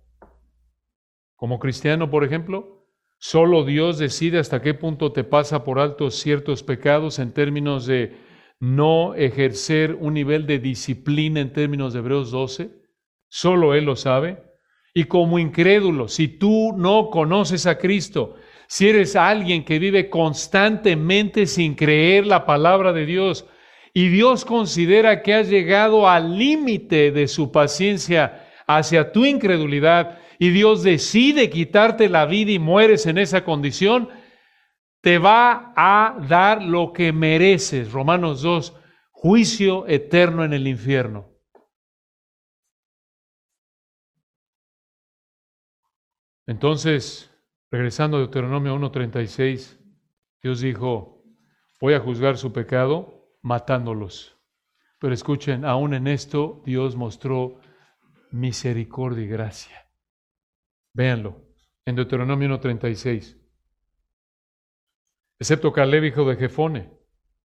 Como 1.36 1.60
cristiano, 1.60 2.10
por 2.10 2.24
ejemplo, 2.24 2.88
solo 3.18 3.64
Dios 3.64 3.98
decide 3.98 4.40
hasta 4.40 4.60
qué 4.60 4.74
punto 4.74 5.12
te 5.12 5.22
pasa 5.22 5.62
por 5.62 5.78
alto 5.78 6.10
ciertos 6.10 6.64
pecados 6.64 7.20
en 7.20 7.32
términos 7.32 7.86
de 7.86 8.16
no 8.58 9.14
ejercer 9.14 9.94
un 10.00 10.14
nivel 10.14 10.44
de 10.44 10.58
disciplina 10.58 11.38
en 11.38 11.52
términos 11.52 11.92
de 11.92 12.00
Hebreos 12.00 12.32
12. 12.32 12.72
Solo 13.28 13.74
Él 13.74 13.84
lo 13.84 13.94
sabe. 13.94 14.42
Y 14.92 15.04
como 15.04 15.38
incrédulo, 15.38 16.08
si 16.08 16.26
tú 16.26 16.72
no 16.76 17.10
conoces 17.10 17.66
a 17.66 17.78
Cristo, 17.78 18.34
si 18.66 18.88
eres 18.88 19.14
alguien 19.14 19.64
que 19.64 19.78
vive 19.78 20.10
constantemente 20.10 21.46
sin 21.46 21.76
creer 21.76 22.26
la 22.26 22.44
palabra 22.44 22.92
de 22.92 23.06
Dios 23.06 23.46
y 23.94 24.08
Dios 24.08 24.44
considera 24.44 25.22
que 25.22 25.34
has 25.34 25.48
llegado 25.48 26.08
al 26.08 26.38
límite 26.38 27.10
de 27.10 27.28
su 27.28 27.52
paciencia 27.52 28.48
hacia 28.66 29.12
tu 29.12 29.24
incredulidad 29.24 30.18
y 30.38 30.50
Dios 30.50 30.82
decide 30.82 31.50
quitarte 31.50 32.08
la 32.08 32.26
vida 32.26 32.52
y 32.52 32.58
mueres 32.58 33.06
en 33.06 33.18
esa 33.18 33.44
condición, 33.44 34.08
te 35.00 35.18
va 35.18 35.72
a 35.76 36.16
dar 36.28 36.62
lo 36.62 36.92
que 36.92 37.12
mereces. 37.12 37.92
Romanos 37.92 38.42
2, 38.42 38.74
juicio 39.10 39.86
eterno 39.86 40.44
en 40.44 40.52
el 40.52 40.66
infierno. 40.66 41.30
Entonces, 46.46 47.30
regresando 47.70 48.16
a 48.16 48.20
Deuteronomio 48.20 48.76
1.36, 48.76 49.78
Dios 50.42 50.60
dijo, 50.60 51.22
voy 51.80 51.94
a 51.94 52.00
juzgar 52.00 52.36
su 52.36 52.52
pecado 52.52 53.21
matándolos. 53.42 54.38
Pero 54.98 55.12
escuchen, 55.14 55.64
aún 55.64 55.94
en 55.94 56.06
esto 56.06 56.62
Dios 56.64 56.96
mostró 56.96 57.60
misericordia 58.30 59.24
y 59.24 59.28
gracia. 59.28 59.88
Véanlo, 60.94 61.42
en 61.84 61.96
Deuteronomio 61.96 62.48
1.36. 62.48 63.38
Excepto 65.38 65.72
Caleb, 65.72 66.04
hijo 66.04 66.24
de 66.24 66.36
Jefone, 66.36 66.92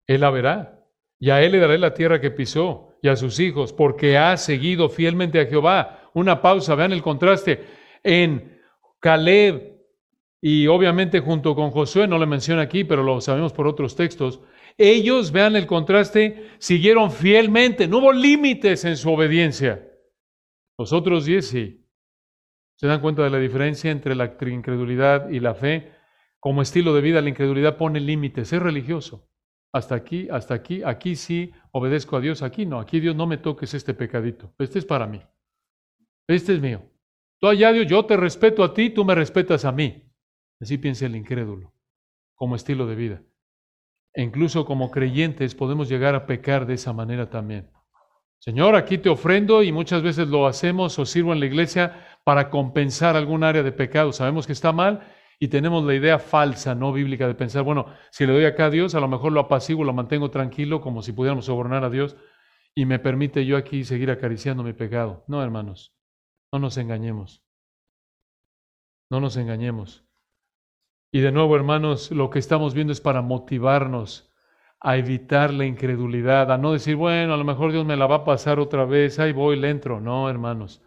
él 0.06 0.20
la 0.20 0.30
verá, 0.30 0.84
y 1.18 1.30
a 1.30 1.42
él 1.42 1.52
le 1.52 1.58
daré 1.58 1.78
la 1.78 1.94
tierra 1.94 2.20
que 2.20 2.30
pisó, 2.30 2.98
y 3.00 3.08
a 3.08 3.16
sus 3.16 3.40
hijos, 3.40 3.72
porque 3.72 4.18
ha 4.18 4.36
seguido 4.36 4.88
fielmente 4.88 5.40
a 5.40 5.46
Jehová. 5.46 6.10
Una 6.12 6.42
pausa, 6.42 6.74
vean 6.74 6.92
el 6.92 7.02
contraste. 7.02 7.64
En 8.02 8.60
Caleb 9.00 9.76
y 10.40 10.66
obviamente 10.66 11.20
junto 11.20 11.54
con 11.54 11.70
Josué, 11.70 12.06
no 12.06 12.18
le 12.18 12.26
menciona 12.26 12.62
aquí, 12.62 12.84
pero 12.84 13.02
lo 13.02 13.20
sabemos 13.20 13.52
por 13.52 13.66
otros 13.66 13.96
textos, 13.96 14.40
ellos, 14.78 15.32
vean 15.32 15.56
el 15.56 15.66
contraste, 15.66 16.50
siguieron 16.58 17.10
fielmente, 17.10 17.88
no 17.88 17.98
hubo 17.98 18.12
límites 18.12 18.84
en 18.84 18.96
su 18.96 19.10
obediencia. 19.10 19.90
Los 20.78 20.92
otros 20.92 21.24
diez 21.24 21.48
sí. 21.48 21.86
¿Se 22.78 22.86
dan 22.86 23.00
cuenta 23.00 23.22
de 23.22 23.30
la 23.30 23.38
diferencia 23.38 23.90
entre 23.90 24.14
la 24.14 24.34
incredulidad 24.40 25.30
y 25.30 25.40
la 25.40 25.54
fe? 25.54 25.92
Como 26.38 26.60
estilo 26.60 26.94
de 26.94 27.00
vida, 27.00 27.22
la 27.22 27.30
incredulidad 27.30 27.78
pone 27.78 28.00
límites, 28.00 28.52
es 28.52 28.60
religioso. 28.60 29.28
Hasta 29.72 29.94
aquí, 29.94 30.28
hasta 30.30 30.54
aquí, 30.54 30.82
aquí 30.82 31.16
sí 31.16 31.52
obedezco 31.72 32.16
a 32.16 32.20
Dios, 32.20 32.42
aquí 32.42 32.66
no, 32.66 32.78
aquí 32.78 33.00
Dios 33.00 33.16
no 33.16 33.26
me 33.26 33.38
toques 33.38 33.74
este 33.74 33.94
pecadito, 33.94 34.54
este 34.58 34.78
es 34.78 34.84
para 34.86 35.06
mí, 35.06 35.20
este 36.26 36.54
es 36.54 36.60
mío. 36.60 36.82
Tú 37.38 37.48
allá, 37.48 37.72
Dios, 37.72 37.86
yo 37.86 38.06
te 38.06 38.16
respeto 38.16 38.64
a 38.64 38.72
ti, 38.72 38.90
tú 38.90 39.04
me 39.04 39.14
respetas 39.14 39.64
a 39.64 39.72
mí. 39.72 40.02
Así 40.60 40.78
piensa 40.78 41.04
el 41.04 41.16
incrédulo, 41.16 41.74
como 42.34 42.56
estilo 42.56 42.86
de 42.86 42.94
vida. 42.94 43.22
Incluso 44.16 44.64
como 44.64 44.90
creyentes 44.90 45.54
podemos 45.54 45.88
llegar 45.88 46.14
a 46.14 46.26
pecar 46.26 46.66
de 46.66 46.74
esa 46.74 46.92
manera 46.92 47.28
también. 47.28 47.70
Señor, 48.38 48.74
aquí 48.74 48.96
te 48.96 49.10
ofrendo 49.10 49.62
y 49.62 49.72
muchas 49.72 50.02
veces 50.02 50.28
lo 50.28 50.46
hacemos 50.46 50.98
o 50.98 51.04
sirvo 51.04 51.32
en 51.32 51.40
la 51.40 51.46
iglesia 51.46 52.06
para 52.24 52.48
compensar 52.48 53.14
algún 53.14 53.44
área 53.44 53.62
de 53.62 53.72
pecado. 53.72 54.12
Sabemos 54.12 54.46
que 54.46 54.52
está 54.52 54.72
mal 54.72 55.06
y 55.38 55.48
tenemos 55.48 55.84
la 55.84 55.94
idea 55.94 56.18
falsa, 56.18 56.74
no 56.74 56.92
bíblica, 56.92 57.28
de 57.28 57.34
pensar, 57.34 57.62
bueno, 57.62 57.86
si 58.10 58.26
le 58.26 58.32
doy 58.32 58.46
acá 58.46 58.66
a 58.66 58.70
Dios, 58.70 58.94
a 58.94 59.00
lo 59.00 59.08
mejor 59.08 59.32
lo 59.32 59.40
apaciguo, 59.40 59.84
lo 59.84 59.92
mantengo 59.92 60.30
tranquilo, 60.30 60.80
como 60.80 61.02
si 61.02 61.12
pudiéramos 61.12 61.44
sobornar 61.44 61.84
a 61.84 61.90
Dios 61.90 62.16
y 62.74 62.86
me 62.86 62.98
permite 62.98 63.44
yo 63.44 63.56
aquí 63.56 63.84
seguir 63.84 64.10
acariciando 64.10 64.62
mi 64.62 64.72
pecado. 64.72 65.24
No, 65.28 65.42
hermanos. 65.42 65.94
No 66.52 66.58
nos 66.58 66.78
engañemos. 66.78 67.42
No 69.10 69.20
nos 69.20 69.36
engañemos. 69.36 70.05
Y 71.12 71.20
de 71.20 71.32
nuevo, 71.32 71.56
hermanos, 71.56 72.10
lo 72.10 72.30
que 72.30 72.38
estamos 72.38 72.74
viendo 72.74 72.92
es 72.92 73.00
para 73.00 73.22
motivarnos 73.22 74.32
a 74.80 74.96
evitar 74.96 75.52
la 75.52 75.64
incredulidad, 75.64 76.52
a 76.52 76.58
no 76.58 76.72
decir, 76.72 76.96
bueno, 76.96 77.34
a 77.34 77.36
lo 77.36 77.44
mejor 77.44 77.72
Dios 77.72 77.86
me 77.86 77.96
la 77.96 78.06
va 78.06 78.16
a 78.16 78.24
pasar 78.24 78.58
otra 78.58 78.84
vez, 78.84 79.18
ahí 79.18 79.32
voy, 79.32 79.58
le 79.58 79.70
entro. 79.70 80.00
No, 80.00 80.28
hermanos, 80.28 80.82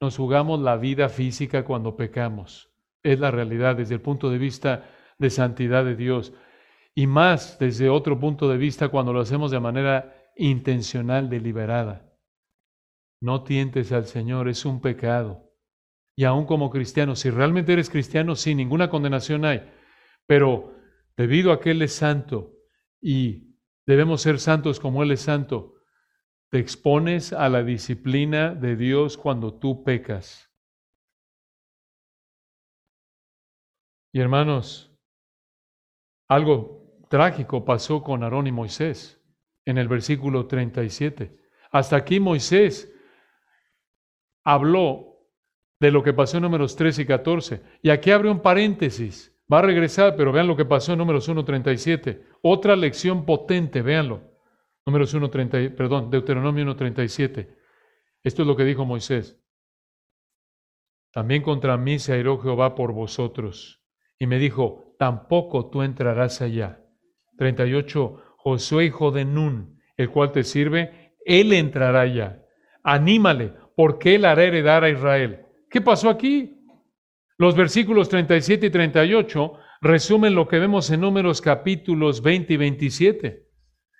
nos 0.00 0.16
jugamos 0.16 0.60
la 0.60 0.76
vida 0.76 1.08
física 1.08 1.64
cuando 1.64 1.96
pecamos. 1.96 2.70
Es 3.02 3.18
la 3.18 3.30
realidad 3.30 3.76
desde 3.76 3.94
el 3.94 4.00
punto 4.00 4.30
de 4.30 4.38
vista 4.38 4.90
de 5.18 5.30
santidad 5.30 5.84
de 5.84 5.96
Dios. 5.96 6.34
Y 6.94 7.06
más 7.06 7.58
desde 7.58 7.88
otro 7.88 8.18
punto 8.18 8.48
de 8.48 8.58
vista 8.58 8.88
cuando 8.88 9.12
lo 9.12 9.20
hacemos 9.20 9.50
de 9.50 9.60
manera 9.60 10.14
intencional, 10.36 11.28
deliberada. 11.28 12.10
No 13.20 13.44
tientes 13.44 13.92
al 13.92 14.06
Señor, 14.06 14.48
es 14.48 14.64
un 14.64 14.80
pecado. 14.80 15.49
Y 16.20 16.24
aún 16.24 16.44
como 16.44 16.68
cristiano, 16.68 17.16
si 17.16 17.30
realmente 17.30 17.72
eres 17.72 17.88
cristiano, 17.88 18.36
sin 18.36 18.58
ninguna 18.58 18.90
condenación 18.90 19.46
hay. 19.46 19.72
Pero 20.26 20.76
debido 21.16 21.50
a 21.50 21.60
que 21.60 21.70
Él 21.70 21.80
es 21.80 21.94
santo 21.94 22.58
y 23.00 23.56
debemos 23.86 24.20
ser 24.20 24.38
santos 24.38 24.80
como 24.80 25.02
Él 25.02 25.12
es 25.12 25.22
santo, 25.22 25.76
te 26.50 26.58
expones 26.58 27.32
a 27.32 27.48
la 27.48 27.62
disciplina 27.62 28.54
de 28.54 28.76
Dios 28.76 29.16
cuando 29.16 29.58
tú 29.58 29.82
pecas. 29.82 30.54
Y 34.12 34.20
hermanos, 34.20 34.94
algo 36.28 36.98
trágico 37.08 37.64
pasó 37.64 38.02
con 38.02 38.24
Aarón 38.24 38.46
y 38.46 38.52
Moisés 38.52 39.24
en 39.64 39.78
el 39.78 39.88
versículo 39.88 40.46
37. 40.46 41.34
Hasta 41.70 41.96
aquí 41.96 42.20
Moisés 42.20 42.92
habló 44.44 45.09
de 45.80 45.90
lo 45.90 46.02
que 46.02 46.12
pasó 46.12 46.36
en 46.36 46.44
números 46.44 46.76
13 46.76 47.02
y 47.02 47.06
14. 47.06 47.62
Y 47.82 47.90
aquí 47.90 48.10
abre 48.10 48.30
un 48.30 48.40
paréntesis. 48.40 49.34
Va 49.52 49.58
a 49.58 49.62
regresar, 49.62 50.14
pero 50.14 50.30
vean 50.30 50.46
lo 50.46 50.56
que 50.56 50.64
pasó 50.64 50.92
en 50.92 50.98
números 50.98 51.28
1.37. 51.28 52.22
Otra 52.42 52.76
lección 52.76 53.24
potente, 53.24 53.82
véanlo. 53.82 54.22
Números 54.86 55.14
1.30, 55.14 55.74
perdón, 55.74 56.10
Deuteronomio 56.10 56.64
1.37. 56.66 57.56
Esto 58.22 58.42
es 58.42 58.48
lo 58.48 58.56
que 58.56 58.64
dijo 58.64 58.84
Moisés. 58.84 59.42
También 61.12 61.42
contra 61.42 61.76
mí 61.76 61.98
se 61.98 62.12
airó 62.12 62.38
Jehová 62.38 62.76
por 62.76 62.92
vosotros. 62.92 63.82
Y 64.18 64.26
me 64.26 64.38
dijo, 64.38 64.94
tampoco 64.98 65.70
tú 65.70 65.82
entrarás 65.82 66.40
allá. 66.42 66.84
38. 67.38 68.22
Josué 68.36 68.84
hijo 68.84 69.10
de 69.10 69.24
Nun, 69.24 69.80
el 69.96 70.10
cual 70.10 70.32
te 70.32 70.44
sirve, 70.44 71.14
él 71.24 71.52
entrará 71.52 72.02
allá. 72.02 72.44
Anímale, 72.82 73.52
porque 73.76 74.14
Él 74.14 74.24
hará 74.24 74.44
heredar 74.44 74.84
a 74.84 74.90
Israel. 74.90 75.46
¿Qué 75.70 75.80
pasó 75.80 76.10
aquí? 76.10 76.56
Los 77.38 77.54
versículos 77.54 78.08
37 78.08 78.66
y 78.66 78.70
38 78.70 79.52
resumen 79.80 80.34
lo 80.34 80.48
que 80.48 80.58
vemos 80.58 80.90
en 80.90 81.00
números 81.00 81.40
capítulos 81.40 82.22
20 82.22 82.54
y 82.54 82.56
27. 82.56 83.46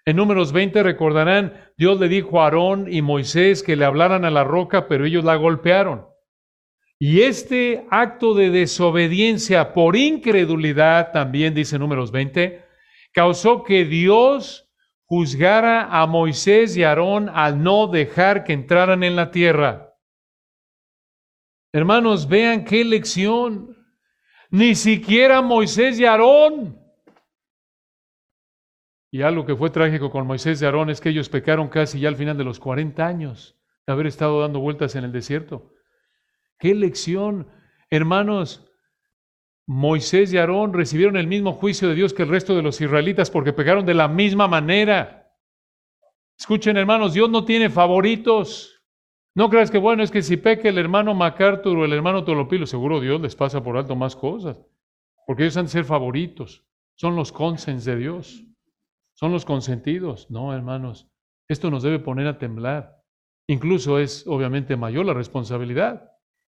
En 0.04 0.16
números 0.16 0.52
20 0.52 0.82
recordarán, 0.82 1.72
Dios 1.76 2.00
le 2.00 2.08
dijo 2.08 2.40
a 2.40 2.44
Aarón 2.44 2.92
y 2.92 3.02
Moisés 3.02 3.62
que 3.62 3.76
le 3.76 3.84
hablaran 3.84 4.24
a 4.24 4.30
la 4.30 4.42
roca, 4.42 4.88
pero 4.88 5.06
ellos 5.06 5.24
la 5.24 5.36
golpearon. 5.36 6.06
Y 6.98 7.22
este 7.22 7.86
acto 7.90 8.34
de 8.34 8.50
desobediencia 8.50 9.72
por 9.72 9.94
incredulidad, 9.94 11.12
también 11.12 11.54
dice 11.54 11.78
números 11.78 12.10
20, 12.10 12.64
causó 13.12 13.62
que 13.62 13.84
Dios 13.84 14.68
juzgara 15.04 15.84
a 15.84 16.06
Moisés 16.06 16.76
y 16.76 16.82
Aarón 16.82 17.30
al 17.32 17.62
no 17.62 17.86
dejar 17.86 18.42
que 18.42 18.54
entraran 18.54 19.04
en 19.04 19.14
la 19.14 19.30
tierra. 19.30 19.89
Hermanos, 21.72 22.28
vean 22.28 22.64
qué 22.64 22.84
lección. 22.84 23.76
Ni 24.50 24.74
siquiera 24.74 25.40
Moisés 25.42 25.98
y 26.00 26.04
Aarón. 26.04 26.80
Y 29.12 29.22
algo 29.22 29.44
que 29.44 29.56
fue 29.56 29.70
trágico 29.70 30.10
con 30.10 30.26
Moisés 30.26 30.60
y 30.60 30.64
Aarón 30.64 30.90
es 30.90 31.00
que 31.00 31.10
ellos 31.10 31.28
pecaron 31.28 31.68
casi 31.68 32.00
ya 32.00 32.08
al 32.08 32.16
final 32.16 32.36
de 32.36 32.44
los 32.44 32.60
40 32.60 33.04
años 33.06 33.56
de 33.86 33.92
haber 33.92 34.06
estado 34.06 34.40
dando 34.40 34.60
vueltas 34.60 34.94
en 34.96 35.04
el 35.04 35.12
desierto. 35.12 35.72
Qué 36.58 36.74
lección, 36.74 37.48
hermanos. 37.88 38.66
Moisés 39.66 40.32
y 40.32 40.38
Aarón 40.38 40.72
recibieron 40.72 41.16
el 41.16 41.28
mismo 41.28 41.52
juicio 41.52 41.88
de 41.88 41.94
Dios 41.94 42.12
que 42.12 42.24
el 42.24 42.28
resto 42.28 42.56
de 42.56 42.62
los 42.62 42.80
israelitas 42.80 43.30
porque 43.30 43.52
pecaron 43.52 43.86
de 43.86 43.94
la 43.94 44.08
misma 44.08 44.48
manera. 44.48 45.32
Escuchen, 46.36 46.76
hermanos, 46.76 47.14
Dios 47.14 47.30
no 47.30 47.44
tiene 47.44 47.70
favoritos. 47.70 48.79
No 49.34 49.48
creas 49.48 49.70
que, 49.70 49.78
bueno, 49.78 50.02
es 50.02 50.10
que 50.10 50.22
si 50.22 50.36
peca 50.36 50.68
el 50.68 50.78
hermano 50.78 51.14
MacArthur 51.14 51.78
o 51.78 51.84
el 51.84 51.92
hermano 51.92 52.24
Tolopilo, 52.24 52.66
seguro 52.66 53.00
Dios 53.00 53.20
les 53.20 53.36
pasa 53.36 53.62
por 53.62 53.76
alto 53.76 53.94
más 53.94 54.16
cosas. 54.16 54.60
Porque 55.26 55.44
ellos 55.44 55.56
han 55.56 55.66
de 55.66 55.70
ser 55.70 55.84
favoritos. 55.84 56.64
Son 56.96 57.14
los 57.14 57.30
consens 57.30 57.84
de 57.84 57.96
Dios. 57.96 58.44
Son 59.14 59.32
los 59.32 59.44
consentidos. 59.44 60.30
No, 60.30 60.52
hermanos. 60.52 61.08
Esto 61.48 61.70
nos 61.70 61.82
debe 61.82 61.98
poner 61.98 62.26
a 62.26 62.38
temblar. 62.38 63.00
Incluso 63.46 63.98
es 63.98 64.26
obviamente 64.26 64.76
mayor 64.76 65.06
la 65.06 65.14
responsabilidad. 65.14 66.10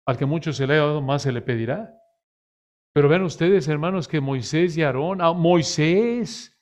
Al 0.06 0.16
que 0.16 0.26
mucho 0.26 0.52
se 0.52 0.66
le 0.66 0.74
ha 0.74 0.78
dado, 0.78 1.02
más 1.02 1.22
se 1.22 1.32
le 1.32 1.42
pedirá. 1.42 1.94
Pero 2.92 3.08
vean 3.08 3.22
ustedes, 3.22 3.68
hermanos, 3.68 4.08
que 4.08 4.20
Moisés 4.20 4.76
y 4.76 4.82
Aarón, 4.82 5.20
ah, 5.20 5.32
Moisés, 5.32 6.58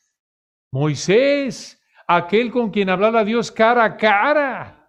Moisés, 0.72 1.80
aquel 2.08 2.50
con 2.50 2.70
quien 2.70 2.90
hablaba 2.90 3.24
Dios 3.24 3.52
cara 3.52 3.84
a 3.84 3.96
cara, 3.96 4.83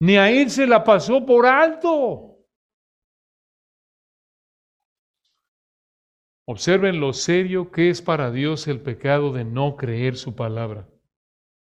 ni 0.00 0.16
a 0.16 0.30
él 0.30 0.50
se 0.50 0.66
la 0.66 0.84
pasó 0.84 1.24
por 1.24 1.46
alto. 1.46 2.34
Observen 6.46 7.00
lo 7.00 7.12
serio 7.12 7.70
que 7.70 7.88
es 7.88 8.02
para 8.02 8.30
Dios 8.30 8.68
el 8.68 8.80
pecado 8.80 9.32
de 9.32 9.44
no 9.44 9.76
creer 9.76 10.16
su 10.16 10.34
palabra. 10.34 10.86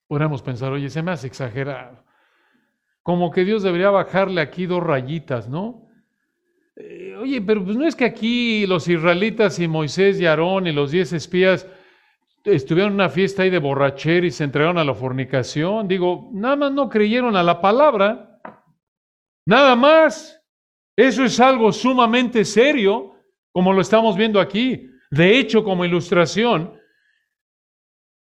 Podríamos 0.07 0.43
pensar, 0.43 0.73
oye, 0.73 0.91
se 0.91 1.03
me 1.03 1.11
hace 1.11 1.27
exagerado. 1.27 2.05
Como 3.03 3.31
que 3.31 3.45
Dios 3.45 3.62
debería 3.62 3.91
bajarle 3.91 4.41
aquí 4.41 4.66
dos 4.66 4.83
rayitas, 4.83 5.49
¿no? 5.49 5.89
Eh, 6.77 7.16
oye, 7.16 7.41
pero 7.41 7.64
pues 7.64 7.77
no 7.77 7.87
es 7.87 7.97
que 7.97 8.05
aquí 8.05 8.66
los 8.66 8.87
israelitas 8.89 9.59
y 9.59 9.66
Moisés 9.66 10.21
y 10.21 10.27
Aarón 10.27 10.66
y 10.66 10.73
los 10.73 10.93
diez 10.93 11.12
espías 11.12 11.66
estuvieron 12.45 12.93
en 12.93 12.95
una 12.95 13.09
fiesta 13.09 13.43
ahí 13.43 13.51
de 13.51 13.59
borrachera 13.59 14.26
y 14.26 14.30
se 14.30 14.45
entregaron 14.45 14.78
a 14.78 14.84
la 14.84 14.95
fornicación. 14.95 15.88
Digo, 15.88 16.30
nada 16.32 16.57
más 16.57 16.72
no 16.72 16.88
creyeron 16.88 17.36
a 17.36 17.43
la 17.43 17.61
palabra. 17.61 18.41
Nada 19.47 19.76
más. 19.76 20.36
Eso 20.97 21.24
es 21.24 21.41
algo 21.41 21.72
sumamente 21.72 22.45
serio, 22.45 23.14
como 23.53 23.72
lo 23.72 23.80
estamos 23.80 24.16
viendo 24.16 24.41
aquí. 24.41 24.91
De 25.11 25.38
hecho, 25.38 25.64
como 25.64 25.84
ilustración, 25.84 26.78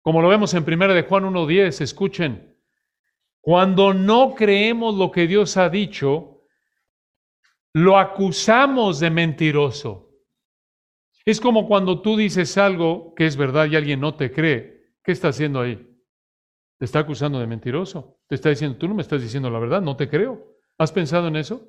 como 0.01 0.21
lo 0.21 0.29
vemos 0.29 0.53
en 0.53 0.63
1 0.63 0.93
de 0.93 1.03
Juan 1.03 1.25
1.10, 1.25 1.81
escuchen, 1.81 2.55
cuando 3.41 3.93
no 3.93 4.35
creemos 4.35 4.95
lo 4.95 5.11
que 5.11 5.27
Dios 5.27 5.57
ha 5.57 5.69
dicho, 5.69 6.43
lo 7.73 7.97
acusamos 7.97 8.99
de 8.99 9.09
mentiroso. 9.09 10.06
Es 11.27 11.41
como 11.41 11.67
cuando 11.67 12.01
tú 12.01 12.15
dices 12.15 12.57
algo 12.57 13.13
que 13.13 13.25
es 13.25 13.35
verdad 13.35 13.67
y 13.67 13.75
alguien 13.75 13.99
no 13.99 14.15
te 14.15 14.31
cree. 14.31 14.93
¿Qué 15.03 15.11
está 15.11 15.27
haciendo 15.27 15.59
ahí? 15.59 15.85
Te 16.79 16.85
está 16.85 16.99
acusando 16.99 17.37
de 17.37 17.47
mentiroso. 17.47 18.21
Te 18.29 18.35
está 18.35 18.47
diciendo, 18.47 18.77
tú 18.77 18.87
no 18.87 18.95
me 18.95 19.01
estás 19.01 19.21
diciendo 19.21 19.49
la 19.49 19.59
verdad, 19.59 19.81
no 19.81 19.97
te 19.97 20.07
creo. 20.07 20.55
¿Has 20.77 20.93
pensado 20.93 21.27
en 21.27 21.35
eso? 21.35 21.67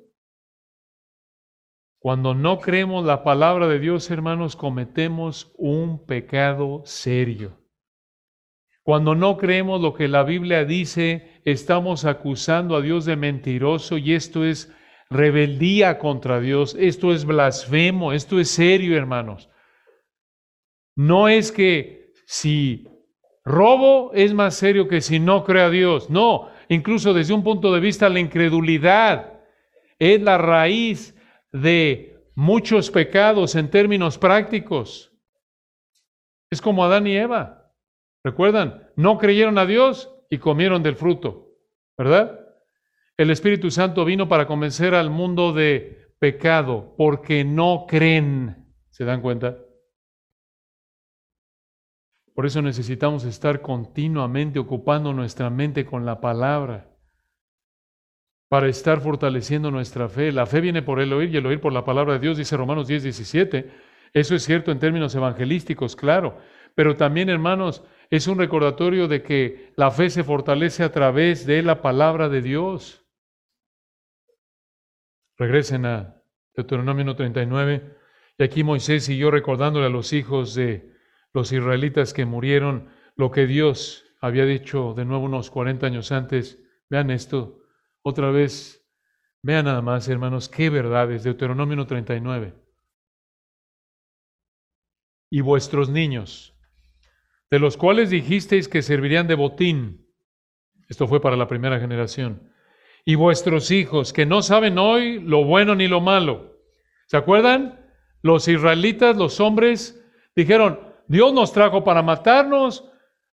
Cuando 1.99 2.33
no 2.33 2.59
creemos 2.59 3.05
la 3.05 3.21
palabra 3.21 3.67
de 3.67 3.79
Dios, 3.79 4.09
hermanos, 4.09 4.55
cometemos 4.55 5.51
un 5.57 6.05
pecado 6.05 6.81
serio. 6.85 7.59
Cuando 8.81 9.13
no 9.13 9.35
creemos 9.35 9.81
lo 9.81 9.93
que 9.93 10.07
la 10.07 10.23
Biblia 10.23 10.63
dice, 10.63 11.41
estamos 11.43 12.05
acusando 12.05 12.77
a 12.77 12.81
Dios 12.81 13.03
de 13.03 13.17
mentiroso 13.17 13.97
y 13.97 14.13
esto 14.13 14.45
es 14.45 14.73
rebeldía 15.09 15.97
contra 15.97 16.39
Dios. 16.39 16.75
Esto 16.79 17.13
es 17.13 17.25
blasfemo, 17.25 18.13
esto 18.13 18.39
es 18.39 18.49
serio, 18.49 18.97
hermanos. 18.97 19.49
No 20.95 21.27
es 21.27 21.51
que 21.51 22.13
si 22.25 22.87
robo 23.43 24.11
es 24.13 24.33
más 24.33 24.55
serio 24.55 24.87
que 24.87 25.01
si 25.01 25.19
no 25.19 25.43
creo 25.43 25.65
a 25.65 25.69
Dios. 25.69 26.09
No, 26.09 26.49
incluso 26.67 27.13
desde 27.13 27.33
un 27.33 27.43
punto 27.43 27.73
de 27.73 27.79
vista 27.79 28.09
la 28.09 28.19
incredulidad 28.19 29.41
es 29.97 30.21
la 30.21 30.37
raíz 30.37 31.15
de 31.51 32.21
muchos 32.35 32.91
pecados 32.91 33.55
en 33.55 33.69
términos 33.69 34.17
prácticos. 34.17 35.11
Es 36.51 36.61
como 36.61 36.83
Adán 36.83 37.07
y 37.07 37.15
Eva. 37.15 37.73
¿Recuerdan? 38.23 38.89
No 38.95 39.17
creyeron 39.17 39.57
a 39.57 39.65
Dios 39.65 40.13
y 40.29 40.37
comieron 40.37 40.83
del 40.83 40.95
fruto, 40.95 41.55
¿verdad? 41.97 42.48
El 43.19 43.31
Espíritu 43.31 43.69
Santo 43.69 44.05
vino 44.05 44.29
para 44.29 44.47
convencer 44.47 44.95
al 44.95 45.09
mundo 45.09 45.51
de 45.51 46.13
pecado 46.19 46.95
porque 46.97 47.43
no 47.43 47.83
creen. 47.85 48.71
¿Se 48.91 49.03
dan 49.03 49.19
cuenta? 49.19 49.57
Por 52.33 52.45
eso 52.45 52.61
necesitamos 52.61 53.25
estar 53.25 53.61
continuamente 53.61 54.57
ocupando 54.57 55.11
nuestra 55.11 55.49
mente 55.49 55.85
con 55.85 56.05
la 56.05 56.21
palabra 56.21 56.95
para 58.47 58.69
estar 58.69 59.01
fortaleciendo 59.01 59.69
nuestra 59.69 60.07
fe. 60.07 60.31
La 60.31 60.45
fe 60.45 60.61
viene 60.61 60.81
por 60.81 61.01
el 61.01 61.11
oír 61.11 61.29
y 61.33 61.35
el 61.35 61.45
oír 61.45 61.59
por 61.59 61.73
la 61.73 61.83
palabra 61.83 62.13
de 62.13 62.19
Dios, 62.19 62.37
dice 62.37 62.55
Romanos 62.55 62.87
10, 62.87 63.03
17. 63.03 63.69
Eso 64.13 64.33
es 64.33 64.43
cierto 64.43 64.71
en 64.71 64.79
términos 64.79 65.13
evangelísticos, 65.13 65.97
claro, 65.97 66.37
pero 66.73 66.95
también, 66.95 67.27
hermanos, 67.27 67.83
es 68.09 68.27
un 68.27 68.37
recordatorio 68.37 69.09
de 69.09 69.23
que 69.23 69.73
la 69.75 69.91
fe 69.91 70.09
se 70.09 70.23
fortalece 70.23 70.83
a 70.83 70.93
través 70.93 71.45
de 71.45 71.61
la 71.63 71.81
palabra 71.81 72.29
de 72.29 72.41
Dios. 72.41 73.05
Regresen 75.39 75.85
a 75.85 76.21
Deuteronomio 76.53 77.15
39. 77.15 77.95
Y 78.37 78.43
aquí 78.43 78.63
Moisés 78.63 79.05
siguió 79.05 79.31
recordándole 79.31 79.85
a 79.85 79.89
los 79.89 80.11
hijos 80.11 80.53
de 80.53 80.93
los 81.33 81.53
israelitas 81.53 82.13
que 82.13 82.25
murieron 82.25 82.89
lo 83.15 83.31
que 83.31 83.47
Dios 83.47 84.05
había 84.19 84.45
dicho 84.45 84.93
de 84.95 85.05
nuevo 85.05 85.23
unos 85.23 85.49
40 85.49 85.87
años 85.87 86.11
antes. 86.11 86.61
Vean 86.89 87.09
esto 87.09 87.61
otra 88.01 88.31
vez. 88.31 88.85
Vean 89.41 89.65
nada 89.65 89.81
más, 89.81 90.09
hermanos, 90.09 90.49
qué 90.49 90.69
verdades. 90.69 91.23
Deuteronomio 91.23 91.87
39. 91.87 92.53
Y 95.31 95.39
vuestros 95.39 95.89
niños, 95.89 96.53
de 97.49 97.59
los 97.59 97.77
cuales 97.77 98.09
dijisteis 98.09 98.67
que 98.67 98.81
servirían 98.81 99.27
de 99.27 99.35
botín. 99.35 100.05
Esto 100.89 101.07
fue 101.07 101.21
para 101.21 101.37
la 101.37 101.47
primera 101.47 101.79
generación 101.79 102.48
y 103.09 103.15
vuestros 103.15 103.71
hijos, 103.71 104.13
que 104.13 104.27
no 104.27 104.43
saben 104.43 104.77
hoy 104.77 105.19
lo 105.19 105.43
bueno 105.43 105.73
ni 105.73 105.87
lo 105.87 105.99
malo. 105.99 106.59
¿Se 107.07 107.17
acuerdan? 107.17 107.79
Los 108.21 108.47
israelitas, 108.47 109.17
los 109.17 109.39
hombres, 109.39 109.99
dijeron, 110.35 110.79
Dios 111.07 111.33
nos 111.33 111.51
trajo 111.51 111.83
para 111.83 112.03
matarnos, 112.03 112.87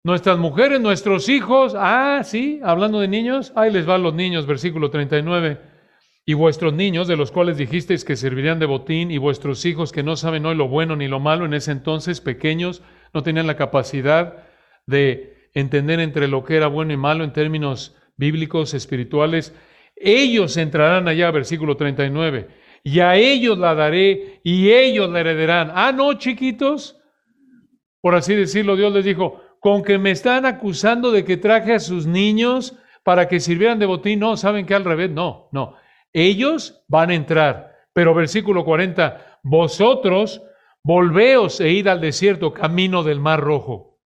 nuestras 0.05 0.39
mujeres, 0.39 0.81
nuestros 0.81 1.29
hijos. 1.29 1.75
Ah, 1.77 2.21
sí, 2.23 2.61
hablando 2.63 3.01
de 3.01 3.09
niños, 3.09 3.53
ahí 3.57 3.73
les 3.73 3.85
van 3.85 4.05
los 4.05 4.15
niños, 4.15 4.47
versículo 4.47 4.91
39. 4.91 5.59
Y 6.25 6.35
vuestros 6.35 6.73
niños, 6.73 7.09
de 7.09 7.17
los 7.17 7.33
cuales 7.33 7.57
dijisteis 7.57 8.05
que 8.05 8.15
servirían 8.15 8.61
de 8.61 8.67
botín, 8.67 9.11
y 9.11 9.19
vuestros 9.19 9.65
hijos 9.65 9.91
que 9.91 10.05
no 10.05 10.15
saben 10.15 10.47
hoy 10.47 10.55
lo 10.55 10.69
bueno 10.69 10.95
ni 10.95 11.09
lo 11.09 11.19
malo, 11.19 11.47
en 11.47 11.53
ese 11.53 11.73
entonces 11.73 12.21
pequeños, 12.21 12.81
no 13.13 13.25
tenían 13.25 13.49
la 13.49 13.57
capacidad 13.57 14.45
de 14.87 15.51
entender 15.53 15.99
entre 15.99 16.29
lo 16.29 16.45
que 16.45 16.55
era 16.55 16.69
bueno 16.69 16.93
y 16.93 16.97
malo 16.97 17.25
en 17.25 17.33
términos 17.33 17.97
bíblicos, 18.17 18.75
espirituales, 18.75 19.55
ellos 19.97 20.57
entrarán 20.57 21.09
allá, 21.09 21.31
versículo 21.31 21.77
39, 21.77 22.49
y 22.83 23.01
a 23.01 23.17
ellos 23.17 23.59
la 23.59 23.75
daré 23.75 24.41
y 24.43 24.71
ellos 24.71 25.09
la 25.11 25.21
heredarán. 25.21 25.73
Ah, 25.75 25.93
no, 25.93 26.13
chiquitos, 26.15 27.01
por 28.01 28.15
así 28.15 28.35
decirlo, 28.35 28.77
Dios 28.77 28.93
les 28.93 29.05
dijo, 29.05 29.41
con 29.61 29.83
que 29.83 29.99
me 29.99 30.11
están 30.11 30.45
acusando 30.45 31.11
de 31.11 31.25
que 31.25 31.39
traje 31.39 31.73
a 31.73 31.81
sus 31.81 32.07
niños 32.07 32.77
para 33.03 33.29
que 33.29 33.41
sirvieran 33.41 33.79
de 33.79 33.87
botín, 33.87 34.21
no, 34.21 34.37
saben 34.37 34.67
que 34.67 34.75
al 34.75 34.85
revés, 34.85 35.11
no, 35.11 35.49
no, 35.53 35.77
ellos 36.13 36.85
van 36.89 37.11
a 37.11 37.15
entrar. 37.15 37.73
Pero 37.95 38.13
versículo 38.13 38.65
40, 38.65 39.41
vosotros 39.43 40.43
volveos 40.83 41.61
e 41.61 41.71
id 41.71 41.87
al 41.87 42.01
desierto, 42.01 42.53
camino 42.53 43.03
del 43.03 43.21
mar 43.21 43.41
rojo. 43.41 44.01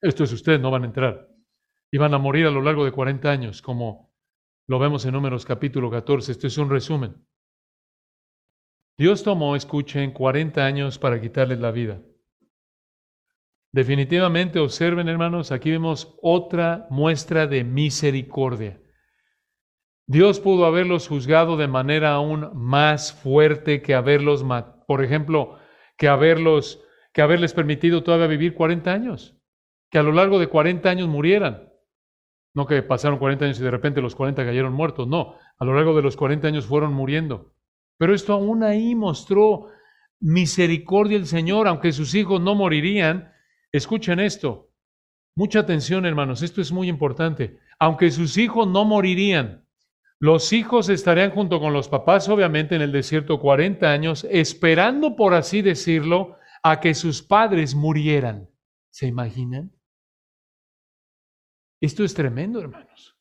Esto 0.00 0.24
es 0.24 0.32
ustedes, 0.32 0.60
no 0.60 0.70
van 0.70 0.82
a 0.82 0.86
entrar. 0.86 1.29
Y 1.90 1.98
van 1.98 2.14
a 2.14 2.18
morir 2.18 2.46
a 2.46 2.50
lo 2.50 2.62
largo 2.62 2.84
de 2.84 2.92
40 2.92 3.30
años, 3.30 3.62
como 3.62 4.14
lo 4.68 4.78
vemos 4.78 5.04
en 5.04 5.12
Números 5.12 5.44
capítulo 5.44 5.90
14. 5.90 6.32
Esto 6.32 6.46
es 6.46 6.56
un 6.58 6.70
resumen. 6.70 7.26
Dios 8.96 9.22
tomó, 9.24 9.56
escuchen, 9.56 10.12
40 10.12 10.64
años 10.64 10.98
para 10.98 11.20
quitarles 11.20 11.58
la 11.58 11.70
vida. 11.70 12.00
Definitivamente, 13.72 14.58
observen 14.58 15.08
hermanos, 15.08 15.52
aquí 15.52 15.70
vemos 15.70 16.16
otra 16.22 16.86
muestra 16.90 17.46
de 17.46 17.64
misericordia. 17.64 18.80
Dios 20.06 20.40
pudo 20.40 20.66
haberlos 20.66 21.08
juzgado 21.08 21.56
de 21.56 21.68
manera 21.68 22.12
aún 22.12 22.50
más 22.52 23.12
fuerte 23.12 23.80
que 23.80 23.94
haberlos, 23.94 24.44
por 24.86 25.04
ejemplo, 25.04 25.58
que 25.96 26.08
haberlos, 26.08 26.84
que 27.12 27.22
haberles 27.22 27.54
permitido 27.54 28.02
todavía 28.02 28.26
vivir 28.26 28.54
40 28.54 28.92
años, 28.92 29.36
que 29.88 29.98
a 29.98 30.02
lo 30.02 30.12
largo 30.12 30.38
de 30.40 30.48
40 30.48 30.90
años 30.90 31.08
murieran. 31.08 31.69
No 32.54 32.66
que 32.66 32.82
pasaron 32.82 33.18
40 33.18 33.44
años 33.44 33.60
y 33.60 33.62
de 33.62 33.70
repente 33.70 34.00
los 34.00 34.14
40 34.14 34.44
cayeron 34.44 34.72
muertos, 34.72 35.06
no, 35.06 35.34
a 35.58 35.64
lo 35.64 35.74
largo 35.74 35.94
de 35.94 36.02
los 36.02 36.16
40 36.16 36.48
años 36.48 36.66
fueron 36.66 36.92
muriendo. 36.92 37.52
Pero 37.96 38.14
esto 38.14 38.32
aún 38.32 38.62
ahí 38.62 38.94
mostró 38.94 39.68
misericordia 40.20 41.16
el 41.16 41.26
Señor, 41.26 41.68
aunque 41.68 41.92
sus 41.92 42.14
hijos 42.14 42.40
no 42.40 42.54
morirían, 42.54 43.30
Escuchen 43.72 44.18
esto. 44.18 44.72
Mucha 45.36 45.60
atención, 45.60 46.04
hermanos, 46.04 46.42
esto 46.42 46.60
es 46.60 46.72
muy 46.72 46.88
importante. 46.88 47.58
Aunque 47.78 48.10
sus 48.10 48.36
hijos 48.36 48.66
no 48.66 48.84
morirían, 48.84 49.64
los 50.18 50.52
hijos 50.52 50.88
estarían 50.88 51.30
junto 51.30 51.60
con 51.60 51.72
los 51.72 51.88
papás, 51.88 52.28
obviamente, 52.28 52.74
en 52.74 52.82
el 52.82 52.90
desierto 52.90 53.38
40 53.40 53.90
años, 53.90 54.26
esperando, 54.28 55.14
por 55.14 55.34
así 55.34 55.62
decirlo, 55.62 56.36
a 56.62 56.80
que 56.80 56.94
sus 56.94 57.22
padres 57.22 57.74
murieran. 57.74 58.50
¿Se 58.90 59.06
imaginan? 59.06 59.70
Esto 61.80 62.04
es 62.04 62.14
tremendo, 62.14 62.60
hermanos. 62.60 63.16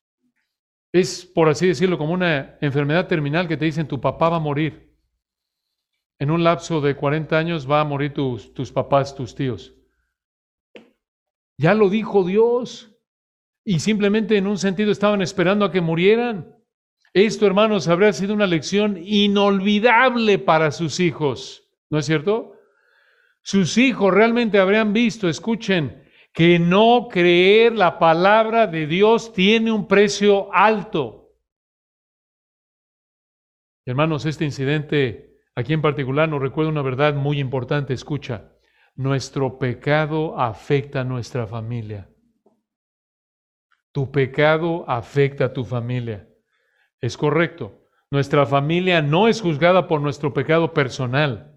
Es, 0.91 1.25
por 1.25 1.49
así 1.49 1.67
decirlo, 1.67 1.97
como 1.97 2.13
una 2.13 2.57
enfermedad 2.61 3.07
terminal 3.07 3.47
que 3.47 3.57
te 3.57 3.65
dicen 3.65 3.87
tu 3.87 4.01
papá 4.01 4.29
va 4.29 4.37
a 4.37 4.41
morir. 4.41 4.97
En 6.19 6.31
un 6.31 6.43
lapso 6.43 6.81
de 6.81 6.95
40 6.95 7.37
años 7.37 7.69
va 7.69 7.79
a 7.79 7.85
morir 7.85 8.13
tus, 8.13 8.53
tus 8.53 8.71
papás, 8.71 9.15
tus 9.15 9.35
tíos. 9.35 9.73
Ya 11.57 11.73
lo 11.73 11.89
dijo 11.89 12.23
Dios. 12.23 12.95
Y 13.63 13.79
simplemente 13.79 14.35
en 14.37 14.47
un 14.47 14.57
sentido 14.57 14.91
estaban 14.91 15.21
esperando 15.21 15.63
a 15.63 15.71
que 15.71 15.81
murieran. 15.81 16.55
Esto, 17.13 17.45
hermanos, 17.45 17.87
habría 17.87 18.13
sido 18.13 18.33
una 18.33 18.47
lección 18.47 18.97
inolvidable 19.01 20.39
para 20.39 20.71
sus 20.71 20.99
hijos. 20.99 21.69
¿No 21.89 21.99
es 21.99 22.05
cierto? 22.05 22.55
Sus 23.41 23.77
hijos 23.77 24.13
realmente 24.13 24.59
habrían 24.59 24.93
visto, 24.93 25.29
escuchen, 25.29 26.03
que 26.39 26.57
no 26.57 27.09
creer 27.11 27.73
la 27.73 27.99
palabra 27.99 28.65
de 28.65 28.87
Dios 28.87 29.33
tiene 29.33 29.73
un 29.73 29.89
precio 29.89 30.47
alto. 30.53 31.33
Hermanos, 33.85 34.25
este 34.25 34.45
incidente 34.45 35.35
aquí 35.53 35.73
en 35.73 35.81
particular 35.81 36.29
nos 36.29 36.41
recuerda 36.41 36.71
una 36.71 36.81
verdad 36.81 37.13
muy 37.13 37.41
importante. 37.41 37.93
Escucha, 37.93 38.53
nuestro 38.95 39.59
pecado 39.59 40.39
afecta 40.39 41.01
a 41.01 41.03
nuestra 41.03 41.45
familia. 41.45 42.09
Tu 43.91 44.09
pecado 44.09 44.85
afecta 44.87 45.43
a 45.43 45.53
tu 45.53 45.65
familia. 45.65 46.29
Es 47.01 47.17
correcto. 47.17 47.83
Nuestra 48.11 48.45
familia 48.45 49.01
no 49.01 49.27
es 49.27 49.41
juzgada 49.41 49.87
por 49.87 49.99
nuestro 49.99 50.33
pecado 50.33 50.73
personal. 50.73 51.48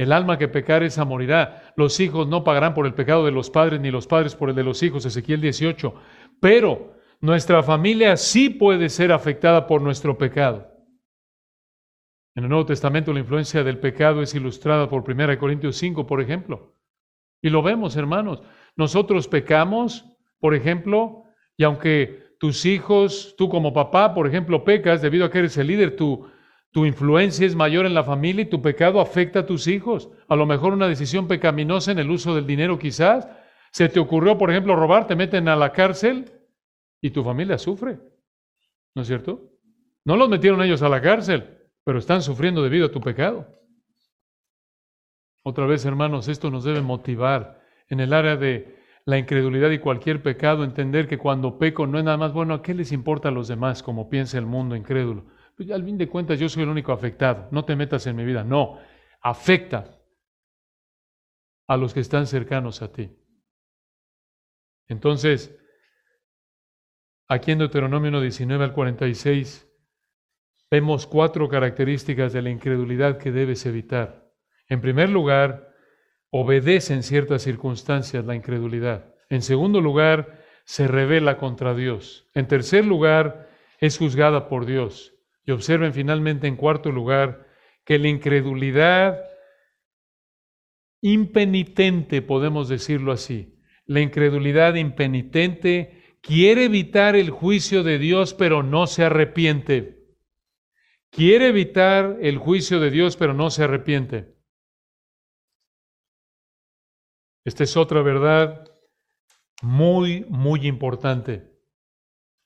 El 0.00 0.12
alma 0.12 0.38
que 0.38 0.48
pecar 0.48 0.82
esa 0.82 1.04
morirá. 1.04 1.74
Los 1.76 2.00
hijos 2.00 2.26
no 2.26 2.42
pagarán 2.42 2.72
por 2.72 2.86
el 2.86 2.94
pecado 2.94 3.26
de 3.26 3.32
los 3.32 3.50
padres, 3.50 3.82
ni 3.82 3.90
los 3.90 4.06
padres 4.06 4.34
por 4.34 4.48
el 4.48 4.56
de 4.56 4.64
los 4.64 4.82
hijos. 4.82 5.04
Ezequiel 5.04 5.42
18. 5.42 5.94
Pero 6.40 6.94
nuestra 7.20 7.62
familia 7.62 8.16
sí 8.16 8.48
puede 8.48 8.88
ser 8.88 9.12
afectada 9.12 9.66
por 9.66 9.82
nuestro 9.82 10.16
pecado. 10.16 10.74
En 12.34 12.44
el 12.44 12.48
Nuevo 12.48 12.64
Testamento 12.64 13.12
la 13.12 13.20
influencia 13.20 13.62
del 13.62 13.78
pecado 13.78 14.22
es 14.22 14.34
ilustrada 14.34 14.88
por 14.88 15.04
1 15.06 15.38
Corintios 15.38 15.76
5, 15.76 16.06
por 16.06 16.22
ejemplo. 16.22 16.78
Y 17.42 17.50
lo 17.50 17.62
vemos, 17.62 17.94
hermanos. 17.94 18.42
Nosotros 18.76 19.28
pecamos, 19.28 20.06
por 20.38 20.54
ejemplo, 20.54 21.24
y 21.58 21.64
aunque 21.64 22.36
tus 22.38 22.64
hijos, 22.64 23.34
tú 23.36 23.50
como 23.50 23.74
papá, 23.74 24.14
por 24.14 24.26
ejemplo, 24.26 24.64
pecas 24.64 25.02
debido 25.02 25.26
a 25.26 25.30
que 25.30 25.40
eres 25.40 25.58
el 25.58 25.66
líder, 25.66 25.94
tu, 25.94 26.26
tu 26.72 26.86
influencia 26.86 27.46
es 27.46 27.56
mayor 27.56 27.86
en 27.86 27.94
la 27.94 28.04
familia 28.04 28.42
y 28.42 28.50
tu 28.50 28.62
pecado 28.62 29.00
afecta 29.00 29.40
a 29.40 29.46
tus 29.46 29.66
hijos. 29.66 30.10
A 30.28 30.36
lo 30.36 30.46
mejor 30.46 30.72
una 30.72 30.88
decisión 30.88 31.26
pecaminosa 31.26 31.92
en 31.92 31.98
el 31.98 32.10
uso 32.10 32.34
del 32.34 32.46
dinero 32.46 32.78
quizás. 32.78 33.28
Se 33.72 33.88
te 33.88 34.00
ocurrió, 34.00 34.38
por 34.38 34.50
ejemplo, 34.50 34.76
robar, 34.76 35.06
te 35.06 35.16
meten 35.16 35.48
a 35.48 35.56
la 35.56 35.72
cárcel 35.72 36.30
y 37.00 37.10
tu 37.10 37.24
familia 37.24 37.58
sufre. 37.58 37.98
¿No 38.94 39.02
es 39.02 39.08
cierto? 39.08 39.50
No 40.04 40.16
los 40.16 40.28
metieron 40.28 40.62
ellos 40.62 40.82
a 40.82 40.88
la 40.88 41.00
cárcel 41.00 41.56
pero 41.84 41.98
están 41.98 42.22
sufriendo 42.22 42.62
debido 42.62 42.86
a 42.86 42.90
tu 42.92 43.00
pecado. 43.00 43.46
Otra 45.42 45.66
vez, 45.66 45.84
hermanos, 45.84 46.28
esto 46.28 46.50
nos 46.50 46.64
debe 46.64 46.82
motivar 46.82 47.62
en 47.88 48.00
el 48.00 48.12
área 48.12 48.36
de 48.36 48.78
la 49.06 49.18
incredulidad 49.18 49.70
y 49.70 49.78
cualquier 49.78 50.22
pecado, 50.22 50.62
entender 50.62 51.08
que 51.08 51.18
cuando 51.18 51.58
peco 51.58 51.86
no 51.86 51.98
es 51.98 52.04
nada 52.04 52.18
más 52.18 52.32
bueno, 52.32 52.54
¿a 52.54 52.62
qué 52.62 52.74
les 52.74 52.92
importa 52.92 53.30
a 53.30 53.32
los 53.32 53.48
demás 53.48 53.82
como 53.82 54.10
piensa 54.10 54.38
el 54.38 54.46
mundo 54.46 54.76
incrédulo? 54.76 55.24
Pues 55.60 55.70
al 55.72 55.84
fin 55.84 55.98
de 55.98 56.08
cuentas 56.08 56.40
yo 56.40 56.48
soy 56.48 56.62
el 56.62 56.70
único 56.70 56.90
afectado, 56.90 57.46
no 57.50 57.66
te 57.66 57.76
metas 57.76 58.06
en 58.06 58.16
mi 58.16 58.24
vida, 58.24 58.42
no, 58.42 58.78
afecta 59.20 60.00
a 61.66 61.76
los 61.76 61.92
que 61.92 62.00
están 62.00 62.26
cercanos 62.26 62.80
a 62.80 62.90
ti. 62.90 63.14
Entonces, 64.88 65.54
aquí 67.28 67.52
en 67.52 67.58
Deuteronomio 67.58 68.08
1, 68.08 68.22
19 68.22 68.64
al 68.64 68.72
46, 68.72 69.70
vemos 70.70 71.06
cuatro 71.06 71.46
características 71.50 72.32
de 72.32 72.40
la 72.40 72.48
incredulidad 72.48 73.18
que 73.18 73.30
debes 73.30 73.66
evitar. 73.66 74.32
En 74.66 74.80
primer 74.80 75.10
lugar, 75.10 75.74
obedece 76.30 76.94
en 76.94 77.02
ciertas 77.02 77.42
circunstancias 77.42 78.24
la 78.24 78.34
incredulidad. 78.34 79.14
En 79.28 79.42
segundo 79.42 79.82
lugar, 79.82 80.42
se 80.64 80.88
revela 80.88 81.36
contra 81.36 81.74
Dios. 81.74 82.30
En 82.32 82.48
tercer 82.48 82.86
lugar, 82.86 83.50
es 83.78 83.98
juzgada 83.98 84.48
por 84.48 84.64
Dios. 84.64 85.19
Y 85.44 85.52
observen 85.52 85.92
finalmente 85.92 86.46
en 86.46 86.56
cuarto 86.56 86.92
lugar 86.92 87.46
que 87.84 87.98
la 87.98 88.08
incredulidad 88.08 89.18
impenitente, 91.02 92.22
podemos 92.22 92.68
decirlo 92.68 93.12
así, 93.12 93.58
la 93.86 94.00
incredulidad 94.00 94.74
impenitente 94.74 96.18
quiere 96.20 96.64
evitar 96.64 97.16
el 97.16 97.30
juicio 97.30 97.82
de 97.82 97.98
Dios, 97.98 98.34
pero 98.34 98.62
no 98.62 98.86
se 98.86 99.04
arrepiente. 99.04 100.00
Quiere 101.10 101.48
evitar 101.48 102.18
el 102.20 102.38
juicio 102.38 102.78
de 102.78 102.90
Dios, 102.90 103.16
pero 103.16 103.34
no 103.34 103.50
se 103.50 103.64
arrepiente. 103.64 104.36
Esta 107.44 107.64
es 107.64 107.76
otra 107.76 108.02
verdad 108.02 108.64
muy, 109.62 110.24
muy 110.28 110.66
importante. 110.66 111.50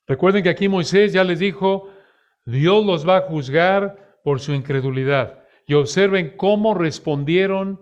Recuerden 0.07 0.43
que 0.43 0.51
aquí 0.51 0.69
Moisés 0.69 1.13
ya 1.13 1.25
les 1.25 1.39
dijo, 1.39 1.91
Dios 2.45 2.85
los 2.85 3.09
va 3.09 3.19
a 3.19 3.23
juzgar 3.23 4.19
por 4.23 4.41
su 4.41 4.53
incredulidad. 4.53 5.45
Y 5.67 5.75
observen 5.75 6.37
cómo 6.37 6.75
respondieron 6.75 7.81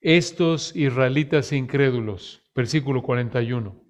estos 0.00 0.74
israelitas 0.76 1.52
incrédulos. 1.52 2.42
Versículo 2.54 3.02
41. 3.02 3.82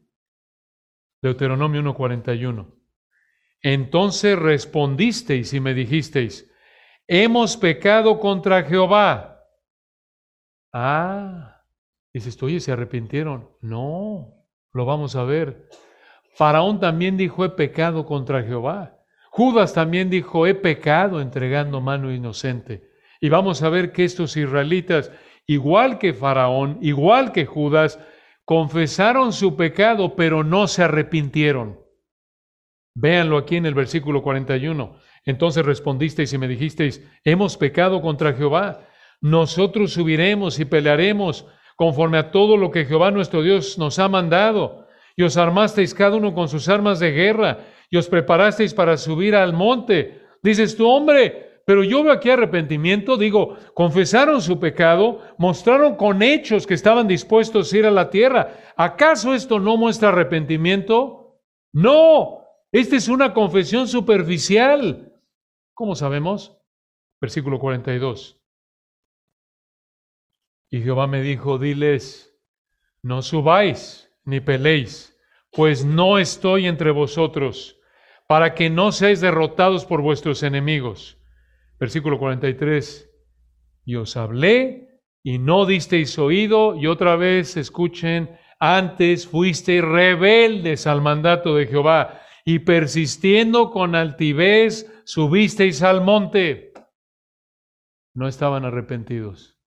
Deuteronomio 1.23 1.83
1:41. 1.83 2.73
Entonces 3.63 4.39
respondisteis 4.39 5.53
y 5.53 5.61
me 5.61 5.75
dijisteis, 5.75 6.51
hemos 7.07 7.57
pecado 7.57 8.21
contra 8.21 8.63
Jehová. 8.63 9.45
Ah, 10.73 11.63
dices, 12.13 12.41
oye, 12.43 12.61
¿se 12.61 12.73
arrepintieron? 12.73 13.51
No, 13.61 14.47
lo 14.73 14.85
vamos 14.85 15.17
a 15.17 15.25
ver. 15.25 15.69
Faraón 16.35 16.81
también 16.81 17.17
dijo, 17.17 17.45
he 17.45 17.51
pecado 17.51 18.05
contra 18.05 18.43
Jehová. 18.43 18.96
Judas 19.37 19.75
también 19.75 20.09
dijo, 20.09 20.47
he 20.47 20.55
pecado 20.55 21.21
entregando 21.21 21.83
mano 21.83 22.11
inocente. 22.11 22.89
Y 23.21 23.29
vamos 23.29 23.63
a 23.63 23.69
ver 23.69 23.93
que 23.93 24.03
estos 24.03 24.35
israelitas, 24.35 25.13
igual 25.47 25.99
que 25.99 26.15
Faraón, 26.15 26.79
igual 26.81 27.33
que 27.33 27.45
Judas, 27.45 28.01
confesaron 28.47 29.35
su 29.35 29.55
pecado, 29.55 30.17
pero 30.17 30.43
no 30.43 30.67
se 30.69 30.85
arrepintieron. 30.85 31.79
Véanlo 32.95 33.37
aquí 33.37 33.57
en 33.57 33.67
el 33.67 33.75
versículo 33.75 34.23
41. 34.23 34.97
Entonces 35.27 35.67
respondisteis 35.67 36.33
y 36.33 36.39
me 36.39 36.49
dijisteis, 36.49 37.07
hemos 37.23 37.59
pecado 37.59 38.01
contra 38.01 38.33
Jehová. 38.33 38.89
Nosotros 39.21 39.93
subiremos 39.93 40.59
y 40.61 40.65
pelearemos 40.65 41.45
conforme 41.77 42.17
a 42.17 42.31
todo 42.31 42.57
lo 42.57 42.71
que 42.71 42.87
Jehová 42.87 43.11
nuestro 43.11 43.43
Dios 43.43 43.77
nos 43.77 43.99
ha 43.99 44.09
mandado. 44.09 44.89
Y 45.15 45.25
os 45.25 45.37
armasteis 45.37 45.93
cada 45.93 46.17
uno 46.17 46.33
con 46.33 46.49
sus 46.49 46.71
armas 46.71 47.01
de 47.01 47.11
guerra 47.11 47.59
y 47.91 47.97
os 47.97 48.09
preparasteis 48.09 48.75
para 48.75 48.97
subir 48.97 49.35
al 49.35 49.53
monte. 49.53 50.23
Dices 50.43 50.77
tú, 50.77 50.87
hombre, 50.89 51.47
Pero 51.67 51.83
yo 51.83 52.05
veo 52.05 52.13
aquí 52.13 52.31
arrepentimiento, 52.31 53.17
digo, 53.17 53.57
confesaron 53.75 54.41
su 54.41 54.61
pecado, 54.61 55.21
mostraron 55.37 55.97
con 55.97 56.23
hechos 56.23 56.65
que 56.65 56.75
estaban 56.75 57.09
dispuestos 57.09 57.73
a 57.73 57.77
ir 57.77 57.87
a 57.87 57.91
la 57.91 58.09
tierra. 58.09 58.57
¿Acaso 58.77 59.35
esto 59.35 59.59
no 59.59 59.77
muestra 59.77 60.11
arrepentimiento? 60.11 61.41
No, 61.73 62.39
esta 62.71 62.95
es 62.95 63.09
una 63.09 63.35
confesión 63.35 63.89
superficial. 63.89 65.13
¿Cómo 65.75 65.97
sabemos? 65.97 66.57
Versículo 67.21 67.59
42. 67.59 68.41
Y 70.71 70.83
Jehová 70.83 71.09
me 71.09 71.21
dijo, 71.21 71.59
diles, 71.59 72.33
no 73.03 73.23
subáis 73.23 74.09
ni 74.25 74.39
peleéis, 74.39 75.19
pues 75.51 75.85
no 75.85 76.19
estoy 76.19 76.67
entre 76.67 76.93
vosotros, 76.93 77.76
para 78.27 78.55
que 78.55 78.71
no 78.71 78.93
seáis 78.93 79.21
derrotados 79.21 79.85
por 79.85 80.03
vuestros 80.03 80.43
enemigos. 80.43 81.19
Versículo 81.79 82.19
43. 82.19 83.11
Y 83.85 83.97
os 83.97 84.17
hablé 84.17 84.87
y 85.23 85.39
no 85.39 85.67
disteis 85.67 86.19
oído, 86.19 86.77
y 86.77 86.87
otra 86.87 87.17
vez 87.17 87.57
escuchen, 87.57 88.39
antes 88.61 89.27
fuisteis 89.27 89.83
rebeldes 89.83 90.87
al 90.87 91.03
mandato 91.03 91.57
de 91.57 91.67
Jehová, 91.67 92.21
y 92.45 92.61
persistiendo 92.61 93.71
con 93.71 93.97
altivez 93.97 94.89
subisteis 95.05 95.83
al 95.83 96.01
monte. 96.01 96.73
No 98.15 98.29
estaban 98.29 98.65
arrepentidos. 98.65 99.59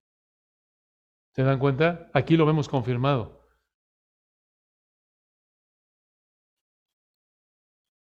¿Se 1.35 1.43
dan 1.43 1.59
cuenta? 1.59 2.09
Aquí 2.13 2.37
lo 2.37 2.45
vemos 2.45 2.67
confirmado. 2.67 3.38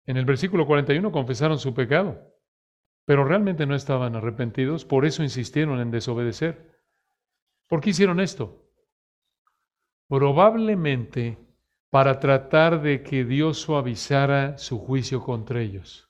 En 0.07 0.15
el 0.15 0.25
versículo 0.25 0.65
41 0.65 1.11
confesaron 1.11 1.59
su 1.59 1.73
pecado, 1.73 2.33
pero 3.05 3.25
realmente 3.25 3.65
no 3.65 3.75
estaban 3.75 4.15
arrepentidos, 4.15 4.85
por 4.85 5.05
eso 5.05 5.21
insistieron 5.21 5.79
en 5.81 5.91
desobedecer. 5.91 6.81
¿Por 7.67 7.81
qué 7.81 7.89
hicieron 7.89 8.21
esto? 8.21 8.71
Probablemente 10.07 11.37
para 11.89 12.19
tratar 12.19 12.81
de 12.81 13.03
que 13.03 13.25
Dios 13.25 13.59
suavizara 13.59 14.57
su 14.57 14.79
juicio 14.79 15.21
contra 15.21 15.61
ellos. 15.61 16.09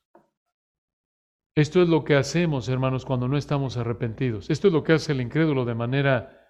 Esto 1.55 1.81
es 1.81 1.89
lo 1.89 2.03
que 2.03 2.15
hacemos, 2.15 2.69
hermanos, 2.69 3.03
cuando 3.03 3.27
no 3.27 3.35
estamos 3.35 3.77
arrepentidos. 3.77 4.51
Esto 4.51 4.67
es 4.67 4.73
lo 4.73 4.83
que 4.83 4.93
hace 4.93 5.13
el 5.13 5.21
incrédulo 5.21 5.65
de 5.65 5.73
manera 5.73 6.45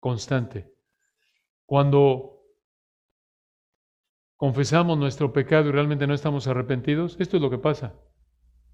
constante. 0.00 0.72
Cuando 1.66 2.35
confesamos 4.36 4.98
nuestro 4.98 5.32
pecado 5.32 5.68
y 5.68 5.72
realmente 5.72 6.06
no 6.06 6.14
estamos 6.14 6.46
arrepentidos, 6.46 7.16
esto 7.18 7.36
es 7.36 7.42
lo 7.42 7.50
que 7.50 7.58
pasa. 7.58 7.94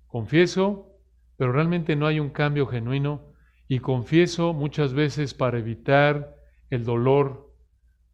Confieso, 0.06 0.98
pero 1.36 1.52
realmente 1.52 1.96
no 1.96 2.06
hay 2.06 2.20
un 2.20 2.30
cambio 2.30 2.66
genuino 2.66 3.32
y 3.68 3.78
confieso 3.78 4.52
muchas 4.52 4.92
veces 4.92 5.34
para 5.34 5.58
evitar 5.58 6.36
el 6.70 6.84
dolor 6.84 7.54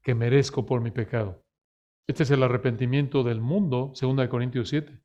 que 0.03 0.15
merezco 0.15 0.67
por 0.67 0.81
mi 0.81 0.91
pecado. 0.91 1.45
Este 2.07 2.23
es 2.23 2.31
el 2.31 2.43
arrepentimiento 2.43 3.23
del 3.23 3.41
mundo, 3.41 3.93
2 4.01 4.29
Corintios 4.29 4.69
7. 4.69 4.99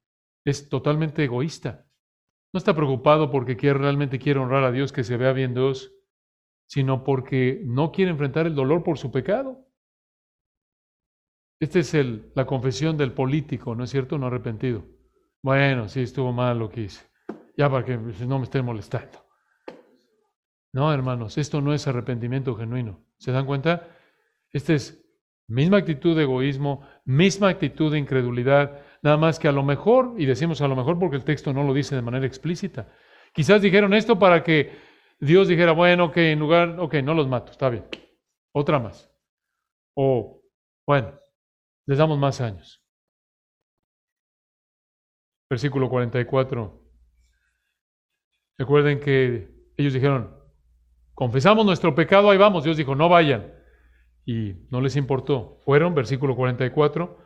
Es 0.45 0.69
totalmente 0.69 1.23
egoísta. 1.23 1.85
No 2.53 2.57
está 2.57 2.75
preocupado 2.75 3.31
porque 3.31 3.57
quiere, 3.57 3.79
realmente 3.79 4.19
quiere 4.19 4.39
honrar 4.39 4.63
a 4.63 4.71
Dios, 4.71 4.93
que 4.93 5.03
se 5.03 5.17
vea 5.17 5.33
bien 5.33 5.53
Dios, 5.53 5.93
sino 6.67 7.03
porque 7.03 7.61
no 7.65 7.91
quiere 7.91 8.11
enfrentar 8.11 8.45
el 8.45 8.55
dolor 8.55 8.83
por 8.83 8.97
su 8.97 9.11
pecado. 9.11 9.67
Esta 11.63 11.79
es 11.79 11.93
el, 11.93 12.29
la 12.35 12.45
confesión 12.45 12.97
del 12.97 13.13
político, 13.13 13.73
¿no 13.73 13.85
es 13.85 13.89
cierto? 13.89 14.17
No 14.17 14.27
arrepentido. 14.27 14.83
Bueno, 15.41 15.87
sí, 15.87 16.01
estuvo 16.01 16.33
mal 16.33 16.59
lo 16.59 16.69
que 16.69 16.81
hice. 16.81 17.05
Ya 17.55 17.69
para 17.69 17.85
que 17.85 17.95
no 17.95 18.37
me 18.37 18.43
estén 18.43 18.65
molestando. 18.65 19.25
No, 20.73 20.93
hermanos, 20.93 21.37
esto 21.37 21.61
no 21.61 21.73
es 21.73 21.87
arrepentimiento 21.87 22.53
genuino. 22.55 23.05
¿Se 23.17 23.31
dan 23.31 23.45
cuenta? 23.45 23.87
Esta 24.51 24.73
es 24.73 25.09
misma 25.47 25.77
actitud 25.77 26.17
de 26.17 26.23
egoísmo, 26.23 26.85
misma 27.05 27.47
actitud 27.47 27.93
de 27.93 27.99
incredulidad, 27.99 28.81
nada 29.01 29.15
más 29.15 29.39
que 29.39 29.47
a 29.47 29.53
lo 29.53 29.63
mejor, 29.63 30.15
y 30.17 30.25
decimos 30.25 30.61
a 30.61 30.67
lo 30.67 30.75
mejor 30.75 30.99
porque 30.99 31.15
el 31.15 31.23
texto 31.23 31.53
no 31.53 31.63
lo 31.63 31.73
dice 31.73 31.95
de 31.95 32.01
manera 32.01 32.25
explícita, 32.25 32.91
quizás 33.33 33.61
dijeron 33.61 33.93
esto 33.93 34.19
para 34.19 34.43
que 34.43 34.73
Dios 35.17 35.47
dijera, 35.47 35.71
bueno, 35.71 36.07
ok, 36.07 36.17
en 36.17 36.39
lugar, 36.39 36.77
ok, 36.77 36.95
no 36.95 37.13
los 37.13 37.29
mato, 37.29 37.53
está 37.53 37.69
bien. 37.69 37.85
Otra 38.51 38.79
más. 38.79 39.09
O, 39.95 40.41
bueno, 40.85 41.22
les 41.85 41.97
damos 41.97 42.17
más 42.17 42.41
años. 42.41 42.83
Versículo 45.49 45.89
44. 45.89 46.81
Recuerden 48.57 48.99
que 48.99 49.53
ellos 49.77 49.93
dijeron, 49.93 50.35
confesamos 51.13 51.65
nuestro 51.65 51.95
pecado, 51.95 52.29
ahí 52.29 52.37
vamos. 52.37 52.63
Dios 52.63 52.77
dijo, 52.77 52.95
no 52.95 53.09
vayan. 53.09 53.53
Y 54.25 54.53
no 54.69 54.81
les 54.81 54.95
importó. 54.95 55.59
Fueron, 55.65 55.93
versículo 55.95 56.35
44, 56.35 57.17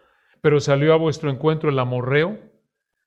pero 0.42 0.60
salió 0.60 0.94
a 0.94 0.98
vuestro 0.98 1.30
encuentro 1.30 1.70
el 1.70 1.80
amorreo 1.80 2.40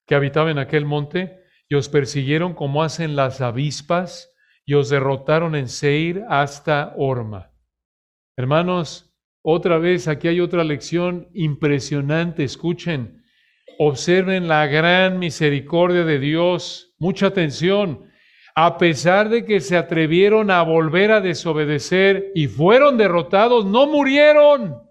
que 0.07 0.15
habitaba 0.15 0.51
en 0.51 0.59
aquel 0.59 0.85
monte 0.85 1.41
y 1.69 1.75
os 1.75 1.89
persiguieron 1.89 2.55
como 2.55 2.83
hacen 2.83 3.17
las 3.17 3.41
avispas 3.41 4.35
y 4.65 4.75
os 4.75 4.89
derrotaron 4.89 5.55
en 5.55 5.69
Seir 5.69 6.25
hasta 6.29 6.95
Orma. 6.97 7.53
Hermanos, 8.37 9.10
otra 9.43 9.79
vez 9.79 10.07
aquí 10.07 10.29
hay 10.29 10.41
otra 10.41 10.65
lección 10.65 11.29
impresionante. 11.33 12.45
Escuchen, 12.45 13.23
observen 13.79 14.49
la 14.49 14.67
gran 14.67 15.19
misericordia 15.19 16.05
de 16.05 16.19
Dios. 16.19 16.95
Mucha 16.99 17.29
atención. 17.29 18.11
A 18.55 18.77
pesar 18.77 19.31
de 19.31 19.45
que 19.47 19.61
se 19.61 19.77
atrevieron 19.77 20.51
a 20.51 20.63
volver 20.63 21.13
a 21.13 21.21
desobedecer 21.21 22.33
y 22.35 22.49
fueron 22.49 22.99
derrotados, 22.99 23.65
no 23.65 23.87
murieron. 23.87 24.83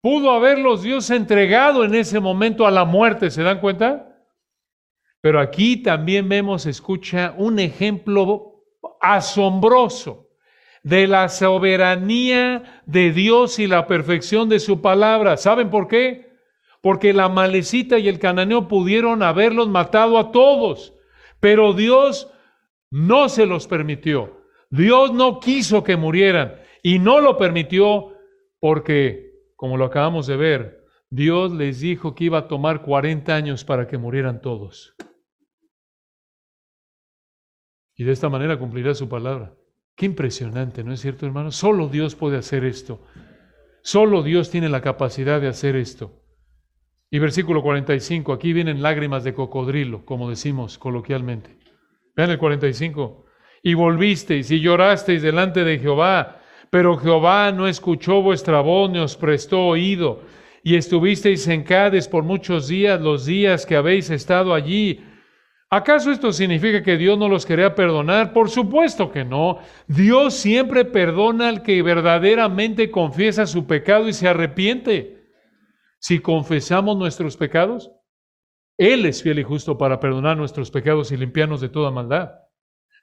Pudo 0.00 0.32
haberlos 0.32 0.82
Dios 0.82 1.10
entregado 1.10 1.84
en 1.84 1.94
ese 1.94 2.18
momento 2.18 2.66
a 2.66 2.70
la 2.70 2.84
muerte, 2.84 3.30
¿se 3.30 3.42
dan 3.42 3.60
cuenta? 3.60 4.16
Pero 5.20 5.40
aquí 5.40 5.82
también 5.82 6.28
vemos, 6.28 6.66
escucha, 6.66 7.34
un 7.36 7.58
ejemplo 7.58 8.64
asombroso 9.00 10.27
de 10.82 11.06
la 11.06 11.28
soberanía 11.28 12.82
de 12.86 13.12
Dios 13.12 13.58
y 13.58 13.66
la 13.66 13.86
perfección 13.86 14.48
de 14.48 14.60
su 14.60 14.80
palabra. 14.80 15.36
¿Saben 15.36 15.70
por 15.70 15.88
qué? 15.88 16.28
Porque 16.80 17.12
la 17.12 17.28
malecita 17.28 17.98
y 17.98 18.08
el 18.08 18.18
cananeo 18.18 18.68
pudieron 18.68 19.22
haberlos 19.22 19.68
matado 19.68 20.18
a 20.18 20.30
todos, 20.32 20.94
pero 21.40 21.72
Dios 21.72 22.32
no 22.90 23.28
se 23.28 23.46
los 23.46 23.66
permitió. 23.66 24.38
Dios 24.70 25.12
no 25.12 25.40
quiso 25.40 25.82
que 25.82 25.96
murieran 25.96 26.60
y 26.82 26.98
no 26.98 27.20
lo 27.20 27.36
permitió 27.36 28.12
porque, 28.60 29.32
como 29.56 29.76
lo 29.76 29.86
acabamos 29.86 30.26
de 30.26 30.36
ver, 30.36 30.84
Dios 31.10 31.52
les 31.52 31.80
dijo 31.80 32.14
que 32.14 32.24
iba 32.24 32.38
a 32.38 32.48
tomar 32.48 32.82
40 32.82 33.34
años 33.34 33.64
para 33.64 33.86
que 33.86 33.98
murieran 33.98 34.40
todos. 34.40 34.94
Y 37.96 38.04
de 38.04 38.12
esta 38.12 38.28
manera 38.28 38.58
cumplirá 38.58 38.94
su 38.94 39.08
palabra. 39.08 39.57
Qué 39.98 40.06
impresionante, 40.06 40.84
¿no 40.84 40.92
es 40.92 41.00
cierto, 41.00 41.26
hermano? 41.26 41.50
Solo 41.50 41.88
Dios 41.88 42.14
puede 42.14 42.36
hacer 42.36 42.64
esto. 42.64 43.00
Solo 43.82 44.22
Dios 44.22 44.48
tiene 44.48 44.68
la 44.68 44.80
capacidad 44.80 45.40
de 45.40 45.48
hacer 45.48 45.74
esto. 45.74 46.22
Y 47.10 47.18
versículo 47.18 47.64
45, 47.64 48.32
aquí 48.32 48.52
vienen 48.52 48.80
lágrimas 48.80 49.24
de 49.24 49.34
cocodrilo, 49.34 50.04
como 50.04 50.30
decimos 50.30 50.78
coloquialmente. 50.78 51.58
Vean 52.14 52.30
el 52.30 52.38
45. 52.38 53.24
Y 53.64 53.74
volvisteis 53.74 54.48
y 54.52 54.60
llorasteis 54.60 55.20
delante 55.20 55.64
de 55.64 55.80
Jehová, 55.80 56.42
pero 56.70 56.96
Jehová 56.96 57.50
no 57.50 57.66
escuchó 57.66 58.22
vuestra 58.22 58.60
voz 58.60 58.92
ni 58.92 59.00
os 59.00 59.16
prestó 59.16 59.66
oído. 59.66 60.22
Y 60.62 60.76
estuvisteis 60.76 61.48
en 61.48 61.64
Cádiz 61.64 62.06
por 62.06 62.22
muchos 62.22 62.68
días, 62.68 63.00
los 63.00 63.26
días 63.26 63.66
que 63.66 63.74
habéis 63.74 64.10
estado 64.10 64.54
allí, 64.54 65.00
¿Acaso 65.70 66.10
esto 66.10 66.32
significa 66.32 66.82
que 66.82 66.96
Dios 66.96 67.18
no 67.18 67.28
los 67.28 67.44
quería 67.44 67.74
perdonar? 67.74 68.32
Por 68.32 68.48
supuesto 68.48 69.10
que 69.10 69.24
no. 69.24 69.58
Dios 69.86 70.32
siempre 70.34 70.86
perdona 70.86 71.50
al 71.50 71.62
que 71.62 71.82
verdaderamente 71.82 72.90
confiesa 72.90 73.46
su 73.46 73.66
pecado 73.66 74.08
y 74.08 74.14
se 74.14 74.28
arrepiente. 74.28 75.30
Si 75.98 76.20
confesamos 76.20 76.96
nuestros 76.96 77.36
pecados, 77.36 77.90
Él 78.78 79.04
es 79.04 79.22
fiel 79.22 79.40
y 79.40 79.42
justo 79.42 79.76
para 79.76 80.00
perdonar 80.00 80.38
nuestros 80.38 80.70
pecados 80.70 81.12
y 81.12 81.18
limpiarnos 81.18 81.60
de 81.60 81.68
toda 81.68 81.90
maldad. 81.90 82.30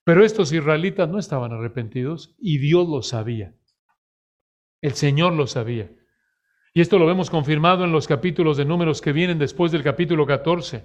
Pero 0.03 0.26
estos 0.26 0.51
israelitas 0.51 1.07
no 1.07 1.20
estaban 1.20 1.51
arrepentidos 1.51 2.36
y 2.39 2.57
Dios 2.57 2.88
lo 2.88 3.03
sabía. 3.03 3.53
El 4.82 4.93
Señor 4.93 5.34
lo 5.34 5.45
sabía. 5.45 5.91
Y 6.74 6.82
esto 6.82 6.97
lo 6.97 7.05
vemos 7.05 7.30
confirmado 7.30 7.86
en 7.86 7.91
los 7.91 8.07
capítulos 8.07 8.57
de 8.57 8.66
números 8.66 9.01
que 9.01 9.13
vienen 9.13 9.38
después 9.38 9.72
del 9.72 9.84
capítulo 9.84 10.26
14. 10.26 10.84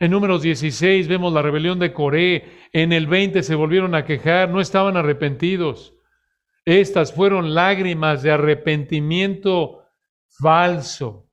En 0.00 0.12
números 0.12 0.40
16 0.40 1.08
vemos 1.08 1.30
la 1.30 1.42
rebelión 1.42 1.78
de 1.78 1.92
Coré. 1.92 2.68
En 2.72 2.92
el 2.92 3.06
20 3.06 3.42
se 3.42 3.54
volvieron 3.54 3.94
a 3.94 4.06
quejar, 4.06 4.48
no 4.48 4.60
estaban 4.60 4.96
arrepentidos. 4.96 5.94
Estas 6.64 7.12
fueron 7.12 7.54
lágrimas 7.54 8.22
de 8.22 8.30
arrepentimiento 8.30 9.84
falso. 10.28 11.30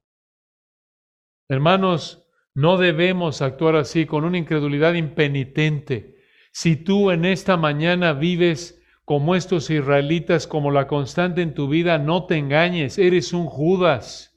Hermanos, 1.48 2.28
no 2.54 2.78
debemos 2.78 3.42
actuar 3.42 3.78
así 3.78 4.06
con 4.06 4.26
una 4.26 4.38
incredulidad 4.38 4.96
impenitente. 4.96 6.18
Si 6.52 6.76
tú 6.76 7.12
en 7.12 7.24
esta 7.24 7.56
mañana 7.56 8.12
vives 8.12 8.84
como 9.06 9.36
estos 9.36 9.70
israelitas, 9.70 10.46
como 10.46 10.72
la 10.72 10.88
constante 10.88 11.42
en 11.42 11.54
tu 11.54 11.70
vida, 11.70 12.00
no 12.00 12.26
te 12.26 12.36
engañes, 12.36 12.98
eres 12.98 13.32
un 13.32 13.46
Judas. 13.46 14.36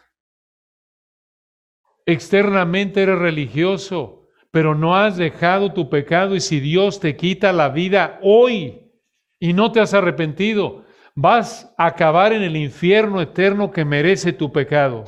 Externamente 2.06 3.02
eres 3.02 3.18
religioso, 3.18 4.19
pero 4.50 4.74
no 4.74 4.96
has 4.96 5.16
dejado 5.16 5.72
tu 5.72 5.88
pecado 5.88 6.34
y 6.34 6.40
si 6.40 6.60
Dios 6.60 7.00
te 7.00 7.16
quita 7.16 7.52
la 7.52 7.68
vida 7.68 8.18
hoy 8.22 8.92
y 9.38 9.52
no 9.52 9.70
te 9.72 9.80
has 9.80 9.94
arrepentido, 9.94 10.84
vas 11.14 11.72
a 11.78 11.86
acabar 11.86 12.32
en 12.32 12.42
el 12.42 12.56
infierno 12.56 13.20
eterno 13.20 13.70
que 13.70 13.84
merece 13.84 14.32
tu 14.32 14.52
pecado. 14.52 15.04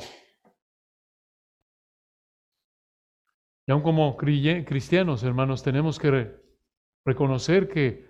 Y 3.65 3.71
aún 3.71 3.81
como 3.81 4.17
cristianos, 4.17 5.23
hermanos, 5.23 5.63
tenemos 5.63 5.99
que 5.99 6.35
reconocer 7.05 7.69
que 7.69 8.09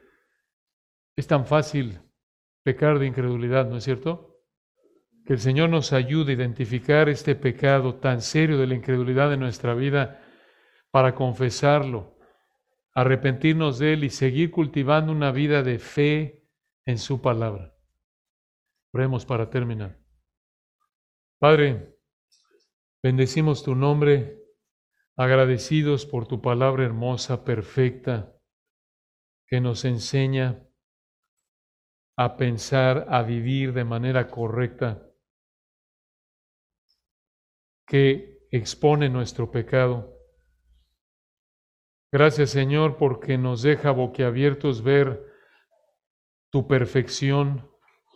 es 1.15 1.27
tan 1.27 1.45
fácil 1.45 1.99
pecar 2.63 2.97
de 2.97 3.07
incredulidad, 3.07 3.67
¿no 3.67 3.77
es 3.77 3.83
cierto? 3.83 4.41
Que 5.25 5.33
el 5.33 5.39
Señor 5.39 5.69
nos 5.69 5.93
ayude 5.93 6.31
a 6.31 6.35
identificar 6.35 7.07
este 7.07 7.35
pecado 7.35 7.95
tan 7.95 8.21
serio 8.21 8.57
de 8.57 8.67
la 8.67 8.75
incredulidad 8.75 9.31
en 9.33 9.41
nuestra 9.41 9.73
vida 9.73 10.22
para 10.93 11.15
confesarlo, 11.15 12.15
arrepentirnos 12.93 13.79
de 13.79 13.93
él 13.93 14.03
y 14.03 14.11
seguir 14.11 14.51
cultivando 14.51 15.11
una 15.11 15.31
vida 15.31 15.63
de 15.63 15.79
fe 15.79 16.47
en 16.85 16.99
su 16.99 17.19
palabra. 17.19 17.75
Oremos 18.93 19.25
para 19.25 19.49
terminar. 19.49 19.99
Padre, 21.39 21.97
bendecimos 23.01 23.63
tu 23.63 23.73
nombre, 23.73 24.39
agradecidos 25.17 26.05
por 26.05 26.27
tu 26.27 26.43
palabra 26.43 26.85
hermosa, 26.85 27.43
perfecta, 27.43 28.37
que 29.47 29.59
nos 29.59 29.85
enseña 29.85 30.63
a 32.15 32.37
pensar, 32.37 33.07
a 33.09 33.23
vivir 33.23 33.73
de 33.73 33.83
manera 33.83 34.29
correcta, 34.29 35.09
que 37.87 38.47
expone 38.51 39.09
nuestro 39.09 39.49
pecado. 39.49 40.12
Gracias 42.13 42.51
Señor 42.51 42.97
porque 42.97 43.39
nos 43.39 43.63
deja 43.63 43.89
boquiabiertos 43.89 44.83
ver 44.83 45.33
tu 46.51 46.67
perfección, 46.67 47.67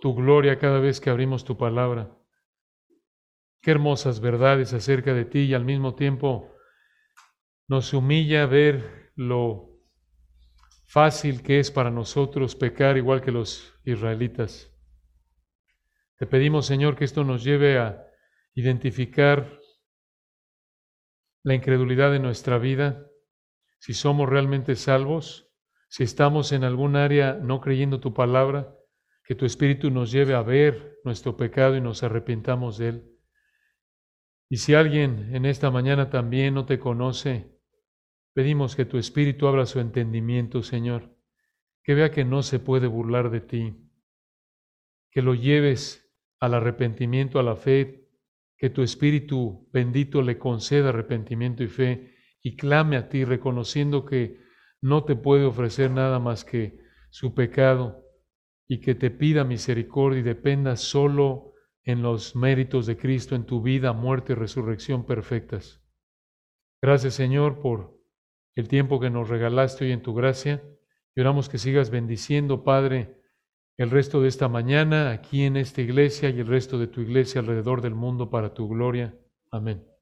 tu 0.01 0.13
gloria 0.13 0.59
cada 0.59 0.77
vez 0.77 1.01
que 1.01 1.09
abrimos 1.09 1.43
tu 1.43 1.57
palabra. 1.57 2.15
Qué 3.59 3.71
hermosas 3.71 4.19
verdades 4.19 4.71
acerca 4.73 5.15
de 5.15 5.25
ti 5.25 5.39
y 5.39 5.55
al 5.55 5.65
mismo 5.65 5.95
tiempo 5.95 6.53
nos 7.67 7.91
humilla 7.91 8.45
ver 8.45 9.13
lo 9.15 9.71
fácil 10.85 11.41
que 11.41 11.59
es 11.59 11.71
para 11.71 11.89
nosotros 11.89 12.55
pecar 12.55 12.97
igual 12.97 13.23
que 13.23 13.31
los 13.31 13.73
israelitas. 13.83 14.71
Te 16.17 16.27
pedimos, 16.27 16.67
Señor, 16.67 16.95
que 16.95 17.05
esto 17.05 17.23
nos 17.23 17.43
lleve 17.43 17.79
a 17.79 18.05
identificar 18.53 19.59
la 21.41 21.55
incredulidad 21.55 22.11
de 22.11 22.19
nuestra 22.19 22.59
vida, 22.59 23.03
si 23.79 23.93
somos 23.93 24.29
realmente 24.29 24.75
salvos, 24.75 25.49
si 25.89 26.03
estamos 26.03 26.51
en 26.51 26.63
algún 26.63 26.95
área 26.95 27.33
no 27.33 27.61
creyendo 27.61 27.99
tu 27.99 28.13
palabra, 28.13 28.75
que 29.23 29.35
tu 29.35 29.45
Espíritu 29.45 29.91
nos 29.91 30.11
lleve 30.11 30.33
a 30.33 30.41
ver 30.41 30.99
nuestro 31.03 31.37
pecado 31.37 31.75
y 31.75 31.81
nos 31.81 32.03
arrepintamos 32.03 32.77
de 32.77 32.89
él. 32.89 33.11
Y 34.49 34.57
si 34.57 34.73
alguien 34.73 35.35
en 35.35 35.45
esta 35.45 35.71
mañana 35.71 36.09
también 36.09 36.53
no 36.53 36.65
te 36.65 36.79
conoce, 36.79 37.57
Pedimos 38.37 38.75
que 38.75 38.85
tu 38.85 38.99
Espíritu 38.99 39.47
abra 39.47 39.65
su 39.65 39.79
entendimiento, 39.79 40.61
Señor, 40.61 41.17
que 41.81 41.95
vea 41.95 42.11
que 42.11 42.23
no 42.23 42.43
se 42.43 42.59
puede 42.59 42.85
burlar 42.85 43.31
de 43.31 43.41
ti, 43.41 43.89
que 45.09 45.23
lo 45.23 45.33
lleves 45.33 46.13
al 46.39 46.53
arrepentimiento, 46.53 47.39
a 47.39 47.43
la 47.43 47.55
fe, 47.55 48.07
que 48.55 48.69
tu 48.69 48.83
Espíritu 48.83 49.67
bendito 49.73 50.21
le 50.21 50.37
conceda 50.37 50.89
arrepentimiento 50.89 51.63
y 51.63 51.67
fe 51.67 52.15
y 52.47 52.55
clame 52.55 52.95
a 52.95 53.09
ti 53.09 53.25
reconociendo 53.25 54.05
que 54.05 54.39
no 54.79 55.03
te 55.03 55.17
puede 55.17 55.43
ofrecer 55.43 55.91
nada 55.91 56.17
más 56.17 56.45
que 56.45 56.79
su 57.09 57.33
pecado 57.33 58.05
y 58.69 58.79
que 58.79 58.95
te 58.95 59.11
pida 59.11 59.43
misericordia 59.43 60.21
y 60.21 60.23
dependa 60.23 60.77
solo 60.77 61.51
en 61.83 62.01
los 62.01 62.37
méritos 62.37 62.85
de 62.85 62.95
Cristo 62.95 63.35
en 63.35 63.45
tu 63.45 63.61
vida, 63.61 63.91
muerte 63.91 64.31
y 64.31 64.37
resurrección 64.37 65.05
perfectas. 65.05 65.83
Gracias 66.81 67.15
Señor 67.15 67.59
por 67.59 67.99
el 68.55 68.69
tiempo 68.69 69.01
que 69.01 69.09
nos 69.09 69.27
regalaste 69.27 69.83
hoy 69.83 69.91
en 69.91 70.01
tu 70.01 70.13
gracia. 70.13 70.63
Y 71.17 71.19
oramos 71.19 71.49
que 71.49 71.57
sigas 71.57 71.89
bendiciendo, 71.89 72.63
Padre, 72.63 73.19
el 73.75 73.89
resto 73.89 74.21
de 74.21 74.29
esta 74.29 74.47
mañana 74.47 75.11
aquí 75.11 75.43
en 75.43 75.57
esta 75.57 75.81
iglesia 75.81 76.29
y 76.29 76.39
el 76.39 76.47
resto 76.47 76.79
de 76.79 76.87
tu 76.87 77.01
iglesia 77.01 77.41
alrededor 77.41 77.81
del 77.81 77.95
mundo 77.95 78.29
para 78.29 78.53
tu 78.53 78.69
gloria. 78.69 79.13
Amén. 79.51 79.96